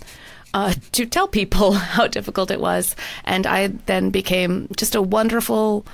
Uh, 0.56 0.72
to 0.90 1.04
tell 1.04 1.28
people 1.28 1.72
how 1.96 2.06
difficult 2.06 2.50
it 2.50 2.58
was, 2.58 2.96
and 3.24 3.46
I 3.46 3.66
then 3.66 4.08
became 4.08 4.68
just 4.74 4.94
a 4.94 5.02
wonderful 5.02 5.84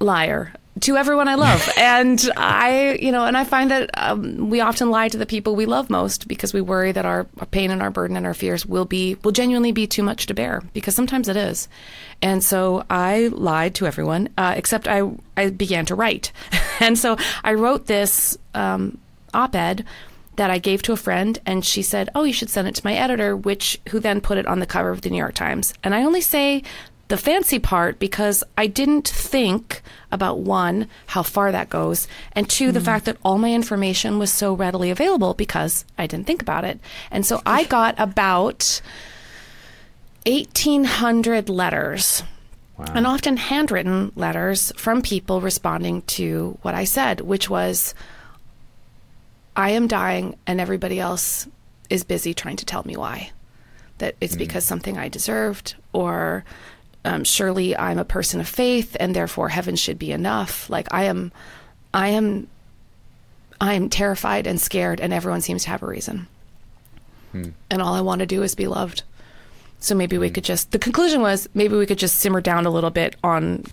liar 0.00 0.52
to 0.80 0.96
everyone 0.96 1.28
I 1.28 1.36
love. 1.36 1.68
and 1.78 2.20
I, 2.36 2.98
you 3.00 3.12
know, 3.12 3.26
and 3.26 3.36
I 3.36 3.44
find 3.44 3.70
that 3.70 3.90
um, 3.94 4.50
we 4.50 4.60
often 4.60 4.90
lie 4.90 5.06
to 5.06 5.18
the 5.18 5.24
people 5.24 5.54
we 5.54 5.66
love 5.66 5.88
most 5.88 6.26
because 6.26 6.52
we 6.52 6.60
worry 6.60 6.90
that 6.90 7.06
our, 7.06 7.28
our 7.38 7.46
pain 7.46 7.70
and 7.70 7.80
our 7.80 7.92
burden 7.92 8.16
and 8.16 8.26
our 8.26 8.34
fears 8.34 8.66
will 8.66 8.84
be, 8.84 9.16
will 9.22 9.30
genuinely 9.30 9.70
be 9.70 9.86
too 9.86 10.02
much 10.02 10.26
to 10.26 10.34
bear 10.34 10.64
because 10.74 10.96
sometimes 10.96 11.28
it 11.28 11.36
is. 11.36 11.68
And 12.20 12.42
so 12.42 12.84
I 12.90 13.28
lied 13.28 13.76
to 13.76 13.86
everyone, 13.86 14.30
uh, 14.36 14.54
except 14.56 14.88
I, 14.88 15.08
I 15.36 15.50
began 15.50 15.86
to 15.86 15.94
write. 15.94 16.32
and 16.80 16.98
so 16.98 17.16
I 17.44 17.54
wrote 17.54 17.86
this 17.86 18.36
um, 18.52 18.98
op 19.32 19.54
ed 19.54 19.84
that 20.38 20.50
I 20.50 20.58
gave 20.58 20.82
to 20.82 20.92
a 20.92 20.96
friend, 20.96 21.38
and 21.44 21.64
she 21.64 21.82
said, 21.82 22.08
"Oh, 22.14 22.24
you 22.24 22.32
should 22.32 22.50
send 22.50 22.66
it 22.66 22.74
to 22.76 22.86
my 22.86 22.94
editor," 22.94 23.36
which 23.36 23.78
who 23.90 24.00
then 24.00 24.20
put 24.20 24.38
it 24.38 24.46
on 24.46 24.60
the 24.60 24.66
cover 24.66 24.90
of 24.90 25.02
the 25.02 25.10
New 25.10 25.18
York 25.18 25.34
Times. 25.34 25.74
And 25.84 25.94
I 25.94 26.02
only 26.02 26.20
say 26.22 26.62
the 27.08 27.16
fancy 27.16 27.58
part 27.58 27.98
because 27.98 28.44
I 28.56 28.66
didn't 28.66 29.08
think 29.08 29.82
about 30.12 30.40
one, 30.40 30.88
how 31.06 31.22
far 31.22 31.50
that 31.52 31.70
goes, 31.70 32.06
and 32.32 32.48
two, 32.48 32.70
mm. 32.70 32.74
the 32.74 32.80
fact 32.80 33.06
that 33.06 33.16
all 33.24 33.38
my 33.38 33.52
information 33.52 34.18
was 34.18 34.32
so 34.32 34.54
readily 34.54 34.90
available 34.90 35.34
because 35.34 35.84
I 35.96 36.06
didn't 36.06 36.26
think 36.26 36.42
about 36.42 36.64
it. 36.64 36.78
And 37.10 37.26
so 37.26 37.42
I 37.44 37.64
got 37.78 37.94
about 37.98 38.80
1,800 40.26 41.48
letters. 41.48 42.22
Wow. 42.76 42.84
And 42.94 43.06
often 43.08 43.36
handwritten 43.38 44.12
letters 44.14 44.72
from 44.76 45.02
people 45.02 45.40
responding 45.40 46.02
to 46.02 46.58
what 46.62 46.76
I 46.76 46.84
said, 46.84 47.22
which 47.22 47.50
was, 47.50 47.92
I 49.58 49.70
am 49.70 49.88
dying 49.88 50.36
and 50.46 50.60
everybody 50.60 51.00
else 51.00 51.48
is 51.90 52.04
busy 52.04 52.32
trying 52.32 52.56
to 52.58 52.64
tell 52.64 52.84
me 52.84 52.96
why. 52.96 53.32
That 53.98 54.14
it's 54.20 54.36
mm. 54.36 54.38
because 54.38 54.64
something 54.64 54.96
I 54.96 55.08
deserved 55.08 55.74
or 55.92 56.44
um, 57.04 57.24
surely 57.24 57.76
I'm 57.76 57.98
a 57.98 58.04
person 58.04 58.38
of 58.38 58.46
faith 58.46 58.96
and 59.00 59.16
therefore 59.16 59.48
heaven 59.48 59.74
should 59.74 59.98
be 59.98 60.12
enough. 60.12 60.70
Like 60.70 60.86
I 60.92 61.04
am, 61.04 61.32
I 61.92 62.10
am, 62.10 62.46
I 63.60 63.74
am 63.74 63.90
terrified 63.90 64.46
and 64.46 64.60
scared, 64.60 65.00
and 65.00 65.12
everyone 65.12 65.40
seems 65.40 65.64
to 65.64 65.70
have 65.70 65.82
a 65.82 65.86
reason. 65.86 66.28
Hmm. 67.32 67.48
And 67.68 67.82
all 67.82 67.94
I 67.94 68.00
want 68.00 68.20
to 68.20 68.26
do 68.26 68.44
is 68.44 68.54
be 68.54 68.68
loved. 68.68 69.02
So 69.80 69.96
maybe 69.96 70.14
hmm. 70.14 70.22
we 70.22 70.30
could 70.30 70.44
just. 70.44 70.70
The 70.70 70.78
conclusion 70.78 71.20
was 71.20 71.48
maybe 71.54 71.76
we 71.76 71.86
could 71.86 71.98
just 71.98 72.20
simmer 72.20 72.40
down 72.40 72.64
a 72.64 72.70
little 72.70 72.90
bit 72.90 73.16
on 73.24 73.64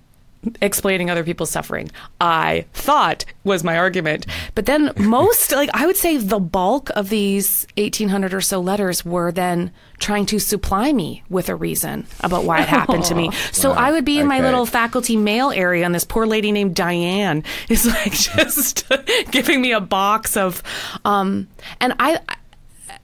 explaining 0.62 1.10
other 1.10 1.24
people's 1.24 1.52
suffering. 1.52 1.91
I 2.20 2.66
thought 2.74 3.26
was 3.43 3.64
my 3.64 3.78
argument. 3.78 4.26
But 4.56 4.66
then 4.66 4.91
most, 4.98 5.52
like 5.52 5.70
I 5.74 5.86
would 5.86 5.98
say 5.98 6.18
the 6.18 6.39
bulk 6.39 6.89
of 6.96 7.10
these 7.10 7.68
1800 7.78 8.34
or 8.34 8.41
so 8.41 8.60
letters 8.60 9.06
were 9.06 9.32
then 9.32 9.72
trying 10.00 10.26
to 10.28 10.39
supply 10.39 10.91
me 10.91 11.24
with 11.30 11.50
a 11.50 11.56
reason 11.56 12.06
about 12.22 12.43
why 12.43 12.62
it 12.62 12.68
happened 12.68 13.04
to 13.06 13.16
me. 13.16 13.30
So 13.52 13.70
wow. 13.70 13.78
I 13.78 13.91
would 13.91 14.06
be 14.06 14.20
in 14.20 14.28
okay. 14.28 14.39
my 14.39 14.41
little 14.41 14.66
faculty 14.66 15.16
mail 15.16 15.52
area 15.52 15.86
and 15.86 15.96
this 15.96 16.04
poor 16.04 16.26
lady 16.26 16.52
named 16.52 16.76
Diane 16.76 17.43
is 17.70 17.86
like 17.86 18.12
just 18.12 18.91
giving 19.32 19.62
me 19.62 19.72
a 19.72 19.80
box 19.80 20.36
of, 20.36 20.62
um, 21.06 21.48
and 21.80 21.93
I, 22.00 22.20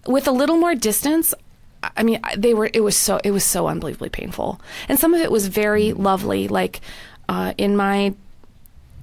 with 0.07 0.27
a 0.27 0.31
little 0.31 0.57
more 0.57 0.75
distance, 0.75 1.33
I 1.95 2.03
mean, 2.03 2.21
they 2.37 2.53
were. 2.53 2.69
It 2.73 2.81
was 2.81 2.95
so. 2.95 3.19
It 3.23 3.31
was 3.31 3.43
so 3.43 3.67
unbelievably 3.67 4.09
painful, 4.09 4.61
and 4.87 4.99
some 4.99 5.13
of 5.13 5.21
it 5.21 5.31
was 5.31 5.47
very 5.47 5.93
lovely. 5.93 6.47
Like 6.47 6.81
uh, 7.29 7.53
in 7.57 7.75
my 7.75 8.13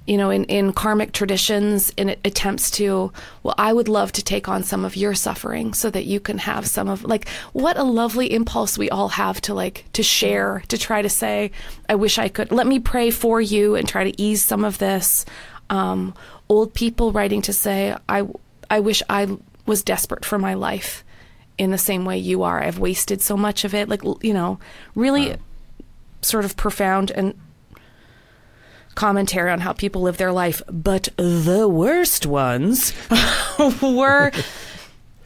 you 0.09 0.17
know, 0.17 0.31
in, 0.31 0.43
in 0.45 0.73
karmic 0.73 1.11
traditions, 1.11 1.93
in 1.95 2.15
attempts 2.25 2.71
to, 2.71 3.13
well, 3.43 3.53
I 3.59 3.71
would 3.71 3.87
love 3.87 4.11
to 4.13 4.23
take 4.23 4.49
on 4.49 4.63
some 4.63 4.83
of 4.83 4.95
your 4.95 5.13
suffering 5.13 5.75
so 5.75 5.91
that 5.91 6.05
you 6.05 6.19
can 6.19 6.39
have 6.39 6.65
some 6.65 6.89
of, 6.89 7.03
like, 7.03 7.29
what 7.53 7.77
a 7.77 7.83
lovely 7.83 8.33
impulse 8.33 8.75
we 8.75 8.89
all 8.89 9.09
have 9.09 9.39
to, 9.41 9.53
like, 9.53 9.85
to 9.93 10.01
share, 10.01 10.63
to 10.69 10.79
try 10.79 11.03
to 11.03 11.09
say, 11.09 11.51
I 11.87 11.93
wish 11.93 12.17
I 12.17 12.27
could, 12.27 12.51
let 12.51 12.65
me 12.65 12.79
pray 12.79 13.11
for 13.11 13.39
you 13.39 13.75
and 13.75 13.87
try 13.87 14.03
to 14.03 14.19
ease 14.19 14.43
some 14.43 14.65
of 14.65 14.79
this. 14.79 15.25
Um, 15.69 16.15
old 16.49 16.73
people 16.73 17.11
writing 17.11 17.43
to 17.43 17.53
say, 17.53 17.95
I, 18.09 18.27
I 18.67 18.79
wish 18.79 19.03
I 19.11 19.37
was 19.67 19.83
desperate 19.83 20.25
for 20.25 20.39
my 20.39 20.55
life 20.55 21.03
in 21.59 21.69
the 21.69 21.77
same 21.77 22.03
way 22.03 22.17
you 22.17 22.41
are. 22.41 22.63
I've 22.63 22.79
wasted 22.79 23.21
so 23.21 23.37
much 23.37 23.63
of 23.63 23.75
it. 23.75 23.87
Like, 23.87 24.01
you 24.23 24.33
know, 24.33 24.57
really 24.95 25.29
wow. 25.29 25.37
sort 26.23 26.45
of 26.45 26.57
profound 26.57 27.11
and 27.11 27.39
commentary 28.99 29.49
on 29.49 29.61
how 29.61 29.71
people 29.71 30.01
live 30.01 30.17
their 30.17 30.33
life, 30.33 30.61
but 30.69 31.07
the 31.15 31.69
worst 31.69 32.25
ones 32.25 32.93
were 33.81 34.29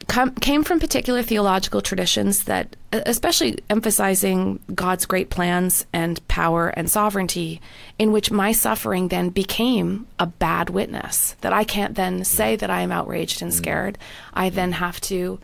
come, 0.08 0.36
came 0.36 0.64
from 0.64 0.80
particular 0.80 1.24
theological 1.24 1.82
traditions 1.82 2.44
that, 2.44 2.76
especially 2.92 3.58
emphasizing 3.72 4.60
God's 4.76 5.08
great 5.08 5.32
plans 5.32 5.88
and 5.92 6.26
power 6.28 6.68
and 6.68 6.88
sovereignty, 6.88 7.60
in 7.98 8.12
which 8.12 8.30
my 8.30 8.52
suffering 8.52 9.08
then 9.08 9.30
became 9.30 10.06
a 10.20 10.28
bad 10.28 10.70
witness. 10.70 11.36
That 11.42 11.52
I 11.52 11.64
can't 11.64 11.96
then 11.96 12.24
say 12.26 12.56
that 12.56 12.70
I 12.70 12.82
am 12.82 12.92
outraged 12.92 13.42
and 13.42 13.52
scared. 13.52 13.98
I 14.36 14.52
then 14.52 14.74
have 14.74 15.02
to 15.02 15.40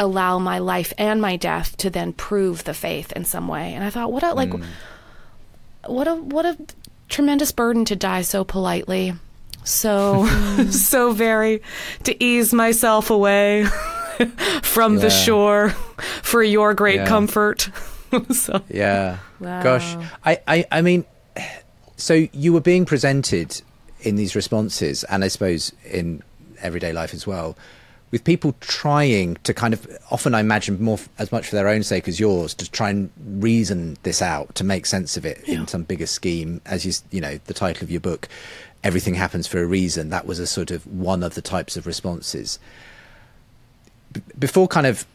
allow 0.00 0.40
my 0.40 0.58
life 0.58 0.92
and 0.98 1.22
my 1.22 1.36
death 1.36 1.76
to 1.76 1.90
then 1.90 2.12
prove 2.12 2.64
the 2.64 2.74
faith 2.74 3.12
in 3.12 3.24
some 3.24 3.46
way. 3.46 3.72
And 3.72 3.84
I 3.84 3.90
thought, 3.90 4.10
what 4.10 4.24
a 4.24 4.34
like. 4.34 4.50
Mm. 4.50 4.64
What 5.86 6.08
a 6.08 6.14
what 6.14 6.46
a 6.46 6.56
tremendous 7.12 7.52
burden 7.52 7.84
to 7.84 7.94
die 7.94 8.22
so 8.22 8.42
politely. 8.42 9.14
So, 9.64 10.26
so 10.70 11.12
very 11.12 11.62
to 12.04 12.24
ease 12.24 12.52
myself 12.52 13.10
away 13.10 13.64
from 14.62 14.94
yeah. 14.94 15.00
the 15.00 15.10
shore 15.10 15.70
for 16.22 16.42
your 16.42 16.74
great 16.74 16.96
yeah. 16.96 17.06
comfort. 17.06 17.70
so. 18.32 18.60
Yeah. 18.68 19.18
Wow. 19.38 19.62
Gosh, 19.62 19.96
I, 20.24 20.40
I, 20.48 20.64
I 20.72 20.82
mean, 20.82 21.04
so 21.96 22.26
you 22.32 22.52
were 22.52 22.60
being 22.60 22.84
presented 22.84 23.62
in 24.00 24.16
these 24.16 24.34
responses, 24.34 25.04
and 25.04 25.22
I 25.22 25.28
suppose 25.28 25.72
in 25.84 26.22
everyday 26.60 26.92
life 26.92 27.14
as 27.14 27.26
well, 27.26 27.56
with 28.12 28.22
people 28.24 28.54
trying 28.60 29.36
to 29.42 29.52
kind 29.52 29.74
of 29.74 29.88
often 30.10 30.34
I 30.34 30.40
imagine 30.40 30.80
more 30.80 30.98
as 31.18 31.32
much 31.32 31.48
for 31.48 31.56
their 31.56 31.66
own 31.66 31.82
sake 31.82 32.06
as 32.06 32.20
yours 32.20 32.54
to 32.54 32.70
try 32.70 32.90
and 32.90 33.10
reason 33.18 33.96
this 34.04 34.22
out 34.22 34.54
to 34.54 34.64
make 34.64 34.86
sense 34.86 35.16
of 35.16 35.26
it 35.26 35.42
yeah. 35.46 35.56
in 35.56 35.66
some 35.66 35.82
bigger 35.82 36.06
scheme. 36.06 36.60
As 36.64 36.86
you 36.86 36.92
you 37.10 37.20
know 37.20 37.40
the 37.46 37.54
title 37.54 37.82
of 37.82 37.90
your 37.90 38.00
book 38.00 38.28
everything 38.84 39.14
happens 39.14 39.46
for 39.46 39.62
a 39.62 39.66
reason 39.66 40.10
that 40.10 40.26
was 40.26 40.38
a 40.38 40.46
sort 40.46 40.70
of 40.70 40.86
one 40.86 41.22
of 41.22 41.34
the 41.34 41.42
types 41.42 41.76
of 41.76 41.86
responses. 41.86 42.58
B- 44.12 44.20
before 44.38 44.68
kind 44.68 44.86
of 44.86 45.06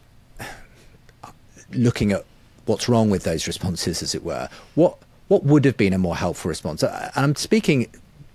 looking 1.72 2.12
at 2.12 2.24
what's 2.66 2.88
wrong 2.88 3.10
with 3.10 3.22
those 3.22 3.46
responses 3.46 4.02
as 4.02 4.14
it 4.14 4.24
were 4.24 4.48
what 4.74 4.98
what 5.28 5.44
would 5.44 5.64
have 5.64 5.76
been 5.76 5.92
a 5.92 5.98
more 5.98 6.16
helpful 6.16 6.48
response? 6.48 6.82
And 6.82 7.12
I'm 7.14 7.36
speaking 7.36 7.86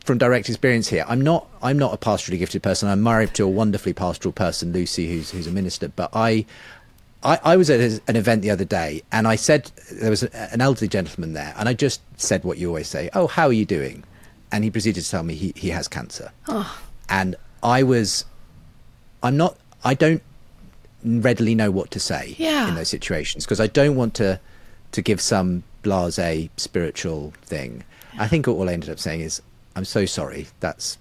from 0.04 0.18
direct 0.18 0.49
experience 0.49 0.88
here, 0.89 1.06
I'm 1.08 1.22
not 1.22 1.47
I'm 1.62 1.78
not 1.78 1.93
a 1.93 1.97
pastorally 1.97 2.39
gifted 2.39 2.62
person. 2.62 2.89
I'm 2.89 3.01
married 3.01 3.34
to 3.36 3.43
a 3.43 3.47
wonderfully 3.47 3.93
pastoral 3.93 4.34
person, 4.34 4.74
Lucy, 4.74 5.10
who's 5.10 5.32
who's 5.32 5.47
a 5.47 5.51
minister. 5.51 5.88
But 5.89 6.10
I 6.14 6.45
I, 7.24 7.39
I 7.43 7.58
was 7.58 7.70
at 7.70 8.01
an 8.08 8.16
event 8.16 8.41
the 8.41 8.49
other 8.49 8.66
day, 8.66 9.01
and 9.12 9.28
I 9.28 9.36
said 9.36 9.72
there 9.91 10.10
was 10.10 10.24
an 10.24 10.60
elderly 10.60 10.89
gentleman 10.89 11.34
there, 11.34 11.54
and 11.58 11.70
I 11.70 11.74
just 11.74 12.01
said 12.18 12.43
what 12.43 12.58
you 12.58 12.68
always 12.68 12.88
say: 12.88 13.10
"Oh, 13.14 13.28
how 13.28 13.47
are 13.47 13.54
you 13.54 13.66
doing?" 13.66 14.04
And 14.51 14.64
he 14.64 14.70
proceeded 14.70 15.04
to 15.04 15.10
tell 15.10 15.24
me 15.24 15.36
he 15.36 15.54
he 15.56 15.70
has 15.70 15.88
cancer. 15.88 16.32
Oh. 16.47 16.80
And 17.10 17.36
I 17.62 17.84
was, 17.84 18.26
I'm 19.22 19.38
not, 19.38 19.58
I 19.84 19.93
don't 19.93 20.22
readily 21.04 21.54
know 21.56 21.70
what 21.70 21.91
to 21.91 21.99
say 21.99 22.36
yeah. 22.38 22.70
in 22.70 22.76
those 22.76 22.88
situations 22.89 23.45
because 23.45 23.60
I 23.60 23.68
don't 23.68 23.95
want 23.95 24.14
to 24.16 24.39
to 24.91 25.01
give 25.01 25.20
some 25.20 25.64
blase 25.82 26.49
spiritual 26.58 27.34
thing. 27.41 27.84
I 28.20 28.28
think 28.28 28.47
all 28.47 28.70
I 28.70 28.74
ended 28.74 28.89
up 28.89 28.99
saying 28.99 29.22
is 29.22 29.41
I'm 29.76 29.86
so 29.86 30.05
sorry. 30.05 30.47
That's 30.59 30.97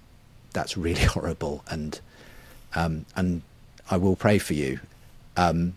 that's 0.53 0.77
really 0.77 1.01
horrible, 1.15 1.63
and 1.69 1.99
um, 2.75 3.05
and 3.15 3.41
I 3.89 3.97
will 3.97 4.15
pray 4.15 4.37
for 4.37 4.53
you. 4.53 4.79
Um, 5.37 5.75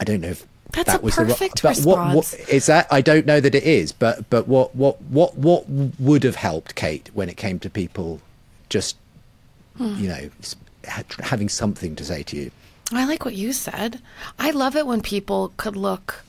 I 0.00 0.04
don't 0.04 0.20
know 0.20 0.28
if 0.28 0.46
that's 0.72 0.90
that 0.90 1.00
a 1.00 1.04
was 1.04 1.14
perfect 1.14 1.56
the 1.56 1.68
but 1.68 1.76
response. 1.76 1.86
What, 1.86 2.40
what 2.40 2.48
is 2.48 2.66
that? 2.66 2.86
I 2.90 3.00
don't 3.00 3.26
know 3.26 3.40
that 3.40 3.54
it 3.54 3.64
is, 3.64 3.92
but 3.92 4.28
but 4.30 4.48
what 4.48 4.74
what 4.74 5.00
what 5.02 5.36
what 5.36 5.68
would 5.68 6.24
have 6.24 6.36
helped 6.36 6.74
Kate 6.74 7.10
when 7.14 7.28
it 7.28 7.36
came 7.36 7.58
to 7.60 7.70
people 7.70 8.20
just 8.68 8.96
hmm. 9.76 9.94
you 9.96 10.08
know 10.08 10.30
having 11.20 11.48
something 11.48 11.94
to 11.96 12.04
say 12.04 12.22
to 12.24 12.36
you? 12.36 12.50
I 12.90 13.04
like 13.06 13.24
what 13.24 13.34
you 13.34 13.52
said. 13.52 14.00
I 14.38 14.50
love 14.50 14.76
it 14.76 14.86
when 14.86 15.00
people 15.00 15.52
could 15.56 15.76
look 15.76 16.24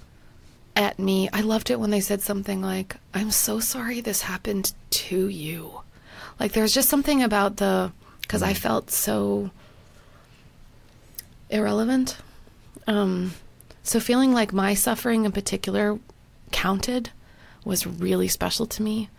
at 0.75 0.99
me. 0.99 1.29
I 1.31 1.41
loved 1.41 1.69
it 1.69 1.79
when 1.79 1.89
they 1.89 2.01
said 2.01 2.21
something 2.21 2.61
like, 2.61 2.97
I'm 3.13 3.31
so 3.31 3.59
sorry 3.59 4.01
this 4.01 4.21
happened 4.21 4.73
to 4.89 5.27
you. 5.27 5.81
Like 6.39 6.53
there's 6.53 6.73
just 6.73 6.89
something 6.89 7.21
about 7.21 7.57
the, 7.57 7.91
because 8.21 8.41
I 8.41 8.53
mm. 8.53 8.57
felt 8.57 8.91
so 8.91 9.51
irrelevant. 11.49 12.17
Um, 12.87 13.33
so 13.83 13.99
feeling 13.99 14.33
like 14.33 14.53
my 14.53 14.73
suffering 14.73 15.25
in 15.25 15.31
particular 15.31 15.99
counted 16.51 17.11
was 17.63 17.85
really 17.87 18.27
special 18.27 18.65
to 18.65 18.83
me. 18.83 19.09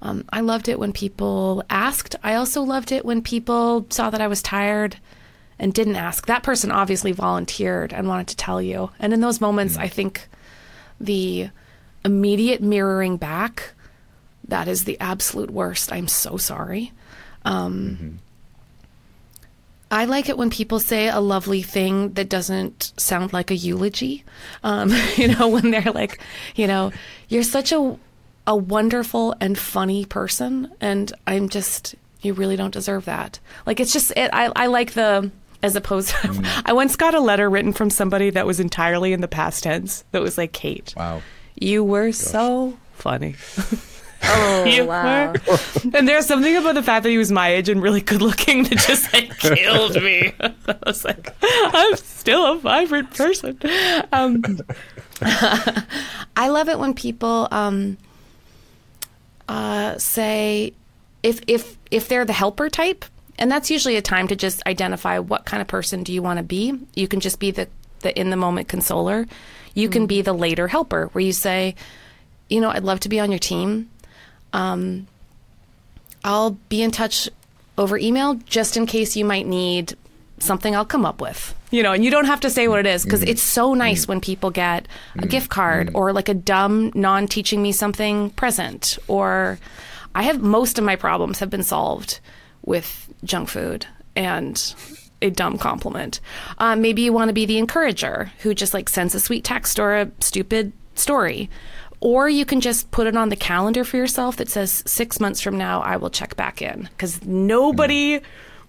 Um, 0.00 0.24
I 0.32 0.40
loved 0.40 0.68
it 0.68 0.80
when 0.80 0.92
people 0.92 1.62
asked. 1.70 2.16
I 2.24 2.34
also 2.34 2.62
loved 2.62 2.90
it 2.90 3.04
when 3.04 3.22
people 3.22 3.86
saw 3.90 4.10
that 4.10 4.20
I 4.20 4.26
was 4.26 4.42
tired 4.42 4.96
and 5.58 5.72
didn't 5.72 5.96
ask. 5.96 6.26
That 6.26 6.42
person 6.42 6.72
obviously 6.72 7.12
volunteered 7.12 7.92
and 7.92 8.08
wanted 8.08 8.28
to 8.28 8.36
tell 8.36 8.60
you. 8.60 8.90
And 8.98 9.12
in 9.12 9.20
those 9.20 9.40
moments, 9.40 9.76
mm. 9.76 9.80
I 9.80 9.88
think 9.88 10.28
the 11.00 11.50
immediate 12.04 12.60
mirroring 12.60 13.16
back 13.16 13.74
that 14.48 14.68
is 14.68 14.84
the 14.84 14.98
absolute 15.00 15.50
worst. 15.50 15.92
I'm 15.92 16.08
so 16.08 16.36
sorry. 16.36 16.92
Um, 17.44 17.98
Mm-hmm. 18.00 18.16
I 19.90 20.06
like 20.06 20.30
it 20.30 20.38
when 20.38 20.48
people 20.48 20.80
say 20.80 21.08
a 21.08 21.20
lovely 21.20 21.60
thing 21.60 22.14
that 22.14 22.30
doesn't 22.30 22.94
sound 22.96 23.34
like 23.34 23.50
a 23.50 23.54
eulogy. 23.54 24.24
Um, 24.64 24.90
you 25.16 25.28
know, 25.28 25.48
when 25.48 25.70
they're 25.70 25.92
like, 25.92 26.18
you 26.54 26.66
know, 26.66 26.92
you're 27.28 27.42
such 27.42 27.72
a 27.72 27.98
a 28.46 28.56
wonderful 28.56 29.36
and 29.38 29.58
funny 29.58 30.06
person, 30.06 30.72
and 30.80 31.12
I'm 31.26 31.50
just 31.50 31.94
you 32.22 32.32
really 32.32 32.56
don't 32.56 32.72
deserve 32.72 33.04
that. 33.04 33.38
Like 33.66 33.80
it's 33.80 33.92
just 33.92 34.12
it, 34.16 34.30
I 34.32 34.50
I 34.56 34.66
like 34.68 34.92
the 34.92 35.30
as 35.62 35.76
opposed. 35.76 36.10
To, 36.10 36.62
I 36.66 36.72
once 36.72 36.96
got 36.96 37.14
a 37.14 37.20
letter 37.20 37.48
written 37.48 37.72
from 37.72 37.90
somebody 37.90 38.30
that 38.30 38.46
was 38.46 38.60
entirely 38.60 39.12
in 39.12 39.20
the 39.20 39.28
past 39.28 39.62
tense. 39.62 40.04
That 40.12 40.22
was 40.22 40.36
like 40.38 40.52
Kate. 40.52 40.94
Wow. 40.96 41.22
You 41.54 41.84
were 41.84 42.12
so 42.12 42.78
funny. 42.94 43.36
Oh, 44.24 44.64
You 44.68 44.84
wow. 44.84 45.32
were. 45.32 45.40
And 45.94 46.06
there's 46.06 46.26
something 46.26 46.56
about 46.56 46.76
the 46.76 46.82
fact 46.84 47.02
that 47.02 47.10
he 47.10 47.18
was 47.18 47.32
my 47.32 47.48
age 47.48 47.68
and 47.68 47.82
really 47.82 48.00
good 48.00 48.22
looking 48.22 48.62
that 48.62 48.78
just 48.78 49.12
like 49.12 49.36
killed 49.38 50.00
me. 50.00 50.32
I 50.40 50.54
was 50.86 51.04
like, 51.04 51.34
I'm 51.42 51.96
still 51.96 52.52
a 52.52 52.58
vibrant 52.58 53.10
person. 53.12 53.58
Um, 54.12 54.44
I 55.22 56.48
love 56.48 56.68
it 56.68 56.78
when 56.78 56.94
people 56.94 57.48
um, 57.50 57.98
uh, 59.48 59.98
say 59.98 60.72
if 61.24 61.40
if 61.48 61.76
if 61.90 62.06
they're 62.08 62.24
the 62.24 62.32
helper 62.32 62.68
type, 62.70 63.04
and 63.42 63.50
that's 63.50 63.72
usually 63.72 63.96
a 63.96 64.02
time 64.02 64.28
to 64.28 64.36
just 64.36 64.64
identify 64.68 65.18
what 65.18 65.44
kind 65.44 65.60
of 65.60 65.66
person 65.66 66.04
do 66.04 66.12
you 66.12 66.22
want 66.22 66.36
to 66.36 66.44
be. 66.44 66.78
You 66.94 67.08
can 67.08 67.18
just 67.18 67.40
be 67.40 67.50
the 67.50 67.66
the 68.00 68.16
in 68.16 68.30
the 68.30 68.36
moment 68.36 68.68
consoler. 68.68 69.26
You 69.74 69.88
can 69.88 70.06
be 70.06 70.18
mm-hmm. 70.18 70.26
the 70.26 70.32
later 70.34 70.68
helper, 70.68 71.08
where 71.08 71.24
you 71.24 71.32
say, 71.32 71.74
you 72.48 72.60
know, 72.60 72.70
I'd 72.70 72.84
love 72.84 73.00
to 73.00 73.08
be 73.08 73.18
on 73.18 73.32
your 73.32 73.40
team. 73.40 73.90
Um, 74.52 75.08
I'll 76.22 76.52
be 76.68 76.82
in 76.82 76.92
touch 76.92 77.28
over 77.76 77.98
email 77.98 78.34
just 78.46 78.76
in 78.76 78.86
case 78.86 79.16
you 79.16 79.24
might 79.24 79.48
need 79.48 79.96
something 80.38 80.76
I'll 80.76 80.84
come 80.84 81.04
up 81.04 81.20
with. 81.20 81.52
You 81.72 81.82
know, 81.82 81.92
and 81.92 82.04
you 82.04 82.12
don't 82.12 82.26
have 82.26 82.40
to 82.40 82.50
say 82.50 82.68
what 82.68 82.78
it 82.78 82.86
is 82.86 83.02
because 83.02 83.24
it's 83.24 83.42
so 83.42 83.70
mm-hmm. 83.70 83.78
nice 83.78 84.06
when 84.06 84.20
people 84.20 84.50
get 84.50 84.86
a 85.16 85.26
gift 85.26 85.50
mm-hmm. 85.50 85.60
card 85.60 85.90
or 85.94 86.12
like 86.12 86.28
a 86.28 86.34
dumb 86.34 86.92
non 86.94 87.26
teaching 87.26 87.60
me 87.60 87.72
something 87.72 88.30
present 88.30 88.98
or 89.08 89.58
I 90.14 90.22
have 90.22 90.40
most 90.40 90.78
of 90.78 90.84
my 90.84 90.94
problems 90.94 91.40
have 91.40 91.50
been 91.50 91.64
solved 91.64 92.20
with 92.64 93.11
junk 93.24 93.48
food 93.48 93.86
and 94.16 94.74
a 95.20 95.30
dumb 95.30 95.56
compliment. 95.58 96.20
Um, 96.58 96.82
maybe 96.82 97.02
you 97.02 97.12
want 97.12 97.28
to 97.28 97.32
be 97.32 97.46
the 97.46 97.58
encourager 97.58 98.32
who 98.40 98.54
just 98.54 98.74
like 98.74 98.88
sends 98.88 99.14
a 99.14 99.20
sweet 99.20 99.44
text 99.44 99.78
or 99.78 99.94
a 99.94 100.10
stupid 100.20 100.72
story. 100.94 101.48
Or 102.00 102.28
you 102.28 102.44
can 102.44 102.60
just 102.60 102.90
put 102.90 103.06
it 103.06 103.16
on 103.16 103.28
the 103.28 103.36
calendar 103.36 103.84
for 103.84 103.96
yourself 103.96 104.36
that 104.36 104.48
says 104.48 104.82
six 104.86 105.20
months 105.20 105.40
from 105.40 105.56
now, 105.56 105.80
I 105.82 105.96
will 105.96 106.10
check 106.10 106.34
back 106.34 106.60
in. 106.60 106.88
Because 106.90 107.24
nobody 107.24 108.20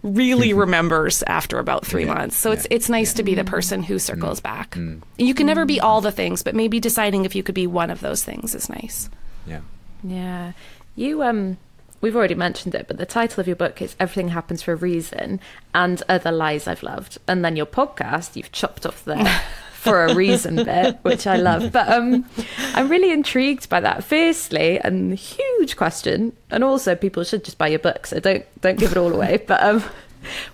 really 0.04 0.54
remembers 0.66 1.24
after 1.24 1.58
about 1.58 1.84
three 1.84 2.06
months. 2.06 2.38
So 2.38 2.52
it's 2.52 2.68
it's 2.70 2.90
nice 2.90 3.14
to 3.16 3.24
be 3.24 3.34
the 3.34 3.44
person 3.44 3.82
who 3.82 3.98
circles 3.98 4.40
back. 4.40 4.78
You 5.18 5.34
can 5.34 5.48
never 5.48 5.66
be 5.66 5.80
all 5.80 6.00
the 6.00 6.12
things, 6.12 6.44
but 6.44 6.54
maybe 6.54 6.80
deciding 6.80 7.26
if 7.26 7.36
you 7.36 7.42
could 7.42 7.56
be 7.56 7.66
one 7.66 7.90
of 7.90 8.02
those 8.02 8.24
things 8.24 8.54
is 8.54 8.70
nice. 8.70 9.10
Yeah. 9.48 9.62
Yeah. 10.04 10.52
You 10.96 11.24
um 11.24 11.58
we've 12.04 12.16
already 12.18 12.36
mentioned 12.36 12.76
it, 12.76 12.86
but 12.88 12.98
the 12.98 13.06
title 13.06 13.40
of 13.40 13.48
your 13.48 13.56
book 13.56 13.82
is 13.82 13.96
Everything 13.98 14.28
Happens 14.28 14.62
for 14.62 14.74
a 14.74 14.76
Reason 14.76 15.40
and 15.74 16.04
Other 16.10 16.34
Lies 16.34 16.68
I've 16.68 16.84
Loved. 16.84 17.18
And 17.30 17.46
then 17.46 17.56
your 17.56 17.66
podcast, 17.66 18.36
you've 18.36 18.52
chopped 18.52 18.86
off 18.86 19.06
the 19.06 19.16
for 19.74 20.06
a 20.06 20.14
reason 20.14 20.58
bit, 20.58 20.98
which 21.04 21.26
I 21.26 21.38
love. 21.38 21.72
But 21.72 21.88
um 21.90 22.26
I'm 22.76 22.90
really 22.90 23.12
intrigued 23.12 23.70
by 23.70 23.80
that. 23.80 24.04
Firstly, 24.04 24.80
and 24.80 25.16
huge 25.16 25.78
question, 25.78 26.36
and 26.52 26.64
also 26.64 26.94
people 26.94 27.24
should 27.24 27.46
just 27.46 27.58
buy 27.58 27.70
your 27.70 27.80
book, 27.80 28.06
so 28.06 28.20
don't 28.20 28.46
don't 28.62 28.78
give 28.78 28.92
it 28.92 28.98
all 28.98 29.14
away. 29.14 29.42
But 29.48 29.64
um 29.64 29.82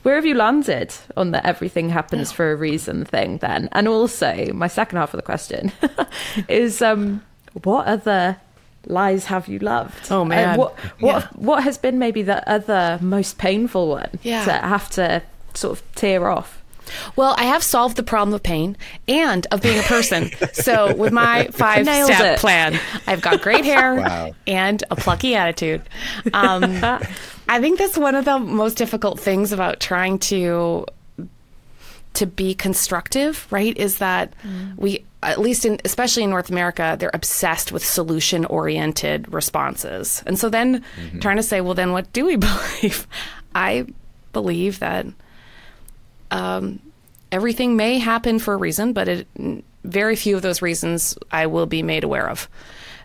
where 0.03 0.15
have 0.15 0.25
you 0.25 0.35
landed 0.35 0.93
on 1.17 1.31
the 1.31 1.45
everything 1.45 1.89
happens 1.89 2.31
for 2.31 2.51
a 2.51 2.55
reason 2.55 3.05
thing 3.05 3.37
then? 3.37 3.69
And 3.71 3.87
also, 3.87 4.51
my 4.53 4.67
second 4.67 4.99
half 4.99 5.13
of 5.13 5.17
the 5.17 5.23
question 5.23 5.71
is 6.47 6.81
um 6.81 7.23
what 7.63 7.87
other 7.87 8.37
lies 8.87 9.25
have 9.25 9.47
you 9.47 9.59
loved? 9.59 10.11
Oh, 10.11 10.23
man. 10.25 10.49
And 10.49 10.57
what 10.59 10.77
what 10.99 11.23
Yeah. 11.23 11.27
what 11.35 11.63
has 11.63 11.77
been 11.77 11.99
maybe 11.99 12.21
the 12.21 12.47
other 12.49 12.97
most 13.01 13.37
painful 13.37 13.89
one 13.89 14.09
Yeah. 14.23 14.45
to 14.45 14.51
have 14.53 14.89
to 14.91 15.21
sort 15.53 15.79
of 15.79 15.95
tear 15.95 16.29
off? 16.29 16.55
Well, 17.15 17.35
I 17.37 17.43
have 17.43 17.61
solved 17.61 17.97
the 17.97 18.03
problem 18.03 18.33
of 18.33 18.41
pain 18.41 18.75
and 19.07 19.45
of 19.51 19.61
being 19.61 19.77
a 19.77 19.83
person. 19.83 20.31
so 20.53 20.95
with 20.95 21.13
my 21.13 21.47
five 21.51 21.85
Nailed 21.85 22.11
step 22.11 22.37
it. 22.37 22.39
plan, 22.39 22.79
I've 23.05 23.21
got 23.21 23.41
great 23.43 23.63
hair 23.63 23.95
Wow. 24.01 24.31
and 24.47 24.83
a 24.89 24.95
plucky 24.95 25.35
attitude. 25.35 25.83
Um, 26.33 26.63
I 27.47 27.59
think 27.61 27.77
that's 27.77 27.97
one 27.97 28.15
of 28.15 28.25
the 28.25 28.39
most 28.39 28.75
difficult 28.77 29.19
things 29.19 29.51
about 29.51 29.79
trying 29.79 30.17
to 30.19 30.85
to 32.15 32.25
be 32.25 32.55
constructive, 32.55 33.45
right? 33.51 33.77
Is 33.77 33.99
that 33.99 34.33
we 34.77 35.03
at 35.21 35.39
least 35.39 35.65
in 35.65 35.79
especially 35.83 36.23
in 36.23 36.29
North 36.29 36.49
America, 36.49 36.95
they're 36.99 37.11
obsessed 37.13 37.71
with 37.71 37.83
solution 37.85 38.45
oriented 38.45 39.31
responses. 39.33 40.23
And 40.25 40.39
so 40.39 40.49
then 40.49 40.83
trying 41.19 41.37
to 41.37 41.43
say, 41.43 41.61
well 41.61 41.73
then 41.73 41.91
what 41.91 42.11
do 42.13 42.25
we 42.25 42.35
believe? 42.37 43.07
I 43.53 43.85
believe 44.31 44.79
that 44.79 45.05
um, 46.31 46.79
everything 47.31 47.75
may 47.75 47.99
happen 47.99 48.39
for 48.39 48.53
a 48.53 48.57
reason, 48.57 48.93
but 48.93 49.07
it, 49.07 49.27
very 49.83 50.15
few 50.15 50.35
of 50.35 50.41
those 50.41 50.61
reasons 50.61 51.17
I 51.31 51.47
will 51.47 51.65
be 51.65 51.83
made 51.83 52.03
aware 52.03 52.29
of. 52.29 52.49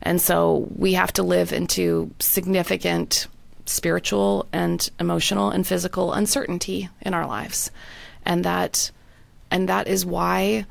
And 0.02 0.20
so 0.20 0.68
we 0.76 0.92
have 0.94 1.12
to 1.14 1.22
live 1.22 1.52
into 1.52 2.10
significant 2.20 3.26
spiritual 3.66 4.46
and 4.52 4.90
emotional 5.00 5.50
and 5.50 5.66
physical 5.66 6.12
uncertainty 6.12 6.90
in 7.00 7.14
our 7.14 7.26
lives. 7.26 7.70
And 8.24 8.44
that 8.44 8.90
and 9.50 9.68
that 9.68 9.86
is 9.88 10.04
why 10.04 10.66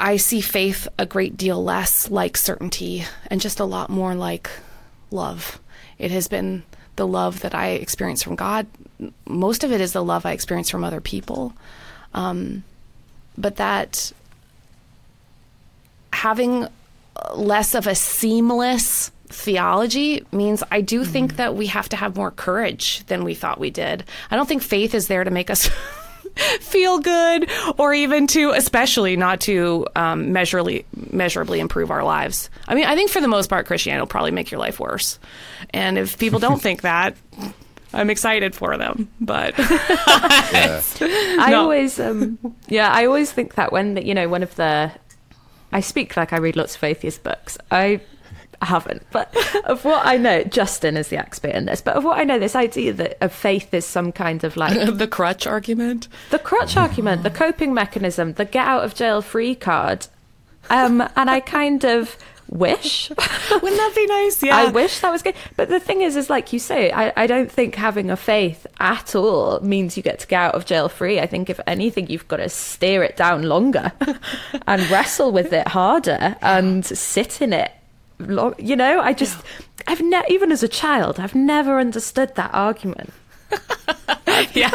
I 0.00 0.16
see 0.16 0.40
faith 0.40 0.88
a 0.98 1.04
great 1.04 1.36
deal 1.36 1.62
less 1.62 2.10
like 2.10 2.36
certainty 2.36 3.04
and 3.26 3.40
just 3.40 3.60
a 3.60 3.64
lot 3.64 3.90
more 3.90 4.14
like 4.14 4.50
love. 5.10 5.60
It 5.98 6.10
has 6.10 6.26
been 6.26 6.62
the 6.96 7.06
love 7.06 7.40
that 7.40 7.54
I 7.54 7.72
experience 7.72 8.22
from 8.22 8.34
God. 8.34 8.66
Most 9.26 9.62
of 9.62 9.72
it 9.72 9.80
is 9.80 9.92
the 9.92 10.02
love 10.02 10.24
I 10.24 10.32
experience 10.32 10.70
from 10.70 10.84
other 10.84 11.02
people. 11.02 11.52
Um, 12.14 12.64
but 13.36 13.56
that 13.56 14.10
having 16.14 16.66
less 17.34 17.74
of 17.74 17.86
a 17.86 17.94
seamless 17.94 19.10
theology 19.28 20.24
means 20.32 20.62
I 20.70 20.80
do 20.80 21.04
think 21.04 21.36
that 21.36 21.54
we 21.54 21.66
have 21.66 21.88
to 21.90 21.96
have 21.96 22.16
more 22.16 22.30
courage 22.30 23.04
than 23.06 23.22
we 23.22 23.34
thought 23.34 23.60
we 23.60 23.70
did. 23.70 24.04
I 24.30 24.36
don't 24.36 24.48
think 24.48 24.62
faith 24.62 24.94
is 24.94 25.08
there 25.08 25.24
to 25.24 25.30
make 25.30 25.50
us 25.50 25.70
feel 26.60 26.98
good 26.98 27.48
or 27.78 27.92
even 27.94 28.26
to 28.28 28.50
especially 28.50 29.16
not 29.16 29.40
to 29.42 29.86
um, 29.96 30.32
measurably 30.32 30.84
measurably 31.12 31.60
improve 31.60 31.90
our 31.90 32.02
lives. 32.04 32.50
I 32.68 32.74
mean, 32.74 32.84
I 32.86 32.94
think 32.94 33.10
for 33.10 33.20
the 33.20 33.28
most 33.28 33.48
part 33.50 33.66
Christianity 33.66 34.00
will 34.00 34.06
probably 34.06 34.30
make 34.30 34.50
your 34.50 34.60
life 34.60 34.80
worse. 34.80 35.18
And 35.70 35.98
if 35.98 36.18
people 36.18 36.38
don't 36.40 36.60
think 36.62 36.82
that, 36.82 37.16
I'm 37.92 38.10
excited 38.10 38.54
for 38.54 38.76
them, 38.76 39.08
but 39.20 39.54
I 39.58 41.48
No. 41.50 41.62
always, 41.62 41.98
um, 41.98 42.38
yeah, 42.68 42.88
I 42.92 43.06
always 43.06 43.32
think 43.32 43.54
that 43.54 43.72
when 43.72 43.96
you 43.96 44.14
know 44.14 44.28
one 44.28 44.42
of 44.42 44.54
the, 44.56 44.92
I 45.72 45.80
speak 45.80 46.16
like 46.16 46.32
I 46.32 46.38
read 46.38 46.56
lots 46.56 46.76
of 46.76 46.84
atheist 46.84 47.22
books. 47.22 47.58
I 47.70 48.00
haven't, 48.62 49.06
but 49.10 49.34
of 49.64 49.84
what 49.84 50.04
I 50.04 50.16
know, 50.16 50.44
Justin 50.44 50.96
is 50.96 51.08
the 51.08 51.16
expert 51.18 51.52
in 51.54 51.64
this. 51.64 51.80
But 51.80 51.96
of 51.96 52.04
what 52.04 52.18
I 52.18 52.24
know, 52.24 52.38
this 52.38 52.54
idea 52.54 52.92
that 52.94 53.18
of 53.22 53.32
faith 53.32 53.72
is 53.72 53.86
some 53.86 54.12
kind 54.12 54.44
of 54.44 54.56
like 54.56 54.94
the 54.98 55.08
crutch 55.08 55.46
argument. 55.46 56.08
the 56.30 56.38
crutch 56.38 56.76
argument, 56.76 57.22
the 57.22 57.30
coping 57.30 57.72
mechanism, 57.74 58.34
the 58.34 58.44
get 58.44 58.66
out 58.66 58.84
of 58.84 58.94
jail 58.94 59.22
free 59.22 59.54
card, 59.54 60.06
um, 60.68 61.00
and 61.16 61.30
I 61.30 61.40
kind 61.40 61.84
of 61.84 62.16
wish. 62.50 63.10
Wouldn't 63.50 63.76
that 63.76 63.92
be 63.94 64.06
nice? 64.06 64.42
Yeah. 64.50 64.56
I 64.56 64.70
wish 64.70 65.00
that 65.00 65.10
was 65.10 65.22
good. 65.22 65.34
But 65.56 65.68
the 65.68 65.78
thing 65.78 66.00
is, 66.00 66.16
is 66.16 66.30
like 66.30 66.52
you 66.52 66.58
say, 66.58 66.90
I, 66.90 67.12
I 67.16 67.26
don't 67.26 67.50
think 67.52 67.74
having 67.74 68.10
a 68.10 68.16
faith 68.16 68.66
at 68.78 69.14
all 69.14 69.60
means 69.60 69.96
you 69.96 70.02
get 70.02 70.18
to 70.20 70.26
get 70.26 70.40
out 70.40 70.54
of 70.54 70.64
jail 70.64 70.88
free. 70.88 71.20
I 71.20 71.26
think 71.26 71.50
if 71.50 71.60
anything, 71.66 72.08
you've 72.08 72.26
got 72.26 72.38
to 72.38 72.48
steer 72.48 73.02
it 73.02 73.16
down 73.16 73.42
longer 73.42 73.92
and 74.66 74.90
wrestle 74.90 75.30
with 75.30 75.52
it 75.52 75.68
harder 75.68 76.36
and 76.40 76.84
sit 76.84 77.42
in 77.42 77.52
it. 77.52 77.70
Lo- 78.20 78.54
you 78.58 78.76
know, 78.76 79.00
I 79.00 79.12
just, 79.12 79.38
I've 79.86 80.00
never, 80.00 80.26
even 80.28 80.52
as 80.52 80.62
a 80.62 80.68
child, 80.68 81.18
I've 81.18 81.34
never 81.34 81.78
understood 81.78 82.34
that 82.36 82.52
argument. 82.52 83.12
yeah. 84.54 84.70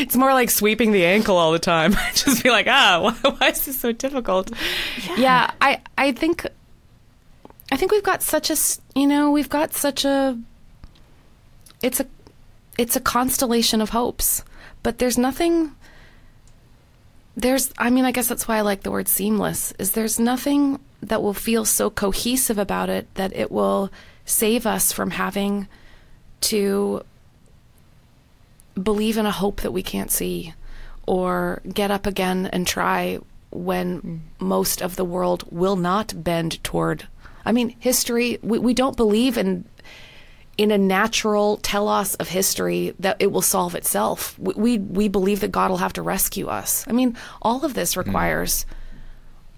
It's 0.00 0.16
more 0.16 0.32
like 0.32 0.50
sweeping 0.50 0.92
the 0.92 1.04
ankle 1.04 1.36
all 1.36 1.52
the 1.52 1.58
time. 1.58 1.92
Just 2.14 2.42
be 2.42 2.50
like, 2.50 2.66
ah, 2.68 3.00
why, 3.22 3.30
why 3.30 3.48
is 3.48 3.64
this 3.66 3.78
so 3.78 3.92
difficult? 3.92 4.50
Yeah. 5.16 5.50
I, 5.60 5.80
I 5.98 6.12
think, 6.12 6.46
I 7.70 7.76
think 7.76 7.92
we've 7.92 8.02
got 8.02 8.22
such 8.22 8.50
a, 8.50 8.56
you 8.98 9.06
know, 9.06 9.30
we've 9.30 9.48
got 9.48 9.74
such 9.74 10.04
a, 10.04 10.38
it's 11.82 12.00
a, 12.00 12.06
it's 12.78 12.96
a 12.96 13.00
constellation 13.00 13.80
of 13.80 13.90
hopes, 13.90 14.42
but 14.82 14.98
there's 14.98 15.18
nothing, 15.18 15.72
there's, 17.36 17.72
I 17.78 17.90
mean, 17.90 18.04
I 18.04 18.12
guess 18.12 18.26
that's 18.28 18.48
why 18.48 18.58
I 18.58 18.60
like 18.62 18.82
the 18.82 18.90
word 18.90 19.08
seamless, 19.08 19.72
is 19.78 19.92
there's 19.92 20.18
nothing 20.18 20.80
that 21.08 21.22
will 21.22 21.34
feel 21.34 21.64
so 21.64 21.90
cohesive 21.90 22.58
about 22.58 22.88
it 22.88 23.12
that 23.14 23.34
it 23.34 23.50
will 23.50 23.90
save 24.24 24.66
us 24.66 24.92
from 24.92 25.10
having 25.10 25.68
to 26.40 27.02
believe 28.80 29.16
in 29.16 29.26
a 29.26 29.30
hope 29.30 29.60
that 29.60 29.72
we 29.72 29.82
can't 29.82 30.10
see 30.10 30.54
or 31.06 31.60
get 31.72 31.90
up 31.90 32.06
again 32.06 32.46
and 32.46 32.66
try 32.66 33.18
when 33.50 34.00
mm. 34.00 34.20
most 34.40 34.82
of 34.82 34.96
the 34.96 35.04
world 35.04 35.44
will 35.50 35.76
not 35.76 36.24
bend 36.24 36.62
toward 36.64 37.06
I 37.44 37.52
mean 37.52 37.76
history 37.78 38.38
we, 38.42 38.58
we 38.58 38.74
don't 38.74 38.96
believe 38.96 39.38
in 39.38 39.64
in 40.56 40.70
a 40.70 40.78
natural 40.78 41.56
telos 41.58 42.14
of 42.16 42.28
history 42.28 42.94
that 43.00 43.16
it 43.18 43.32
will 43.32 43.42
solve 43.42 43.74
itself. 43.74 44.38
We, 44.38 44.54
we, 44.54 44.78
we 44.78 45.08
believe 45.08 45.40
that 45.40 45.50
God 45.50 45.70
will 45.70 45.78
have 45.78 45.94
to 45.94 46.02
rescue 46.02 46.46
us. 46.46 46.84
I 46.88 46.92
mean, 46.92 47.16
all 47.42 47.64
of 47.64 47.74
this 47.74 47.94
hmm. 47.94 48.00
requires 48.00 48.64
mm. 48.64 48.83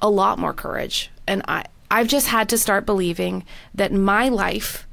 A 0.01 0.11
lot 0.11 0.39
more 0.39 0.53
courage. 0.53 1.11
And 1.27 1.43
I, 1.49 1.65
I've 1.91 2.09
just 2.09 2.29
had 2.29 2.49
to 2.51 2.59
start 2.59 2.87
believing 2.87 3.45
that 3.75 3.93
my 3.93 4.29
life, 4.29 4.87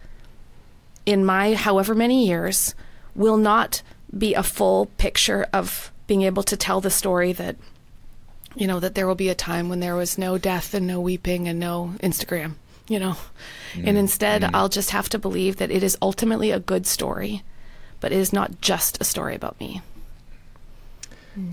in 1.06 1.26
my 1.26 1.54
however 1.54 1.94
many 1.94 2.28
years, 2.28 2.76
will 3.16 3.38
not 3.38 3.82
be 4.16 4.34
a 4.34 4.44
full 4.44 4.88
picture 4.98 5.48
of 5.54 5.92
being 6.08 6.24
able 6.24 6.44
to 6.44 6.58
tell 6.58 6.82
the 6.82 6.90
story 6.90 7.34
that, 7.34 7.56
you 8.56 8.68
know, 8.68 8.80
that 8.80 8.96
there 8.96 9.08
will 9.08 9.16
be 9.16 9.30
a 9.30 9.36
time 9.36 9.70
when 9.70 9.80
there 9.80 9.96
was 9.96 10.18
no 10.18 10.38
death 10.38 10.74
and 10.74 10.86
no 10.86 11.00
weeping 11.00 11.48
and 11.48 11.60
no 11.60 11.94
Instagram 12.02 12.56
you 12.88 13.00
know. 13.00 13.16
Mm. 13.74 13.88
And 13.88 13.98
instead, 13.98 14.42
mm. 14.42 14.52
I'll 14.54 14.70
just 14.70 14.92
have 14.92 15.10
to 15.10 15.20
believe 15.20 15.58
that 15.58 15.72
it 15.72 15.84
is 15.84 15.98
ultimately 16.02 16.52
a 16.52 16.60
good 16.60 16.86
story, 16.86 17.44
but 18.00 18.12
it 18.12 18.18
is 18.18 18.34
not 18.34 18.62
just 18.62 19.00
a 19.02 19.04
story 19.04 19.36
about 19.36 19.60
me. 19.60 19.82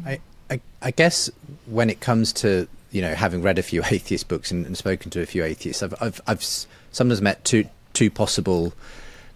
I, 0.05 0.21
I, 0.51 0.61
I 0.83 0.91
guess 0.91 1.31
when 1.65 1.89
it 1.89 2.01
comes 2.01 2.35
to 2.35 2.69
you 2.91 3.03
know 3.03 3.15
having 3.15 3.43
read 3.43 3.59
a 3.59 3.63
few 3.63 3.83
atheist 3.91 4.29
books 4.29 4.51
and, 4.51 4.67
and 4.67 4.77
spoken 4.77 5.11
to 5.13 5.21
a 5.21 5.27
few 5.27 5.45
atheists, 5.45 5.83
I've, 5.83 5.95
I've, 6.01 6.21
I've 6.27 6.43
sometimes 6.43 7.21
met 7.21 7.45
two 7.45 7.67
two 7.93 8.11
possible 8.11 8.73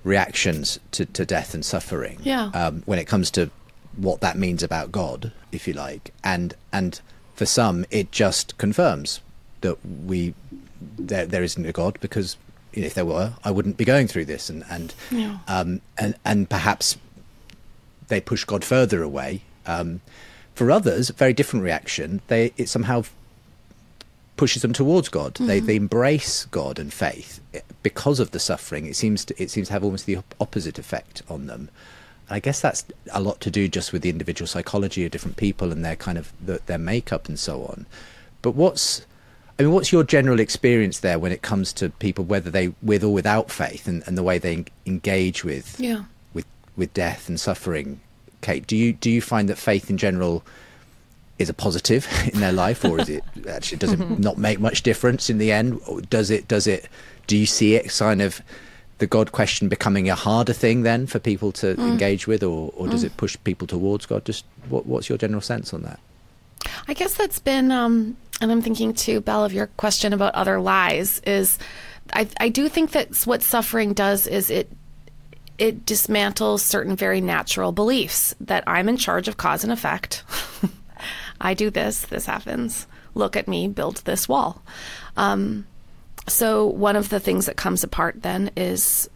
reactions 0.04 0.78
to, 0.92 1.06
to 1.06 1.24
death 1.24 1.54
and 1.54 1.64
suffering. 1.64 2.18
Yeah. 2.22 2.50
Um, 2.54 2.82
when 2.84 2.98
it 2.98 3.06
comes 3.06 3.30
to 3.32 3.50
what 3.96 4.20
that 4.20 4.36
means 4.36 4.62
about 4.62 4.92
God, 4.92 5.32
if 5.50 5.66
you 5.66 5.74
like, 5.74 6.12
and 6.22 6.54
and 6.72 7.00
for 7.34 7.46
some, 7.46 7.84
it 7.90 8.12
just 8.12 8.56
confirms 8.58 9.20
that 9.62 9.78
we 9.84 10.34
there 10.98 11.26
there 11.26 11.42
isn't 11.42 11.64
a 11.64 11.72
God 11.72 11.98
because 12.00 12.36
if 12.72 12.94
there 12.94 13.04
were, 13.04 13.34
I 13.44 13.50
wouldn't 13.50 13.76
be 13.76 13.84
going 13.84 14.08
through 14.08 14.26
this, 14.26 14.50
and 14.50 14.64
and 14.68 14.94
yeah. 15.10 15.38
um, 15.48 15.80
and 15.98 16.14
and 16.24 16.48
perhaps 16.48 16.96
they 18.08 18.20
push 18.20 18.44
God 18.44 18.64
further 18.64 19.02
away. 19.02 19.42
Um, 19.66 20.02
for 20.54 20.70
others, 20.70 21.08
very 21.10 21.32
different 21.32 21.64
reaction. 21.64 22.20
They 22.28 22.52
it 22.56 22.68
somehow 22.68 23.04
pushes 24.36 24.62
them 24.62 24.72
towards 24.72 25.08
God. 25.08 25.34
Mm-hmm. 25.34 25.46
They 25.46 25.60
they 25.60 25.76
embrace 25.76 26.46
God 26.46 26.78
and 26.78 26.92
faith 26.92 27.40
because 27.82 28.20
of 28.20 28.32
the 28.32 28.40
suffering. 28.40 28.86
It 28.86 28.96
seems 28.96 29.24
to 29.26 29.42
it 29.42 29.50
seems 29.50 29.68
to 29.68 29.72
have 29.72 29.84
almost 29.84 30.06
the 30.06 30.18
opposite 30.40 30.78
effect 30.78 31.22
on 31.28 31.46
them. 31.46 31.70
I 32.30 32.40
guess 32.40 32.60
that's 32.60 32.84
a 33.12 33.20
lot 33.20 33.40
to 33.40 33.50
do 33.50 33.68
just 33.68 33.92
with 33.92 34.02
the 34.02 34.08
individual 34.08 34.46
psychology 34.46 35.04
of 35.04 35.10
different 35.10 35.36
people 35.36 35.70
and 35.70 35.84
their 35.84 35.96
kind 35.96 36.16
of 36.16 36.32
the, 36.44 36.60
their 36.66 36.78
makeup 36.78 37.28
and 37.28 37.38
so 37.38 37.64
on. 37.64 37.86
But 38.40 38.52
what's 38.52 39.04
I 39.58 39.62
mean, 39.62 39.72
what's 39.72 39.92
your 39.92 40.02
general 40.02 40.40
experience 40.40 41.00
there 41.00 41.18
when 41.18 41.30
it 41.30 41.42
comes 41.42 41.72
to 41.74 41.90
people, 41.90 42.24
whether 42.24 42.50
they 42.50 42.74
with 42.82 43.04
or 43.04 43.12
without 43.12 43.50
faith, 43.50 43.86
and, 43.86 44.02
and 44.06 44.18
the 44.18 44.22
way 44.22 44.38
they 44.38 44.64
engage 44.84 45.44
with 45.44 45.78
yeah. 45.78 46.04
with 46.32 46.46
with 46.76 46.92
death 46.92 47.28
and 47.28 47.38
suffering? 47.38 48.00
Kate, 48.40 48.66
do 48.66 48.76
you 48.76 48.92
do 48.92 49.10
you 49.10 49.20
find 49.20 49.48
that 49.48 49.58
faith 49.58 49.90
in 49.90 49.96
general 49.96 50.42
is 51.38 51.48
a 51.48 51.54
positive 51.54 52.06
in 52.32 52.40
their 52.40 52.52
life, 52.52 52.84
or 52.84 53.00
is 53.00 53.08
it 53.08 53.24
actually 53.48 53.78
does 53.78 53.92
it 53.92 53.98
not 54.18 54.38
make 54.38 54.60
much 54.60 54.82
difference 54.82 55.30
in 55.30 55.38
the 55.38 55.52
end? 55.52 55.80
Or 55.86 56.00
does 56.00 56.30
it 56.30 56.48
does 56.48 56.66
it? 56.66 56.88
Do 57.26 57.36
you 57.36 57.46
see 57.46 57.74
it 57.74 57.90
kind 57.90 58.20
of 58.22 58.42
the 58.98 59.06
God 59.06 59.32
question 59.32 59.68
becoming 59.68 60.08
a 60.08 60.14
harder 60.14 60.52
thing 60.52 60.82
then 60.82 61.06
for 61.06 61.18
people 61.18 61.52
to 61.52 61.74
mm. 61.74 61.90
engage 61.90 62.26
with, 62.26 62.42
or, 62.42 62.72
or 62.76 62.86
does 62.86 63.02
mm. 63.02 63.06
it 63.06 63.16
push 63.16 63.36
people 63.44 63.66
towards 63.66 64.06
God? 64.06 64.24
Just 64.24 64.44
what, 64.68 64.86
what's 64.86 65.08
your 65.08 65.18
general 65.18 65.40
sense 65.40 65.74
on 65.74 65.82
that? 65.82 65.98
I 66.88 66.94
guess 66.94 67.14
that's 67.14 67.38
been, 67.38 67.72
um, 67.72 68.16
and 68.40 68.52
I'm 68.52 68.62
thinking 68.62 68.94
too, 68.94 69.20
Belle, 69.20 69.44
of 69.44 69.52
your 69.52 69.66
question 69.66 70.12
about 70.12 70.34
other 70.34 70.60
lies. 70.60 71.20
Is 71.20 71.58
I, 72.12 72.28
I 72.38 72.48
do 72.48 72.68
think 72.68 72.92
that 72.92 73.14
what 73.24 73.42
suffering 73.42 73.92
does 73.92 74.26
is 74.26 74.50
it 74.50 74.70
it 75.56 75.86
dismantles 75.86 76.60
certain 76.60 76.96
very 76.96 77.20
natural 77.20 77.70
beliefs 77.70 78.34
that 78.40 78.64
I'm 78.66 78.88
in 78.88 78.96
charge 78.96 79.28
of 79.28 79.36
cause 79.36 79.62
and 79.62 79.72
effect. 79.72 80.24
I 81.44 81.54
do 81.54 81.70
this, 81.70 82.02
this 82.06 82.26
happens. 82.26 82.86
Look 83.14 83.36
at 83.36 83.46
me, 83.46 83.68
build 83.68 83.98
this 83.98 84.28
wall. 84.28 84.62
Um, 85.16 85.66
so 86.26 86.66
one 86.66 86.96
of 86.96 87.10
the 87.10 87.20
things 87.20 87.46
that 87.46 87.56
comes 87.56 87.84
apart 87.84 88.22
then 88.22 88.50
is 88.56 89.08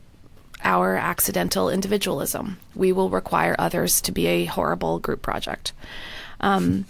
our 0.62 0.96
accidental 0.96 1.70
individualism. 1.70 2.58
We 2.74 2.92
will 2.92 3.10
require 3.10 3.56
others 3.58 4.00
to 4.02 4.12
be 4.12 4.26
a 4.26 4.44
horrible 4.44 4.98
group 4.98 5.22
project. 5.22 5.72
Um, 6.40 6.84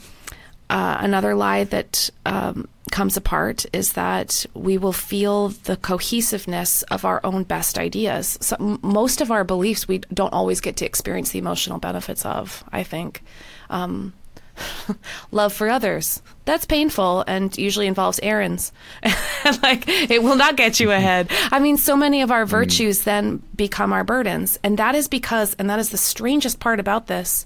uh, 0.68 0.98
another 1.00 1.34
lie 1.34 1.64
that 1.64 2.10
um, 2.26 2.68
comes 2.90 3.16
apart 3.16 3.64
is 3.72 3.92
that 3.92 4.44
we 4.54 4.76
will 4.76 4.92
feel 4.92 5.48
the 5.48 5.76
cohesiveness 5.76 6.82
of 6.84 7.04
our 7.04 7.20
own 7.24 7.44
best 7.44 7.78
ideas. 7.78 8.38
So 8.40 8.78
most 8.82 9.20
of 9.20 9.30
our 9.30 9.44
beliefs 9.44 9.86
we 9.86 9.98
don't 10.12 10.32
always 10.32 10.60
get 10.60 10.76
to 10.78 10.84
experience 10.86 11.30
the 11.30 11.38
emotional 11.38 11.78
benefits 11.78 12.26
of. 12.26 12.64
I 12.72 12.82
think. 12.82 13.22
Um, 13.70 14.12
love 15.30 15.52
for 15.52 15.68
others. 15.68 16.22
That's 16.44 16.64
painful 16.64 17.24
and 17.26 17.56
usually 17.58 17.86
involves 17.86 18.18
errands. 18.22 18.72
like 19.62 19.84
it 19.88 20.22
will 20.22 20.36
not 20.36 20.56
get 20.56 20.80
you 20.80 20.90
ahead. 20.90 21.30
I 21.50 21.58
mean, 21.58 21.76
so 21.76 21.96
many 21.96 22.22
of 22.22 22.30
our 22.30 22.44
mm. 22.44 22.48
virtues 22.48 23.02
then 23.02 23.42
become 23.54 23.92
our 23.92 24.04
burdens. 24.04 24.58
And 24.62 24.78
that 24.78 24.94
is 24.94 25.08
because, 25.08 25.54
and 25.54 25.68
that 25.68 25.78
is 25.78 25.90
the 25.90 25.98
strangest 25.98 26.60
part 26.60 26.80
about 26.80 27.06
this, 27.06 27.44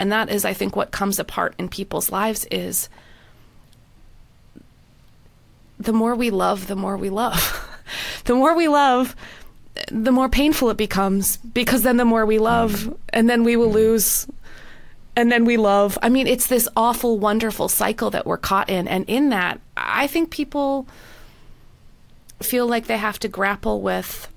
and 0.00 0.10
that 0.10 0.30
is, 0.30 0.46
I 0.46 0.54
think, 0.54 0.74
what 0.74 0.92
comes 0.92 1.18
apart 1.18 1.54
in 1.58 1.68
people's 1.68 2.10
lives 2.10 2.46
is 2.50 2.88
the 5.78 5.92
more 5.92 6.14
we 6.14 6.30
love, 6.30 6.68
the 6.68 6.76
more 6.76 6.96
we 6.96 7.10
love. 7.10 7.68
the 8.24 8.34
more 8.34 8.54
we 8.54 8.66
love, 8.66 9.14
the 9.90 10.10
more 10.10 10.28
painful 10.28 10.70
it 10.70 10.76
becomes 10.78 11.36
because 11.38 11.82
then 11.82 11.98
the 11.98 12.04
more 12.04 12.24
we 12.24 12.38
love, 12.38 12.96
and 13.10 13.28
then 13.28 13.44
we 13.44 13.56
will 13.56 13.70
lose, 13.70 14.26
and 15.16 15.30
then 15.30 15.44
we 15.44 15.56
love. 15.56 15.98
I 16.02 16.08
mean, 16.08 16.26
it's 16.26 16.46
this 16.46 16.68
awful, 16.76 17.18
wonderful 17.18 17.68
cycle 17.68 18.10
that 18.10 18.26
we're 18.26 18.36
caught 18.36 18.70
in. 18.70 18.88
And 18.88 19.04
in 19.08 19.30
that, 19.30 19.60
I 19.76 20.06
think 20.06 20.30
people 20.30 20.86
feel 22.40 22.66
like 22.66 22.86
they 22.86 22.96
have 22.96 23.18
to 23.20 23.28
grapple 23.28 23.80
with 23.80 24.28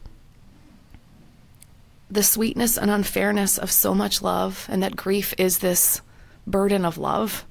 the 2.09 2.23
sweetness 2.23 2.77
and 2.77 2.91
unfairness 2.91 3.57
of 3.57 3.71
so 3.71 3.95
much 3.95 4.21
love 4.21 4.67
and 4.69 4.83
that 4.83 4.95
grief 4.95 5.33
is 5.37 5.59
this 5.59 6.01
burden 6.45 6.85
of 6.85 6.97
love. 6.97 7.45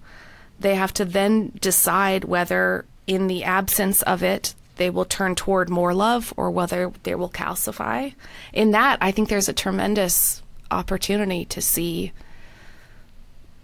They 0.61 0.75
have 0.77 0.95
to 0.95 1.05
then 1.05 1.53
decide 1.61 2.25
whether, 2.25 2.85
in 3.07 3.27
the 3.27 3.43
absence 3.43 4.03
of 4.03 4.23
it, 4.23 4.55
they 4.77 4.91
will 4.91 5.05
turn 5.05 5.35
toward 5.35 5.69
more 5.69 5.95
love 5.95 6.33
or 6.37 6.51
whether 6.51 6.93
they 7.03 7.15
will 7.15 7.29
calcify. 7.29 8.15
In 8.53 8.71
that, 8.71 8.99
I 9.01 9.11
think 9.11 9.29
there's 9.29 9.49
a 9.49 9.53
tremendous 9.53 10.43
opportunity 10.71 11.45
to 11.47 11.61
see 11.61 12.13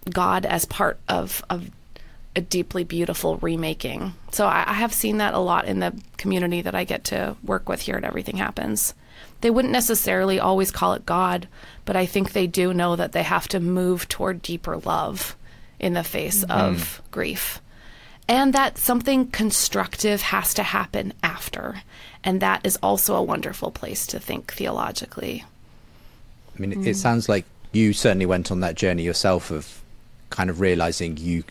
God 0.09 0.45
as 0.45 0.65
part 0.65 0.99
of, 1.07 1.43
of 1.49 1.69
a 2.35 2.41
deeply 2.41 2.83
beautiful 2.83 3.37
remaking. 3.37 4.13
So 4.31 4.45
I, 4.45 4.63
I 4.67 4.73
have 4.73 4.93
seen 4.93 5.17
that 5.17 5.33
a 5.33 5.39
lot 5.39 5.65
in 5.65 5.79
the 5.79 5.99
community 6.17 6.61
that 6.61 6.75
I 6.75 6.83
get 6.83 7.05
to 7.05 7.35
work 7.43 7.67
with 7.67 7.81
here 7.81 7.95
at 7.95 8.03
Everything 8.03 8.37
Happens 8.37 8.93
they 9.41 9.49
wouldn't 9.49 9.71
necessarily 9.71 10.39
always 10.39 10.71
call 10.71 10.93
it 10.93 11.05
God, 11.05 11.47
but 11.85 11.95
I 11.95 12.05
think 12.05 12.31
they 12.31 12.47
do 12.47 12.73
know 12.73 12.95
that 12.95 13.13
they 13.13 13.23
have 13.23 13.47
to 13.49 13.59
move 13.59 14.07
toward 14.07 14.41
deeper 14.41 14.77
love 14.77 15.35
in 15.79 15.93
the 15.93 16.03
face 16.03 16.43
mm. 16.43 16.51
of 16.51 17.01
grief. 17.11 17.61
And 18.27 18.53
that 18.53 18.77
something 18.77 19.27
constructive 19.27 20.21
has 20.21 20.53
to 20.55 20.63
happen 20.63 21.13
after. 21.23 21.81
And 22.23 22.41
that 22.41 22.65
is 22.65 22.77
also 22.83 23.15
a 23.15 23.23
wonderful 23.23 23.71
place 23.71 24.05
to 24.07 24.19
think 24.19 24.53
theologically. 24.53 25.45
I 26.55 26.61
mean, 26.61 26.73
mm. 26.73 26.85
it 26.85 26.95
sounds 26.95 27.29
like 27.29 27.45
you 27.71 27.93
certainly 27.93 28.25
went 28.25 28.51
on 28.51 28.59
that 28.59 28.75
journey 28.75 29.03
yourself 29.03 29.51
of 29.51 29.81
kind 30.29 30.49
of 30.49 30.59
realizing 30.59 31.17
you 31.17 31.43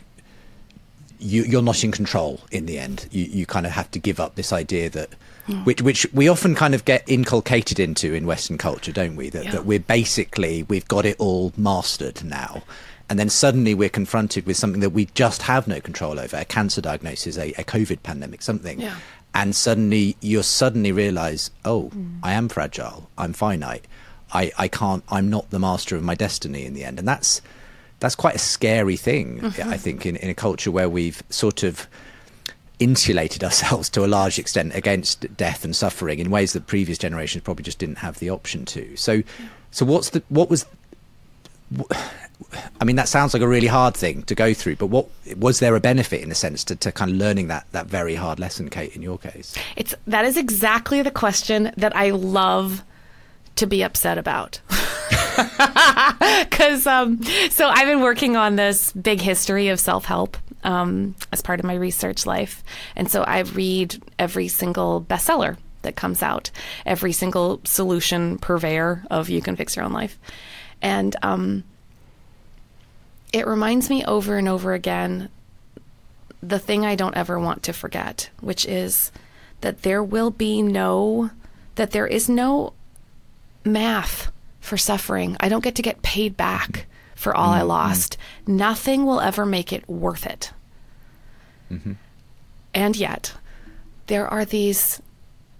you 1.18 1.42
you're 1.42 1.62
not 1.62 1.82
in 1.84 1.90
control 1.90 2.40
in 2.50 2.66
the 2.66 2.78
end. 2.78 3.08
You 3.10 3.24
you 3.24 3.46
kind 3.46 3.66
of 3.66 3.72
have 3.72 3.90
to 3.92 3.98
give 3.98 4.20
up 4.20 4.34
this 4.36 4.52
idea 4.52 4.88
that 4.90 5.10
mm. 5.48 5.64
which 5.64 5.82
which 5.82 6.06
we 6.12 6.28
often 6.28 6.54
kind 6.54 6.74
of 6.74 6.84
get 6.84 7.02
inculcated 7.08 7.80
into 7.80 8.14
in 8.14 8.26
Western 8.26 8.58
culture, 8.58 8.92
don't 8.92 9.16
we? 9.16 9.28
That, 9.30 9.44
yeah. 9.44 9.50
that 9.52 9.64
we're 9.64 9.80
basically 9.80 10.62
we've 10.64 10.88
got 10.88 11.04
it 11.04 11.16
all 11.18 11.52
mastered 11.56 12.24
now. 12.24 12.62
And 13.10 13.18
then 13.18 13.30
suddenly 13.30 13.74
we're 13.74 13.88
confronted 13.88 14.44
with 14.44 14.58
something 14.58 14.82
that 14.82 14.90
we 14.90 15.06
just 15.14 15.42
have 15.42 15.66
no 15.66 15.80
control 15.80 16.20
over, 16.20 16.36
a 16.36 16.44
cancer 16.44 16.82
diagnosis, 16.82 17.38
a, 17.38 17.52
a 17.52 17.64
COVID 17.64 18.02
pandemic, 18.02 18.42
something. 18.42 18.78
Yeah. 18.80 18.96
And 19.34 19.56
suddenly 19.56 20.16
you 20.20 20.42
suddenly 20.42 20.92
realize, 20.92 21.50
oh, 21.64 21.90
mm. 21.94 22.18
I 22.22 22.32
am 22.32 22.50
fragile. 22.50 23.08
I'm 23.16 23.32
finite. 23.32 23.86
I, 24.32 24.52
I 24.58 24.68
can't, 24.68 25.04
I'm 25.08 25.30
not 25.30 25.48
the 25.48 25.58
master 25.58 25.96
of 25.96 26.02
my 26.02 26.14
destiny 26.14 26.66
in 26.66 26.74
the 26.74 26.84
end. 26.84 26.98
And 26.98 27.08
that's, 27.08 27.40
that's 28.00 28.14
quite 28.14 28.34
a 28.34 28.38
scary 28.38 28.96
thing, 28.96 29.40
mm-hmm. 29.40 29.68
I 29.68 29.76
think, 29.76 30.06
in, 30.06 30.16
in 30.16 30.30
a 30.30 30.34
culture 30.34 30.70
where 30.70 30.88
we've 30.88 31.22
sort 31.30 31.62
of 31.62 31.88
insulated 32.78 33.42
ourselves 33.42 33.90
to 33.90 34.04
a 34.04 34.06
large 34.06 34.38
extent 34.38 34.74
against 34.74 35.36
death 35.36 35.64
and 35.64 35.74
suffering 35.74 36.18
in 36.18 36.30
ways 36.30 36.52
that 36.52 36.66
previous 36.66 36.98
generations 36.98 37.42
probably 37.42 37.64
just 37.64 37.78
didn't 37.78 37.98
have 37.98 38.18
the 38.18 38.30
option 38.30 38.64
to. 38.66 38.96
So, 38.96 39.22
so 39.70 39.84
what's 39.84 40.10
the 40.10 40.22
what 40.28 40.48
was? 40.48 40.66
I 42.80 42.84
mean, 42.84 42.96
that 42.96 43.08
sounds 43.08 43.34
like 43.34 43.42
a 43.42 43.48
really 43.48 43.66
hard 43.66 43.96
thing 43.96 44.22
to 44.22 44.34
go 44.34 44.54
through, 44.54 44.76
but 44.76 44.86
what 44.86 45.08
was 45.36 45.58
there 45.58 45.74
a 45.74 45.80
benefit 45.80 46.22
in 46.22 46.30
a 46.30 46.34
sense 46.34 46.64
to, 46.64 46.76
to 46.76 46.92
kind 46.92 47.10
of 47.10 47.16
learning 47.16 47.48
that 47.48 47.66
that 47.72 47.86
very 47.86 48.14
hard 48.14 48.38
lesson, 48.38 48.70
Kate, 48.70 48.94
in 48.94 49.02
your 49.02 49.18
case? 49.18 49.54
It's 49.76 49.94
that 50.06 50.24
is 50.24 50.36
exactly 50.36 51.02
the 51.02 51.10
question 51.10 51.72
that 51.76 51.94
I 51.96 52.10
love 52.10 52.84
to 53.56 53.66
be 53.66 53.82
upset 53.82 54.18
about. 54.18 54.60
Because 56.48 56.86
um, 56.86 57.22
so 57.50 57.68
I've 57.68 57.86
been 57.86 58.00
working 58.00 58.36
on 58.36 58.56
this 58.56 58.92
big 58.92 59.20
history 59.20 59.68
of 59.68 59.80
self 59.80 60.04
help 60.04 60.36
um, 60.64 61.14
as 61.32 61.40
part 61.42 61.60
of 61.60 61.66
my 61.66 61.74
research 61.74 62.26
life, 62.26 62.62
and 62.96 63.10
so 63.10 63.22
I 63.22 63.40
read 63.40 64.02
every 64.18 64.48
single 64.48 65.00
bestseller 65.00 65.56
that 65.82 65.96
comes 65.96 66.22
out, 66.22 66.50
every 66.84 67.12
single 67.12 67.60
solution 67.64 68.38
purveyor 68.38 69.04
of 69.10 69.28
you 69.28 69.40
can 69.40 69.56
fix 69.56 69.76
your 69.76 69.84
own 69.84 69.92
life, 69.92 70.18
and 70.82 71.14
um, 71.22 71.64
it 73.32 73.46
reminds 73.46 73.90
me 73.90 74.04
over 74.04 74.36
and 74.36 74.48
over 74.48 74.72
again 74.72 75.28
the 76.42 76.58
thing 76.58 76.84
I 76.84 76.94
don't 76.94 77.16
ever 77.16 77.38
want 77.38 77.62
to 77.64 77.72
forget, 77.72 78.30
which 78.40 78.64
is 78.66 79.10
that 79.60 79.82
there 79.82 80.02
will 80.02 80.30
be 80.30 80.62
no, 80.62 81.30
that 81.74 81.90
there 81.90 82.06
is 82.06 82.28
no 82.28 82.72
math 83.64 84.30
for 84.60 84.76
suffering. 84.76 85.36
I 85.40 85.48
don't 85.48 85.64
get 85.64 85.74
to 85.76 85.82
get 85.82 86.02
paid 86.02 86.36
back 86.36 86.86
for 87.14 87.34
all 87.34 87.52
mm-hmm. 87.52 87.60
I 87.60 87.62
lost. 87.62 88.16
Nothing 88.46 89.04
will 89.04 89.20
ever 89.20 89.44
make 89.44 89.72
it 89.72 89.88
worth 89.88 90.26
it. 90.26 90.52
Mm-hmm. 91.70 91.92
And 92.74 92.96
yet, 92.96 93.34
there 94.06 94.28
are 94.28 94.44
these 94.44 95.02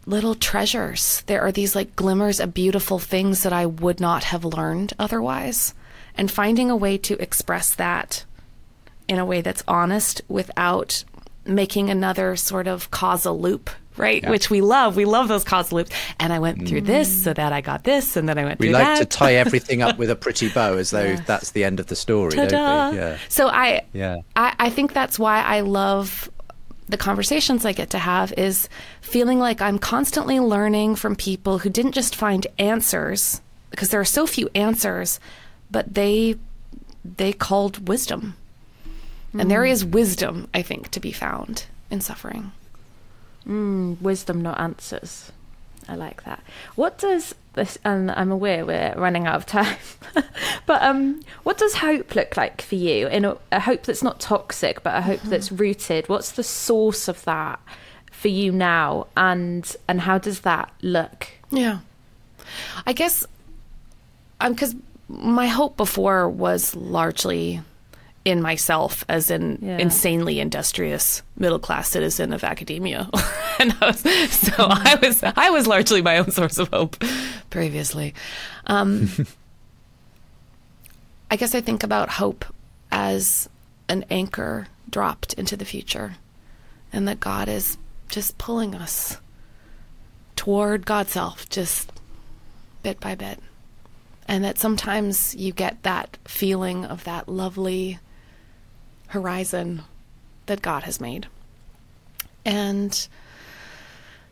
little 0.07 0.35
treasures. 0.35 1.23
There 1.27 1.43
are 1.43 1.53
these 1.53 1.75
like 1.75 1.97
glimmers 1.97 2.41
of 2.41 2.55
beautiful 2.55 2.99
things 2.99 3.43
that 3.43 3.53
I 3.53 3.67
would 3.67 4.01
not 4.01 4.25
have 4.25 4.45
learned 4.45 4.95
otherwise. 4.99 5.75
And 6.15 6.31
finding 6.31 6.71
a 6.71 6.77
way 6.77 6.99
to 6.99 7.21
express 7.23 7.75
that 7.75 8.25
in 9.07 9.19
a 9.19 9.25
way 9.25 9.41
that's 9.41 9.63
honest 9.69 10.21
without 10.29 11.05
making 11.45 11.91
another 11.91 12.37
sort 12.37 12.67
of 12.67 12.91
causal 12.91 13.41
loop 13.41 13.71
right? 13.99 14.23
Yeah. 14.23 14.31
Which 14.31 14.51
we 14.51 14.61
love. 14.61 14.97
We 14.97 15.05
love 15.05 15.29
those 15.29 15.45
causal 15.45 15.77
loops. 15.79 15.91
And 16.19 16.33
I 16.33 16.39
went 16.39 16.69
through 16.69 16.83
mm. 16.83 16.87
this 16.87 17.25
so 17.25 17.33
that 17.33 17.53
I 17.53 17.61
got 17.61 17.85
this, 17.85 18.17
and 18.17 18.29
then 18.29 18.39
I 18.39 18.45
went 18.45 18.61
we 18.61 18.71
like 18.71 18.83
that. 18.83 18.99
to 18.99 19.05
tie 19.05 19.35
everything 19.35 19.83
up 19.83 19.99
with 19.99 20.11
a 20.11 20.17
pretty 20.17 20.49
bow 20.49 20.75
as 20.75 20.91
though 20.91 21.03
yes. 21.03 21.27
that's 21.27 21.51
the 21.53 21.65
end 21.65 21.81
of 21.81 21.87
the 21.87 21.97
story, 21.97 22.33
Ta-da. 22.33 22.91
Yeah. 22.91 23.19
So 23.29 23.49
I, 23.49 23.85
yeah. 23.93 24.19
I, 24.37 24.55
I 24.59 24.71
think 24.71 24.93
that's 24.93 25.19
why 25.19 25.43
I 25.43 25.61
love 25.61 26.31
the 26.89 26.97
conversations 26.97 27.65
I 27.65 27.73
get 27.73 27.91
to 27.91 27.99
have 27.99 28.33
is 28.33 28.69
feeling 29.03 29.39
like 29.39 29.61
I'm 29.61 29.79
constantly 29.79 30.41
learning 30.41 30.97
from 30.97 31.17
people 31.17 31.59
who 31.59 31.69
didn't 31.69 31.93
just 31.93 32.17
find 32.17 32.47
answers 32.59 33.41
because 33.71 33.91
there 33.91 34.01
are 34.01 34.07
so 34.07 34.27
few 34.27 34.49
answers, 34.55 35.21
but 35.71 35.95
they 35.95 36.37
they 37.05 37.33
called 37.33 37.89
wisdom. 37.89 38.37
Mm. 39.35 39.43
And 39.43 39.51
there 39.51 39.65
is 39.65 39.85
mm. 39.85 39.93
wisdom, 39.93 40.49
I 40.55 40.63
think, 40.63 40.91
to 40.91 41.01
be 41.01 41.13
found 41.13 41.67
in 41.91 42.01
suffering. 42.01 42.53
Mm, 43.49 44.01
wisdom, 44.01 44.43
not 44.43 44.61
answers. 44.61 45.33
I 45.89 45.95
like 45.95 46.25
that. 46.25 46.43
What 46.75 46.99
does 46.99 47.35
this? 47.55 47.79
And 47.83 48.11
I'm 48.11 48.31
aware 48.31 48.67
we're 48.67 48.95
running 48.97 49.27
out 49.27 49.37
of 49.37 49.47
time, 49.47 49.79
but 50.67 50.83
um, 50.83 51.23
what 51.45 51.57
does 51.57 51.75
hope 51.75 52.15
look 52.15 52.37
like 52.37 52.61
for 52.61 52.75
you? 52.75 53.09
In 53.09 53.25
a, 53.25 53.39
a 53.51 53.61
hope 53.61 53.85
that's 53.85 54.03
not 54.03 54.21
toxic, 54.21 54.83
but 54.83 54.95
a 54.95 55.01
hope 55.01 55.21
mm-hmm. 55.21 55.31
that's 55.31 55.51
rooted. 55.51 56.09
What's 56.09 56.33
the 56.33 56.43
source 56.43 57.09
of 57.09 57.25
that 57.25 57.59
for 58.13 58.29
you 58.29 58.53
now, 58.53 59.07
and 59.17 59.75
and 59.89 60.03
how 60.03 60.19
does 60.19 60.41
that 60.41 60.71
look? 60.83 61.29
Yeah, 61.51 61.79
I 62.87 62.93
guess, 62.93 63.25
um, 64.41 64.53
because 64.53 64.77
my 65.09 65.47
hope 65.47 65.79
before 65.79 66.29
was 66.29 66.77
largely 66.77 67.63
in 68.25 68.43
myself 68.43 69.05
as 69.09 69.31
an 69.31 69.59
yeah. 69.63 69.79
insanely 69.79 70.41
industrious 70.41 71.23
middle 71.37 71.59
class 71.59 71.89
citizen 71.89 72.33
of 72.33 72.45
academia. 72.45 73.09
and 73.59 73.75
I 73.81 73.87
was, 73.87 74.01
so 74.31 74.53
I 74.59 74.99
was 75.01 75.23
I 75.23 75.51
was 75.51 75.67
largely 75.67 76.03
my 76.03 76.19
own 76.19 76.31
source 76.31 76.59
of 76.59 76.69
hope 76.69 77.03
previously. 77.51 78.15
Um, 78.67 79.09
I 81.31 81.37
guess 81.37 81.55
I 81.55 81.61
think 81.61 81.83
about 81.83 82.09
hope 82.09 82.45
as 82.91 83.49
an 83.89 84.05
anchor 84.11 84.67
dropped 84.91 85.35
into 85.35 85.57
the 85.57 85.65
future, 85.65 86.17
and 86.93 87.07
that 87.09 87.21
God 87.21 87.49
is 87.49 87.79
just 88.09 88.39
pulling 88.39 88.75
us 88.75 89.19
toward 90.37 90.87
God's 90.87 91.13
self, 91.13 91.49
just 91.49 91.93
bit 92.83 93.01
by 93.01 93.15
bit. 93.15 93.41
And 94.27 94.45
that 94.45 94.59
sometimes 94.59 95.35
you 95.35 95.53
get 95.53 95.83
that 95.83 96.19
feeling 96.27 96.85
of 96.85 97.05
that 97.05 97.29
lovely 97.29 97.99
horizon 99.09 99.83
that 100.47 100.63
God 100.63 100.85
has 100.85 101.01
made. 101.01 101.27
And 102.45 103.09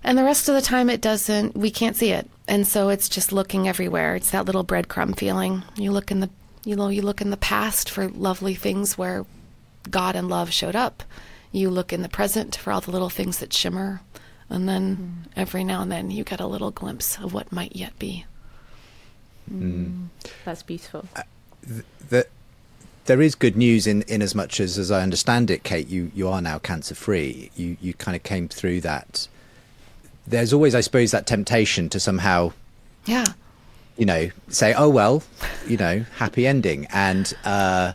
and 0.03 0.17
the 0.17 0.25
rest 0.25 0.49
of 0.49 0.55
the 0.55 0.63
time 0.63 0.89
it 0.89 1.01
doesn't 1.01 1.57
we 1.57 1.71
can't 1.71 1.97
see 1.97 2.13
it. 2.13 2.29
And 2.49 2.67
so 2.67 2.89
it's 2.89 3.09
just 3.09 3.33
looking 3.33 3.69
everywhere. 3.69 4.15
It's 4.15 4.31
that 4.31 4.47
little 4.47 4.65
breadcrumb 4.65 5.19
feeling. 5.19 5.63
You 5.77 5.93
look 5.93 6.11
in 6.11 6.21
the 6.21 6.31
you 6.65 6.75
know, 6.75 6.89
you 6.89 7.03
look 7.03 7.21
in 7.21 7.31
the 7.31 7.37
past 7.37 7.89
for 7.89 8.09
lovely 8.09 8.55
things 8.55 8.99
where 8.99 9.25
God 9.89 10.17
and 10.17 10.29
love 10.29 10.53
showed 10.53 10.75
up. 10.75 11.05
You 11.53 11.71
look 11.71 11.93
in 11.93 12.03
the 12.03 12.09
present 12.09 12.57
for 12.57 12.73
all 12.73 12.81
the 12.81 12.91
little 12.91 13.09
things 13.09 13.39
that 13.39 13.53
shimmer. 13.53 14.01
And 14.49 14.69
then 14.69 14.97
mm. 14.97 15.31
every 15.37 15.65
now 15.65 15.83
and 15.83 15.91
then 15.91 16.11
you 16.11 16.25
get 16.25 16.41
a 16.41 16.47
little 16.47 16.71
glimpse 16.71 17.19
of 17.19 17.33
what 17.33 17.53
might 17.53 17.75
yet 17.77 17.99
be. 17.99 18.27
Mm. 19.53 20.09
That's 20.45 20.63
beautiful. 20.63 21.07
Uh, 21.15 21.23
the, 22.09 22.27
there 23.07 23.23
is 23.23 23.35
good 23.35 23.57
news 23.57 23.87
in, 23.87 24.03
in 24.03 24.23
as 24.23 24.35
much 24.35 24.61
as, 24.61 24.79
as 24.79 24.91
I 24.91 25.03
understand 25.03 25.51
it, 25.51 25.63
Kate, 25.63 25.89
you, 25.89 26.11
you 26.15 26.29
are 26.29 26.43
now 26.43 26.59
cancer 26.59 26.95
free. 26.95 27.51
You, 27.57 27.77
you 27.81 27.95
kind 27.95 28.15
of 28.15 28.23
came 28.23 28.49
through 28.49 28.83
that. 28.83 29.29
There's 30.27 30.53
always, 30.53 30.75
I 30.75 30.81
suppose, 30.81 31.13
that 31.13 31.27
temptation 31.27 31.89
to 31.91 32.01
somehow, 32.01 32.53
yeah, 33.07 33.27
you 33.97 34.05
know, 34.05 34.31
say, 34.49 34.75
oh, 34.75 34.89
well, 34.89 35.23
you 35.67 35.77
know, 35.77 36.05
happy 36.17 36.47
ending. 36.47 36.87
And 36.91 37.33
uh, 37.45 37.93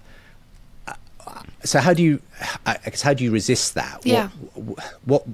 so 1.64 1.80
how 1.80 1.94
do 1.94 2.02
you, 2.02 2.22
I 2.66 2.78
guess, 2.86 3.02
how 3.02 3.14
do 3.14 3.24
you 3.24 3.32
resist 3.32 3.76
that? 3.76 4.02
Yeah. 4.04 4.30
What, 4.56 4.84
what 5.06 5.28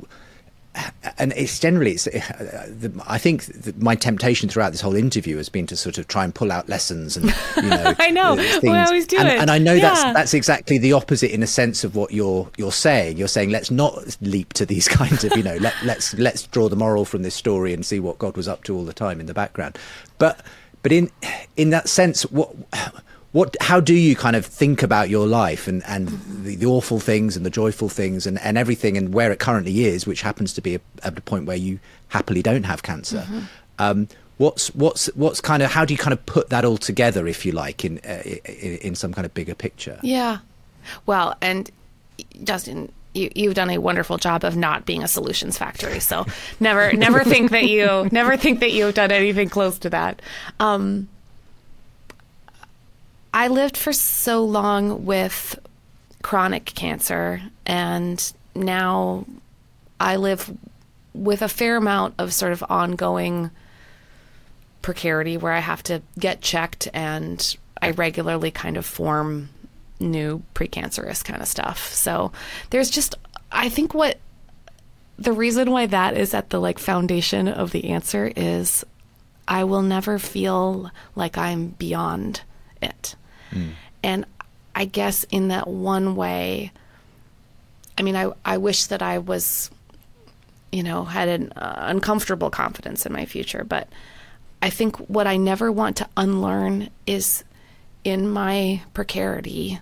and 1.18 1.34
it's 1.36 1.60
generally 1.60 1.92
it's 1.92 2.08
uh, 2.08 2.68
the, 2.70 2.92
I 3.08 3.18
think 3.18 3.78
my 3.78 3.96
temptation 3.96 4.50
throughout 4.50 4.72
this 4.72 4.82
whole 4.82 4.96
interview 4.96 5.38
has 5.38 5.50
been 5.50 5.66
to 5.68 5.78
sort 5.78 5.98
of 5.98 6.08
try 6.08 6.24
and 6.24 6.34
pull 6.34 6.52
out 6.52 6.70
lessons 6.70 7.18
and 7.18 7.34
you 7.58 7.70
know 7.70 7.94
I 8.00 8.10
know 8.12 8.36
things. 8.36 8.64
we 8.64 8.70
always 8.70 9.08
do 9.08 9.18
and, 9.18 9.28
it 9.28 9.40
and 9.40 9.50
I 9.50 9.58
know 9.58 9.74
yeah. 9.74 9.82
that's 9.82 10.04
that's 10.04 10.34
exactly 10.34 10.78
the 10.78 10.94
opposite 10.94 11.34
in 11.34 11.44
a 11.44 11.48
sense 11.48 11.84
of 11.84 11.96
what 11.96 12.12
you're 12.12 12.50
you're 12.58 12.72
saying 12.72 13.18
you're 13.18 13.28
saying 13.28 13.50
let's 13.50 13.72
not 13.72 14.18
leap 14.22 14.54
to 14.54 14.66
these 14.66 14.88
kinds 14.98 15.24
of 15.24 15.36
you 15.36 15.44
know 15.44 15.58
let, 15.58 15.74
let's 15.84 16.14
let's 16.16 16.46
draw 16.48 16.70
the 16.70 16.76
moral 16.76 17.06
from 17.06 17.24
this 17.24 17.36
story 17.36 17.74
and 17.74 17.86
see 17.86 18.00
what 18.00 18.18
God 18.20 18.38
was 18.38 18.48
up 18.48 18.64
to 18.66 18.76
all 18.76 18.86
the 18.86 18.94
time 18.94 19.20
in 19.20 19.26
the 19.26 19.34
background 19.34 19.78
but 20.18 20.46
but 20.84 20.92
in 20.92 21.12
in 21.56 21.70
that 21.72 21.90
sense 21.90 22.24
what 22.24 22.54
what 23.38 23.56
how 23.62 23.80
do 23.80 23.94
you 23.94 24.16
kind 24.16 24.36
of 24.36 24.44
think 24.44 24.82
about 24.82 25.10
your 25.10 25.28
life 25.28 25.68
and 25.68 25.84
and 25.86 26.08
the, 26.44 26.56
the, 26.56 26.66
awful 26.66 27.00
things 27.00 27.38
and 27.38 27.46
the 27.46 27.52
joyful 27.52 27.88
things 27.88 28.26
and, 28.26 28.40
and 28.40 28.58
everything 28.58 28.98
and 28.98 29.14
where 29.14 29.32
it 29.32 29.40
currently 29.40 29.86
is 29.86 30.08
which 30.08 30.24
happens 30.24 30.54
to 30.54 30.60
be 30.60 30.74
a, 30.74 30.82
at 31.04 31.16
a 31.16 31.22
point 31.22 31.46
where 31.46 31.56
you 31.56 31.80
happily 32.08 32.42
don't 32.42 32.64
have 32.64 32.82
cancer 32.82 33.20
mm-hmm. 33.20 33.40
um, 33.78 34.08
what's 34.38 34.74
what's 34.74 35.06
what's 35.14 35.40
kind 35.40 35.62
of 35.62 35.70
how 35.70 35.86
do 35.86 35.94
you 35.94 36.00
kind 36.00 36.14
of 36.14 36.26
put 36.26 36.50
that 36.50 36.66
all 36.66 36.78
together 36.78 37.28
if 37.28 37.46
you 37.46 37.52
like 37.52 37.86
in 37.86 38.00
uh, 38.00 38.24
in, 38.26 38.78
in 38.78 38.96
some 38.96 39.14
kind 39.14 39.26
of 39.26 39.34
bigger 39.36 39.54
picture 39.54 40.00
yeah 40.02 40.40
well 41.06 41.36
and 41.40 41.70
justin 42.44 42.92
you, 43.14 43.30
you've 43.36 43.54
done 43.54 43.70
a 43.70 43.78
wonderful 43.78 44.18
job 44.18 44.44
of 44.44 44.58
not 44.58 44.86
being 44.86 45.02
a 45.02 45.08
solutions 45.08 45.58
factory. 45.58 46.00
So 46.00 46.28
never, 46.60 46.94
never 46.94 47.24
think 47.24 47.50
that 47.50 47.68
you, 47.68 48.08
never 48.12 48.38
think 48.38 48.60
that 48.60 48.74
you've 48.74 48.94
done 48.94 49.10
anything 49.10 49.50
close 49.50 49.80
to 49.80 49.90
that. 49.90 50.22
Um, 50.60 51.08
I 53.38 53.50
lived 53.50 53.78
for 53.78 53.94
so 53.94 54.44
long 54.44 55.06
with 55.06 55.60
chronic 56.24 56.66
cancer, 56.66 57.40
and 57.68 58.34
now 58.56 59.28
I 60.00 60.16
live 60.16 60.52
with 61.14 61.44
a 61.44 61.48
fair 61.48 61.78
amount 61.78 62.16
of 62.18 62.34
sort 62.34 62.52
of 62.52 62.64
ongoing 62.68 63.52
precarity 64.82 65.38
where 65.38 65.54
I 65.54 65.60
have 65.60 65.84
to 65.84 66.02
get 66.18 66.42
checked 66.42 66.88
and 66.96 67.56
I 67.80 67.92
regularly 67.92 68.50
kind 68.50 68.76
of 68.76 68.88
form 68.88 69.50
new 70.00 70.42
precancerous 70.56 71.24
kind 71.24 71.40
of 71.40 71.48
stuff. 71.48 71.94
So 71.94 72.32
there's 72.72 72.90
just, 72.90 73.14
I 73.52 73.70
think 73.70 73.94
what 73.94 74.18
the 75.20 75.32
reason 75.32 75.70
why 75.70 75.86
that 75.86 76.18
is 76.18 76.34
at 76.34 76.50
the 76.50 76.60
like 76.60 76.80
foundation 76.80 77.48
of 77.48 77.72
the 77.72 77.92
answer 77.92 78.32
is 78.36 78.84
I 79.48 79.64
will 79.64 79.84
never 79.84 80.18
feel 80.18 80.90
like 81.14 81.38
I'm 81.38 81.68
beyond 81.68 82.42
it. 82.82 83.16
Mm. 83.58 83.72
And 84.04 84.26
I 84.76 84.86
guess 84.86 85.24
in 85.26 85.48
that 85.48 85.68
one 85.68 86.16
way, 86.16 86.72
I 87.98 88.04
mean, 88.04 88.16
I, 88.16 88.32
I 88.46 88.58
wish 88.58 88.86
that 88.86 89.02
I 89.02 89.18
was, 89.18 89.72
you 90.72 90.84
know, 90.84 91.04
had 91.04 91.28
an 91.28 91.52
uh, 91.54 91.86
uncomfortable 91.88 92.50
confidence 92.50 93.06
in 93.06 93.12
my 93.12 93.26
future. 93.26 93.64
But 93.64 93.90
I 94.62 94.70
think 94.70 94.98
what 95.10 95.28
I 95.28 95.38
never 95.38 95.72
want 95.72 95.98
to 95.98 96.10
unlearn 96.16 96.90
is 97.06 97.44
in 98.04 98.30
my 98.30 98.82
precarity, 98.94 99.80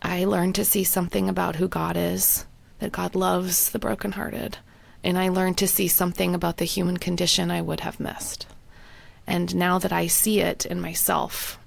I 0.00 0.24
learned 0.24 0.54
to 0.54 0.64
see 0.64 0.84
something 0.84 1.28
about 1.28 1.56
who 1.56 1.68
God 1.68 1.96
is, 1.96 2.46
that 2.78 2.92
God 2.92 3.14
loves 3.14 3.70
the 3.70 3.78
brokenhearted. 3.78 4.58
And 5.04 5.18
I 5.18 5.28
learned 5.28 5.58
to 5.58 5.68
see 5.68 5.88
something 5.88 6.34
about 6.34 6.56
the 6.56 6.64
human 6.64 6.96
condition 6.96 7.50
I 7.50 7.62
would 7.62 7.80
have 7.80 8.00
missed. 8.00 8.46
And 9.26 9.54
now 9.54 9.78
that 9.78 9.92
I 9.92 10.06
see 10.06 10.40
it 10.40 10.64
in 10.64 10.80
myself, 10.80 11.57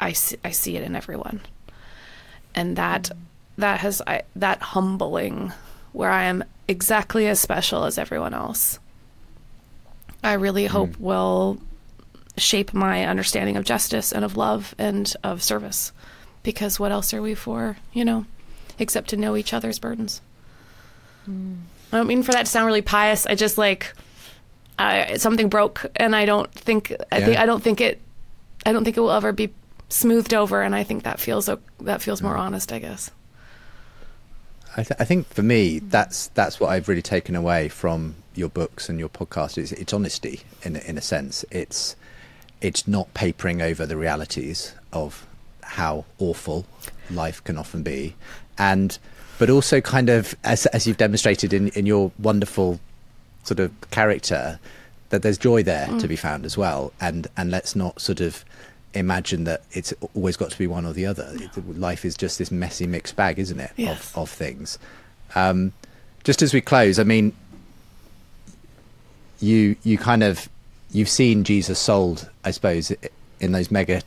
I 0.00 0.12
see, 0.12 0.36
I 0.44 0.50
see 0.50 0.76
it 0.76 0.82
in 0.82 0.96
everyone. 0.96 1.40
And 2.54 2.76
that 2.76 3.10
that 3.58 3.80
has 3.80 4.02
I, 4.06 4.22
that 4.36 4.60
humbling 4.60 5.52
where 5.92 6.10
I 6.10 6.24
am 6.24 6.44
exactly 6.68 7.26
as 7.28 7.40
special 7.40 7.84
as 7.84 7.98
everyone 7.98 8.34
else. 8.34 8.78
I 10.24 10.34
really 10.34 10.66
hope 10.66 10.90
mm. 10.90 11.00
will 11.00 11.58
shape 12.36 12.72
my 12.72 13.04
understanding 13.04 13.56
of 13.56 13.64
justice 13.64 14.12
and 14.12 14.24
of 14.24 14.36
love 14.36 14.74
and 14.78 15.12
of 15.22 15.42
service. 15.42 15.92
Because 16.42 16.80
what 16.80 16.92
else 16.92 17.12
are 17.14 17.22
we 17.22 17.34
for, 17.34 17.76
you 17.92 18.04
know, 18.04 18.26
except 18.78 19.10
to 19.10 19.16
know 19.16 19.36
each 19.36 19.52
other's 19.52 19.78
burdens? 19.78 20.20
Mm. 21.28 21.58
I 21.92 21.98
don't 21.98 22.06
mean 22.06 22.22
for 22.22 22.32
that 22.32 22.46
to 22.46 22.50
sound 22.50 22.66
really 22.66 22.82
pious. 22.82 23.26
I 23.26 23.34
just 23.34 23.58
like 23.58 23.92
I, 24.78 25.16
something 25.16 25.48
broke, 25.48 25.84
and 25.96 26.16
I 26.16 26.24
don't 26.24 26.52
think 26.52 26.92
I 27.12 27.18
yeah. 27.18 27.26
think 27.26 27.38
I 27.38 27.46
don't 27.46 27.62
think 27.62 27.80
it 27.80 28.00
I 28.64 28.72
don't 28.72 28.84
think 28.84 28.96
it 28.96 29.00
will 29.00 29.12
ever 29.12 29.32
be 29.32 29.52
smoothed 29.92 30.34
over, 30.34 30.62
and 30.62 30.74
I 30.74 30.82
think 30.82 31.04
that 31.04 31.20
feels 31.20 31.48
that 31.80 32.02
feels 32.02 32.22
more 32.22 32.36
honest, 32.36 32.72
I 32.72 32.78
guess. 32.78 33.10
I, 34.74 34.82
th- 34.82 34.98
I, 34.98 35.04
think 35.04 35.26
for 35.28 35.42
me, 35.42 35.80
that's 35.80 36.28
that's 36.28 36.58
what 36.58 36.70
I've 36.70 36.88
really 36.88 37.02
taken 37.02 37.36
away 37.36 37.68
from 37.68 38.14
your 38.34 38.48
books 38.48 38.88
and 38.88 38.98
your 38.98 39.10
podcast. 39.10 39.58
Is 39.58 39.72
it's 39.72 39.92
honesty 39.92 40.40
in 40.62 40.76
in 40.76 40.96
a 40.96 41.02
sense. 41.02 41.44
It's 41.50 41.94
it's 42.60 42.88
not 42.88 43.12
papering 43.12 43.60
over 43.60 43.84
the 43.84 43.96
realities 43.96 44.74
of 44.92 45.26
how 45.62 46.04
awful 46.18 46.64
life 47.10 47.44
can 47.44 47.58
often 47.58 47.82
be, 47.82 48.14
and 48.56 48.98
but 49.38 49.50
also 49.50 49.80
kind 49.80 50.08
of 50.08 50.34
as 50.42 50.64
as 50.66 50.86
you've 50.86 50.96
demonstrated 50.96 51.52
in 51.52 51.68
in 51.68 51.84
your 51.84 52.10
wonderful 52.18 52.80
sort 53.44 53.60
of 53.60 53.72
character 53.90 54.58
that 55.10 55.20
there's 55.20 55.36
joy 55.36 55.62
there 55.62 55.88
mm. 55.88 56.00
to 56.00 56.08
be 56.08 56.16
found 56.16 56.46
as 56.46 56.56
well, 56.56 56.92
and 56.98 57.26
and 57.36 57.50
let's 57.50 57.76
not 57.76 58.00
sort 58.00 58.20
of 58.20 58.42
imagine 58.94 59.44
that 59.44 59.62
it's 59.72 59.92
always 60.14 60.36
got 60.36 60.50
to 60.50 60.58
be 60.58 60.66
one 60.66 60.84
or 60.84 60.92
the 60.92 61.06
other. 61.06 61.34
Life 61.66 62.04
is 62.04 62.16
just 62.16 62.38
this 62.38 62.50
messy 62.50 62.86
mixed 62.86 63.16
bag, 63.16 63.38
isn't 63.38 63.60
it, 63.60 63.72
yes. 63.76 64.10
of, 64.12 64.22
of 64.22 64.30
things. 64.30 64.78
Um, 65.34 65.72
just 66.24 66.42
as 66.42 66.54
we 66.54 66.60
close, 66.60 66.98
I 66.98 67.04
mean, 67.04 67.34
you 69.40 69.76
you 69.82 69.98
kind 69.98 70.22
of 70.22 70.48
you've 70.90 71.08
seen 71.08 71.44
Jesus 71.44 71.78
sold, 71.78 72.30
I 72.44 72.50
suppose, 72.50 72.92
in 73.40 73.52
those 73.52 73.70
mega 73.70 74.02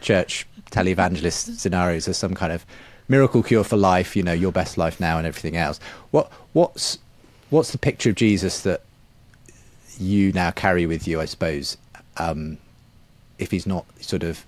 church 0.00 0.46
televangelist 0.70 1.58
scenarios 1.58 2.08
as 2.08 2.16
some 2.16 2.34
kind 2.34 2.52
of 2.52 2.64
miracle 3.08 3.42
cure 3.42 3.64
for 3.64 3.76
life. 3.76 4.14
You 4.14 4.22
know, 4.22 4.32
your 4.32 4.52
best 4.52 4.78
life 4.78 5.00
now 5.00 5.18
and 5.18 5.26
everything 5.26 5.56
else. 5.56 5.80
What 6.10 6.30
what's 6.52 6.98
what's 7.50 7.72
the 7.72 7.78
picture 7.78 8.10
of 8.10 8.16
Jesus 8.16 8.60
that 8.62 8.82
you 9.98 10.32
now 10.32 10.50
carry 10.50 10.86
with 10.86 11.08
you? 11.08 11.20
I 11.20 11.24
suppose. 11.24 11.76
Um, 12.18 12.58
if 13.38 13.50
he's 13.50 13.66
not 13.66 13.84
sort 14.00 14.22
of 14.22 14.44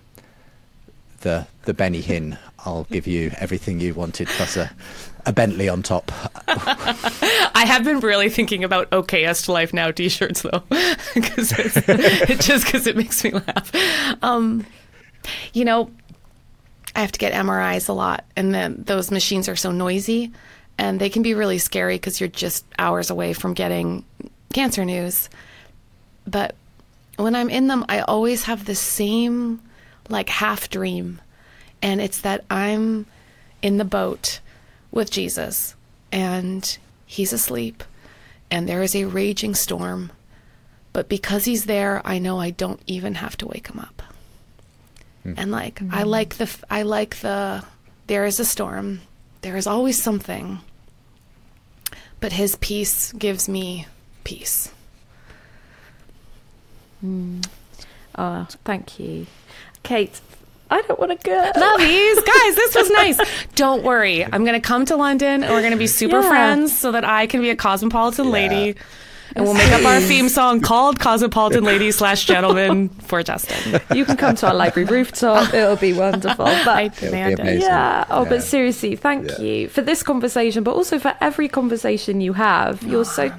the 1.20 1.46
the 1.64 1.74
Benny 1.74 2.02
Hinn, 2.02 2.38
I'll 2.60 2.84
give 2.84 3.06
you 3.06 3.30
everything 3.38 3.80
you 3.80 3.94
wanted 3.94 4.28
plus 4.28 4.56
a, 4.56 4.70
a 5.26 5.32
Bentley 5.32 5.68
on 5.68 5.82
top. 5.82 6.10
I 6.48 7.64
have 7.66 7.84
been 7.84 8.00
really 8.00 8.30
thinking 8.30 8.64
about 8.64 8.90
okayest 8.90 9.48
life 9.48 9.72
now 9.72 9.90
t-shirts 9.90 10.42
though, 10.42 10.62
because 11.14 11.52
it 11.58 12.40
just 12.40 12.64
because 12.64 12.86
it 12.86 12.96
makes 12.96 13.22
me 13.24 13.32
laugh. 13.32 13.72
Um, 14.22 14.64
you 15.52 15.64
know, 15.64 15.90
I 16.94 17.00
have 17.00 17.12
to 17.12 17.18
get 17.18 17.32
MRIs 17.32 17.88
a 17.88 17.92
lot, 17.92 18.24
and 18.36 18.54
then 18.54 18.82
those 18.86 19.10
machines 19.10 19.48
are 19.48 19.56
so 19.56 19.70
noisy, 19.70 20.32
and 20.78 21.00
they 21.00 21.10
can 21.10 21.22
be 21.22 21.34
really 21.34 21.58
scary 21.58 21.96
because 21.96 22.20
you're 22.20 22.28
just 22.28 22.64
hours 22.78 23.10
away 23.10 23.32
from 23.32 23.54
getting 23.54 24.04
cancer 24.52 24.84
news. 24.84 25.28
But 26.26 26.54
when 27.18 27.34
I'm 27.34 27.50
in 27.50 27.66
them, 27.66 27.84
I 27.88 28.00
always 28.00 28.44
have 28.44 28.64
the 28.64 28.74
same 28.74 29.60
like 30.08 30.28
half 30.28 30.70
dream. 30.70 31.20
And 31.82 32.00
it's 32.00 32.20
that 32.22 32.44
I'm 32.50 33.06
in 33.62 33.76
the 33.76 33.84
boat 33.84 34.40
with 34.90 35.10
Jesus 35.10 35.74
and 36.10 36.78
he's 37.06 37.32
asleep 37.32 37.82
and 38.50 38.68
there 38.68 38.82
is 38.82 38.94
a 38.94 39.04
raging 39.04 39.54
storm. 39.54 40.10
But 40.92 41.08
because 41.08 41.44
he's 41.44 41.66
there, 41.66 42.00
I 42.04 42.18
know 42.18 42.40
I 42.40 42.50
don't 42.50 42.80
even 42.86 43.16
have 43.16 43.36
to 43.38 43.46
wake 43.46 43.68
him 43.68 43.78
up. 43.78 44.02
Mm. 45.24 45.34
And 45.36 45.50
like 45.50 45.76
mm-hmm. 45.76 45.94
I 45.94 46.04
like 46.04 46.36
the 46.36 46.54
I 46.70 46.82
like 46.82 47.16
the 47.16 47.64
there 48.06 48.24
is 48.24 48.40
a 48.40 48.44
storm. 48.44 49.00
There 49.42 49.56
is 49.56 49.66
always 49.66 50.02
something. 50.02 50.60
But 52.20 52.32
his 52.32 52.56
peace 52.56 53.12
gives 53.12 53.48
me 53.48 53.86
peace. 54.24 54.72
Mm. 57.04 57.46
Oh, 58.16 58.46
thank 58.64 58.98
you. 58.98 59.26
Kate, 59.82 60.20
I 60.70 60.82
don't 60.82 60.98
want 60.98 61.18
to 61.18 61.26
go. 61.26 61.52
Lovies, 61.56 62.16
guys, 62.26 62.56
this 62.56 62.74
was 62.74 62.90
nice. 62.90 63.18
Don't 63.54 63.82
worry. 63.84 64.24
I'm 64.24 64.44
going 64.44 64.60
to 64.60 64.66
come 64.66 64.84
to 64.86 64.96
London 64.96 65.42
and 65.42 65.52
we're 65.52 65.60
going 65.60 65.72
to 65.72 65.78
be 65.78 65.86
super 65.86 66.20
yeah. 66.20 66.28
friends 66.28 66.76
so 66.76 66.92
that 66.92 67.04
I 67.04 67.26
can 67.26 67.40
be 67.40 67.50
a 67.50 67.56
cosmopolitan 67.56 68.26
yeah. 68.26 68.32
lady. 68.32 68.76
And 69.36 69.44
we'll 69.44 69.54
make 69.54 69.70
up 69.72 69.84
our 69.84 70.00
theme 70.00 70.28
song 70.28 70.60
called 70.60 70.98
Cosmopolitan 70.98 71.62
Lady 71.62 71.90
slash 71.92 72.24
Gentleman 72.24 72.88
for 72.88 73.22
Justin. 73.22 73.80
You 73.94 74.04
can 74.06 74.16
come 74.16 74.34
to 74.36 74.48
our 74.48 74.54
library 74.54 74.88
rooftop. 74.88 75.52
It'll 75.52 75.76
be 75.76 75.92
wonderful. 75.92 76.46
But 76.64 76.68
I 76.68 76.88
demand 76.88 77.38
it. 77.40 77.60
Yeah. 77.60 78.06
Oh, 78.10 78.22
yeah. 78.22 78.28
but 78.28 78.42
seriously, 78.42 78.96
thank 78.96 79.38
you 79.38 79.68
for 79.68 79.82
this 79.82 80.02
conversation, 80.02 80.64
but 80.64 80.72
also 80.72 80.98
for 80.98 81.14
every 81.20 81.48
conversation 81.48 82.20
you 82.20 82.32
have. 82.32 82.82
You're 82.82 83.04
so 83.04 83.32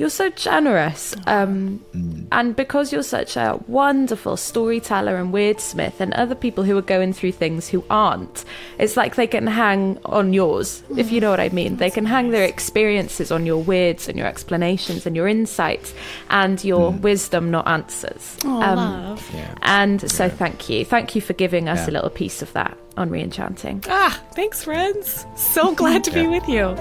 you're 0.00 0.08
so 0.08 0.30
generous. 0.30 1.14
Um, 1.26 1.84
mm. 1.94 2.26
And 2.32 2.56
because 2.56 2.90
you're 2.90 3.02
such 3.02 3.36
a 3.36 3.60
wonderful 3.68 4.38
storyteller 4.38 5.16
and 5.16 5.30
wordsmith, 5.30 6.00
and 6.00 6.14
other 6.14 6.34
people 6.34 6.64
who 6.64 6.78
are 6.78 6.82
going 6.82 7.12
through 7.12 7.32
things 7.32 7.68
who 7.68 7.84
aren't, 7.90 8.46
it's 8.78 8.96
like 8.96 9.16
they 9.16 9.26
can 9.26 9.46
hang 9.46 9.98
on 10.06 10.32
yours, 10.32 10.82
if 10.96 11.12
you 11.12 11.20
know 11.20 11.28
what 11.28 11.38
I 11.38 11.50
mean. 11.50 11.76
They 11.76 11.90
can 11.90 12.06
hang 12.06 12.30
their 12.30 12.46
experiences 12.46 13.30
on 13.30 13.44
your 13.44 13.62
words 13.62 14.08
and 14.08 14.16
your 14.16 14.26
explanations 14.26 15.04
and 15.04 15.14
your 15.14 15.28
insights 15.28 15.92
and 16.30 16.64
your 16.64 16.92
mm. 16.92 17.00
wisdom, 17.02 17.50
not 17.50 17.68
answers. 17.68 18.38
Oh, 18.42 18.62
um, 18.62 18.76
love. 18.76 19.30
Yeah. 19.34 19.54
And 19.60 20.10
so, 20.10 20.24
yeah. 20.24 20.30
thank 20.30 20.70
you. 20.70 20.82
Thank 20.86 21.14
you 21.14 21.20
for 21.20 21.34
giving 21.34 21.68
us 21.68 21.80
yeah. 21.80 21.90
a 21.90 21.92
little 21.92 22.10
piece 22.10 22.40
of 22.40 22.50
that 22.54 22.78
on 22.96 23.10
Reenchanting. 23.10 23.84
Ah, 23.86 24.18
thanks, 24.32 24.64
friends. 24.64 25.26
So 25.36 25.74
glad 25.74 26.04
to 26.04 26.10
be 26.10 26.26
with 26.26 26.48
you. 26.48 26.74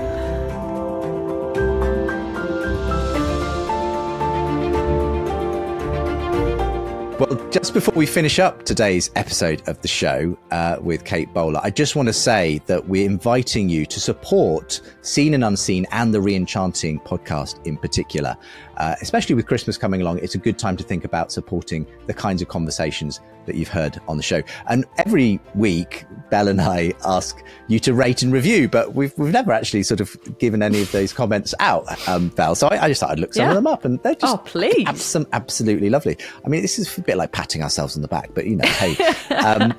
Well, 7.19 7.49
just 7.49 7.73
before 7.73 7.95
we 7.95 8.05
finish 8.05 8.39
up 8.39 8.63
today's 8.63 9.11
episode 9.17 9.67
of 9.67 9.81
the 9.81 9.89
show 9.89 10.39
uh, 10.51 10.77
with 10.79 11.03
Kate 11.03 11.33
Bowler, 11.33 11.59
I 11.61 11.69
just 11.69 11.97
want 11.97 12.07
to 12.07 12.13
say 12.13 12.61
that 12.67 12.87
we're 12.87 13.05
inviting 13.05 13.67
you 13.67 13.85
to 13.87 13.99
support 13.99 14.79
Seen 15.01 15.33
and 15.33 15.43
Unseen 15.43 15.85
and 15.91 16.13
the 16.13 16.19
Reenchanting 16.19 17.03
podcast 17.03 17.65
in 17.67 17.75
particular. 17.75 18.37
Uh, 18.79 18.95
especially 19.01 19.35
with 19.35 19.45
Christmas 19.45 19.77
coming 19.77 20.01
along, 20.01 20.19
it's 20.19 20.35
a 20.35 20.37
good 20.37 20.57
time 20.57 20.77
to 20.77 20.83
think 20.83 21.03
about 21.03 21.31
supporting 21.31 21.85
the 22.07 22.13
kinds 22.13 22.41
of 22.41 22.47
conversations 22.47 23.19
that 23.45 23.55
you've 23.55 23.67
heard 23.67 23.99
on 24.07 24.17
the 24.17 24.23
show. 24.23 24.41
And 24.67 24.85
every 24.97 25.39
week, 25.55 26.05
Belle 26.29 26.47
and 26.47 26.61
I 26.61 26.93
ask 27.05 27.43
you 27.67 27.79
to 27.79 27.93
rate 27.93 28.21
and 28.21 28.31
review, 28.31 28.69
but 28.69 28.93
we've 28.93 29.17
we've 29.17 29.33
never 29.33 29.51
actually 29.51 29.83
sort 29.83 29.99
of 29.99 30.15
given 30.37 30.61
any 30.61 30.81
of 30.81 30.91
those 30.91 31.11
comments 31.11 31.53
out, 31.59 32.07
um, 32.07 32.29
Belle. 32.29 32.55
So 32.55 32.67
I, 32.67 32.85
I 32.85 32.87
just 32.87 33.01
thought 33.01 33.11
I'd 33.11 33.19
look 33.19 33.33
some 33.33 33.43
yeah. 33.43 33.49
of 33.49 33.55
them 33.55 33.67
up, 33.67 33.85
and 33.85 34.01
they're 34.03 34.15
just 34.15 34.33
oh, 34.33 34.37
please. 34.37 35.15
Ab- 35.15 35.27
absolutely 35.33 35.89
lovely. 35.89 36.17
I 36.45 36.49
mean, 36.49 36.61
this 36.61 36.79
is 36.79 36.97
a 36.97 37.01
bit 37.01 37.17
like 37.17 37.31
patting 37.31 37.63
ourselves 37.63 37.95
on 37.95 38.01
the 38.01 38.07
back, 38.07 38.29
but 38.33 38.45
you 38.45 38.55
know, 38.55 38.67
hey, 38.67 38.95
um, 39.35 39.73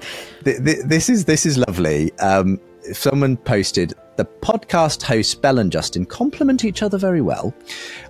th- 0.45 0.63
th- 0.65 0.85
this 0.85 1.09
is 1.09 1.25
this 1.25 1.47
is 1.47 1.57
lovely. 1.57 2.13
Um, 2.19 2.61
someone 2.93 3.37
posted 3.37 3.95
the 4.21 4.27
podcast 4.27 5.01
hosts 5.01 5.35
Belle 5.35 5.61
and 5.61 5.73
Justin 5.73 6.05
complement 6.05 6.67
each 6.67 6.83
other 6.83 6.99
very 6.99 7.23
well, 7.23 7.55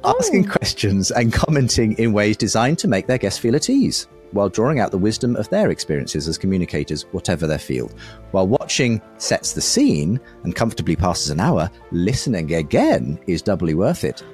oh. 0.02 0.16
asking 0.18 0.44
questions 0.44 1.12
and 1.12 1.32
commenting 1.32 1.92
in 1.98 2.12
ways 2.12 2.36
designed 2.36 2.80
to 2.80 2.88
make 2.88 3.06
their 3.06 3.16
guests 3.16 3.38
feel 3.38 3.54
at 3.54 3.70
ease 3.70 4.08
while 4.32 4.48
drawing 4.48 4.80
out 4.80 4.90
the 4.90 4.98
wisdom 4.98 5.36
of 5.36 5.48
their 5.50 5.70
experiences 5.70 6.26
as 6.26 6.36
communicators, 6.36 7.02
whatever 7.12 7.46
their 7.46 7.60
field. 7.60 7.94
While 8.32 8.48
watching 8.48 9.00
sets 9.18 9.52
the 9.52 9.60
scene 9.60 10.18
and 10.42 10.56
comfortably 10.56 10.96
passes 10.96 11.30
an 11.30 11.38
hour, 11.38 11.70
listening 11.92 12.54
again 12.54 13.16
is 13.28 13.40
doubly 13.40 13.74
worth 13.74 14.02
it. 14.02 14.24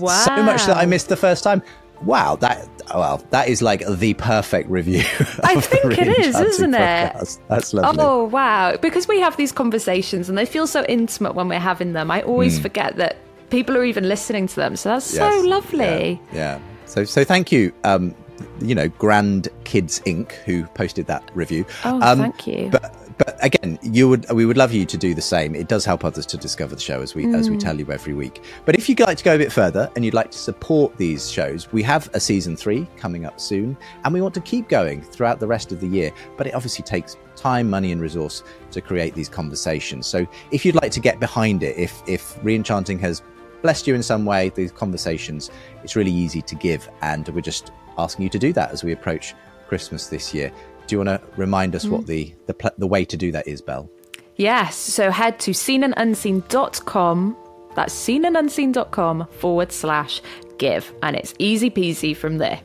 Wow. 0.00 0.24
So 0.24 0.42
much 0.42 0.64
that 0.64 0.78
I 0.78 0.86
missed 0.86 1.10
the 1.10 1.16
first 1.16 1.44
time. 1.44 1.62
Wow, 2.02 2.36
that 2.36 2.68
well, 2.94 3.22
that 3.30 3.48
is 3.48 3.62
like 3.62 3.86
the 3.86 4.14
perfect 4.14 4.70
review. 4.70 5.00
I 5.44 5.60
think 5.60 5.98
it 5.98 6.08
is, 6.08 6.38
isn't 6.38 6.72
podcast. 6.72 7.38
it? 7.38 7.42
That's 7.48 7.74
lovely. 7.74 8.02
Oh 8.02 8.24
wow! 8.24 8.76
Because 8.76 9.06
we 9.06 9.20
have 9.20 9.36
these 9.36 9.52
conversations 9.52 10.28
and 10.28 10.36
they 10.36 10.46
feel 10.46 10.66
so 10.66 10.84
intimate 10.86 11.34
when 11.34 11.48
we're 11.48 11.60
having 11.60 11.92
them. 11.92 12.10
I 12.10 12.22
always 12.22 12.58
mm. 12.58 12.62
forget 12.62 12.96
that 12.96 13.16
people 13.50 13.76
are 13.76 13.84
even 13.84 14.08
listening 14.08 14.46
to 14.46 14.56
them. 14.56 14.76
So 14.76 14.90
that's 14.90 15.12
yes. 15.14 15.42
so 15.42 15.48
lovely. 15.48 16.20
Yeah. 16.32 16.58
yeah. 16.58 16.60
So 16.86 17.04
so 17.04 17.24
thank 17.24 17.52
you. 17.52 17.72
Um, 17.84 18.14
you 18.60 18.74
know, 18.74 18.88
Grand 18.88 19.48
Kids 19.64 20.00
Inc., 20.00 20.32
who 20.44 20.64
posted 20.68 21.06
that 21.06 21.28
review. 21.34 21.64
Oh, 21.84 22.00
um, 22.00 22.18
thank 22.18 22.46
you. 22.46 22.68
But 22.70 22.94
but 23.20 23.36
again, 23.44 23.78
you 23.82 24.08
would 24.08 24.30
we 24.30 24.46
would 24.46 24.56
love 24.56 24.72
you 24.72 24.86
to 24.86 24.96
do 24.96 25.14
the 25.14 25.20
same. 25.20 25.54
It 25.54 25.68
does 25.68 25.84
help 25.84 26.06
others 26.06 26.24
to 26.26 26.38
discover 26.38 26.74
the 26.74 26.80
show 26.80 27.02
as 27.02 27.14
we 27.14 27.24
mm. 27.24 27.38
as 27.38 27.50
we 27.50 27.56
mm. 27.56 27.60
tell 27.60 27.78
you 27.78 27.90
every 27.92 28.14
week. 28.14 28.42
But 28.64 28.76
if 28.76 28.88
you'd 28.88 28.98
like 29.00 29.18
to 29.18 29.24
go 29.24 29.34
a 29.34 29.38
bit 29.38 29.52
further 29.52 29.90
and 29.94 30.04
you'd 30.04 30.14
like 30.14 30.30
to 30.30 30.38
support 30.38 30.96
these 30.96 31.30
shows, 31.30 31.70
we 31.70 31.82
have 31.82 32.08
a 32.14 32.20
season 32.20 32.56
three 32.56 32.86
coming 32.96 33.26
up 33.26 33.38
soon, 33.38 33.76
and 34.04 34.14
we 34.14 34.22
want 34.22 34.32
to 34.34 34.40
keep 34.40 34.70
going 34.70 35.02
throughout 35.02 35.38
the 35.38 35.46
rest 35.46 35.70
of 35.70 35.80
the 35.80 35.86
year. 35.86 36.12
But 36.38 36.46
it 36.46 36.54
obviously 36.54 36.82
takes 36.82 37.18
time, 37.36 37.68
money, 37.68 37.92
and 37.92 38.00
resource 38.00 38.42
to 38.70 38.80
create 38.80 39.14
these 39.14 39.28
conversations. 39.28 40.06
So 40.06 40.26
if 40.50 40.64
you'd 40.64 40.76
like 40.76 40.92
to 40.92 41.00
get 41.00 41.20
behind 41.20 41.62
it, 41.62 41.76
if 41.76 42.02
if 42.06 42.36
Reenchanting 42.36 43.00
has 43.00 43.22
blessed 43.60 43.86
you 43.86 43.94
in 43.94 44.02
some 44.02 44.24
way, 44.24 44.48
these 44.48 44.72
conversations, 44.72 45.50
it's 45.84 45.94
really 45.94 46.12
easy 46.12 46.40
to 46.40 46.54
give, 46.54 46.88
and 47.02 47.28
we're 47.28 47.42
just 47.42 47.70
asking 47.98 48.22
you 48.22 48.30
to 48.30 48.38
do 48.38 48.54
that 48.54 48.70
as 48.70 48.82
we 48.82 48.92
approach 48.92 49.34
Christmas 49.68 50.08
this 50.08 50.34
year. 50.34 50.50
Do 50.90 50.96
you 50.96 51.04
want 51.04 51.22
to 51.22 51.28
remind 51.36 51.76
us 51.76 51.84
mm. 51.84 51.90
what 51.90 52.06
the, 52.08 52.34
the 52.46 52.74
the 52.76 52.86
way 52.88 53.04
to 53.04 53.16
do 53.16 53.30
that 53.30 53.46
is, 53.46 53.62
Belle? 53.62 53.88
Yes. 54.34 54.74
So 54.74 55.12
head 55.12 55.38
to 55.40 55.52
seenandunseen.com. 55.52 57.36
That's 57.76 57.94
seenandunseen.com 57.94 59.28
forward 59.38 59.70
slash 59.70 60.20
give. 60.58 60.92
And 61.04 61.14
it's 61.14 61.32
easy 61.38 61.70
peasy 61.70 62.16
from 62.16 62.38
there. 62.38 62.60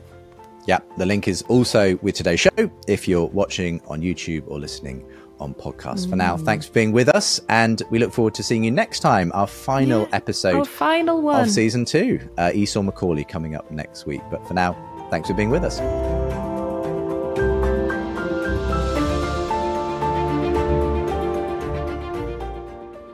Yeah. 0.66 0.80
The 0.98 1.06
link 1.06 1.28
is 1.28 1.42
also 1.42 1.96
with 2.02 2.16
today's 2.16 2.40
show 2.40 2.50
if 2.88 3.06
you're 3.06 3.26
watching 3.26 3.80
on 3.86 4.00
YouTube 4.00 4.42
or 4.48 4.58
listening 4.58 5.06
on 5.38 5.54
podcast. 5.54 6.06
Mm. 6.06 6.10
For 6.10 6.16
now, 6.16 6.36
mm. 6.36 6.44
thanks 6.44 6.66
for 6.66 6.72
being 6.72 6.90
with 6.90 7.08
us, 7.08 7.40
and 7.48 7.80
we 7.90 8.00
look 8.00 8.12
forward 8.12 8.34
to 8.34 8.42
seeing 8.42 8.64
you 8.64 8.72
next 8.72 9.00
time. 9.00 9.30
Our 9.34 9.46
final 9.46 10.00
yeah, 10.00 10.16
episode, 10.16 10.56
our 10.56 10.64
final 10.64 11.22
one 11.22 11.42
of 11.42 11.50
season 11.50 11.84
two. 11.84 12.18
Uh, 12.38 12.50
Esau 12.52 12.80
McCaulley 12.80 13.28
coming 13.28 13.54
up 13.54 13.70
next 13.70 14.04
week. 14.04 14.22
But 14.32 14.44
for 14.48 14.54
now, 14.54 14.72
thanks 15.12 15.28
for 15.28 15.34
being 15.34 15.50
with 15.50 15.62
us. 15.62 15.78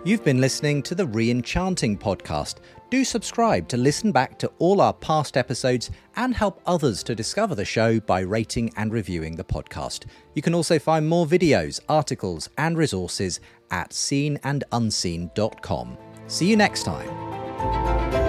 You've 0.05 0.25
been 0.25 0.41
listening 0.41 0.83
to 0.85 0.95
the 0.97 1.07
Reenchanting 1.07 1.97
podcast. 1.97 2.57
Do 2.91 3.05
subscribe 3.05 3.69
to 3.69 3.77
listen 3.77 4.11
back 4.11 4.37
to 4.41 4.51
all 4.59 4.81
our 4.81 4.93
past 4.93 5.37
episodes 5.37 5.93
and 6.17 6.35
help 6.35 6.61
others 6.67 7.05
to 7.05 7.15
discover 7.15 7.55
the 7.55 7.65
show 7.65 8.01
by 8.01 8.19
rating 8.21 8.73
and 8.77 8.93
reviewing 8.93 9.37
the 9.37 9.45
podcast. 9.45 10.07
You 10.35 10.43
can 10.43 10.57
also 10.57 10.81
find 10.81 11.09
more 11.09 11.25
videos, 11.25 11.79
articles, 11.89 12.49
and 12.59 12.77
resources 12.77 13.39
at 13.71 13.91
seenandunseen.com. 13.91 15.99
See 16.27 16.51
you 16.51 16.57
next 16.57 16.83
time. 16.83 18.22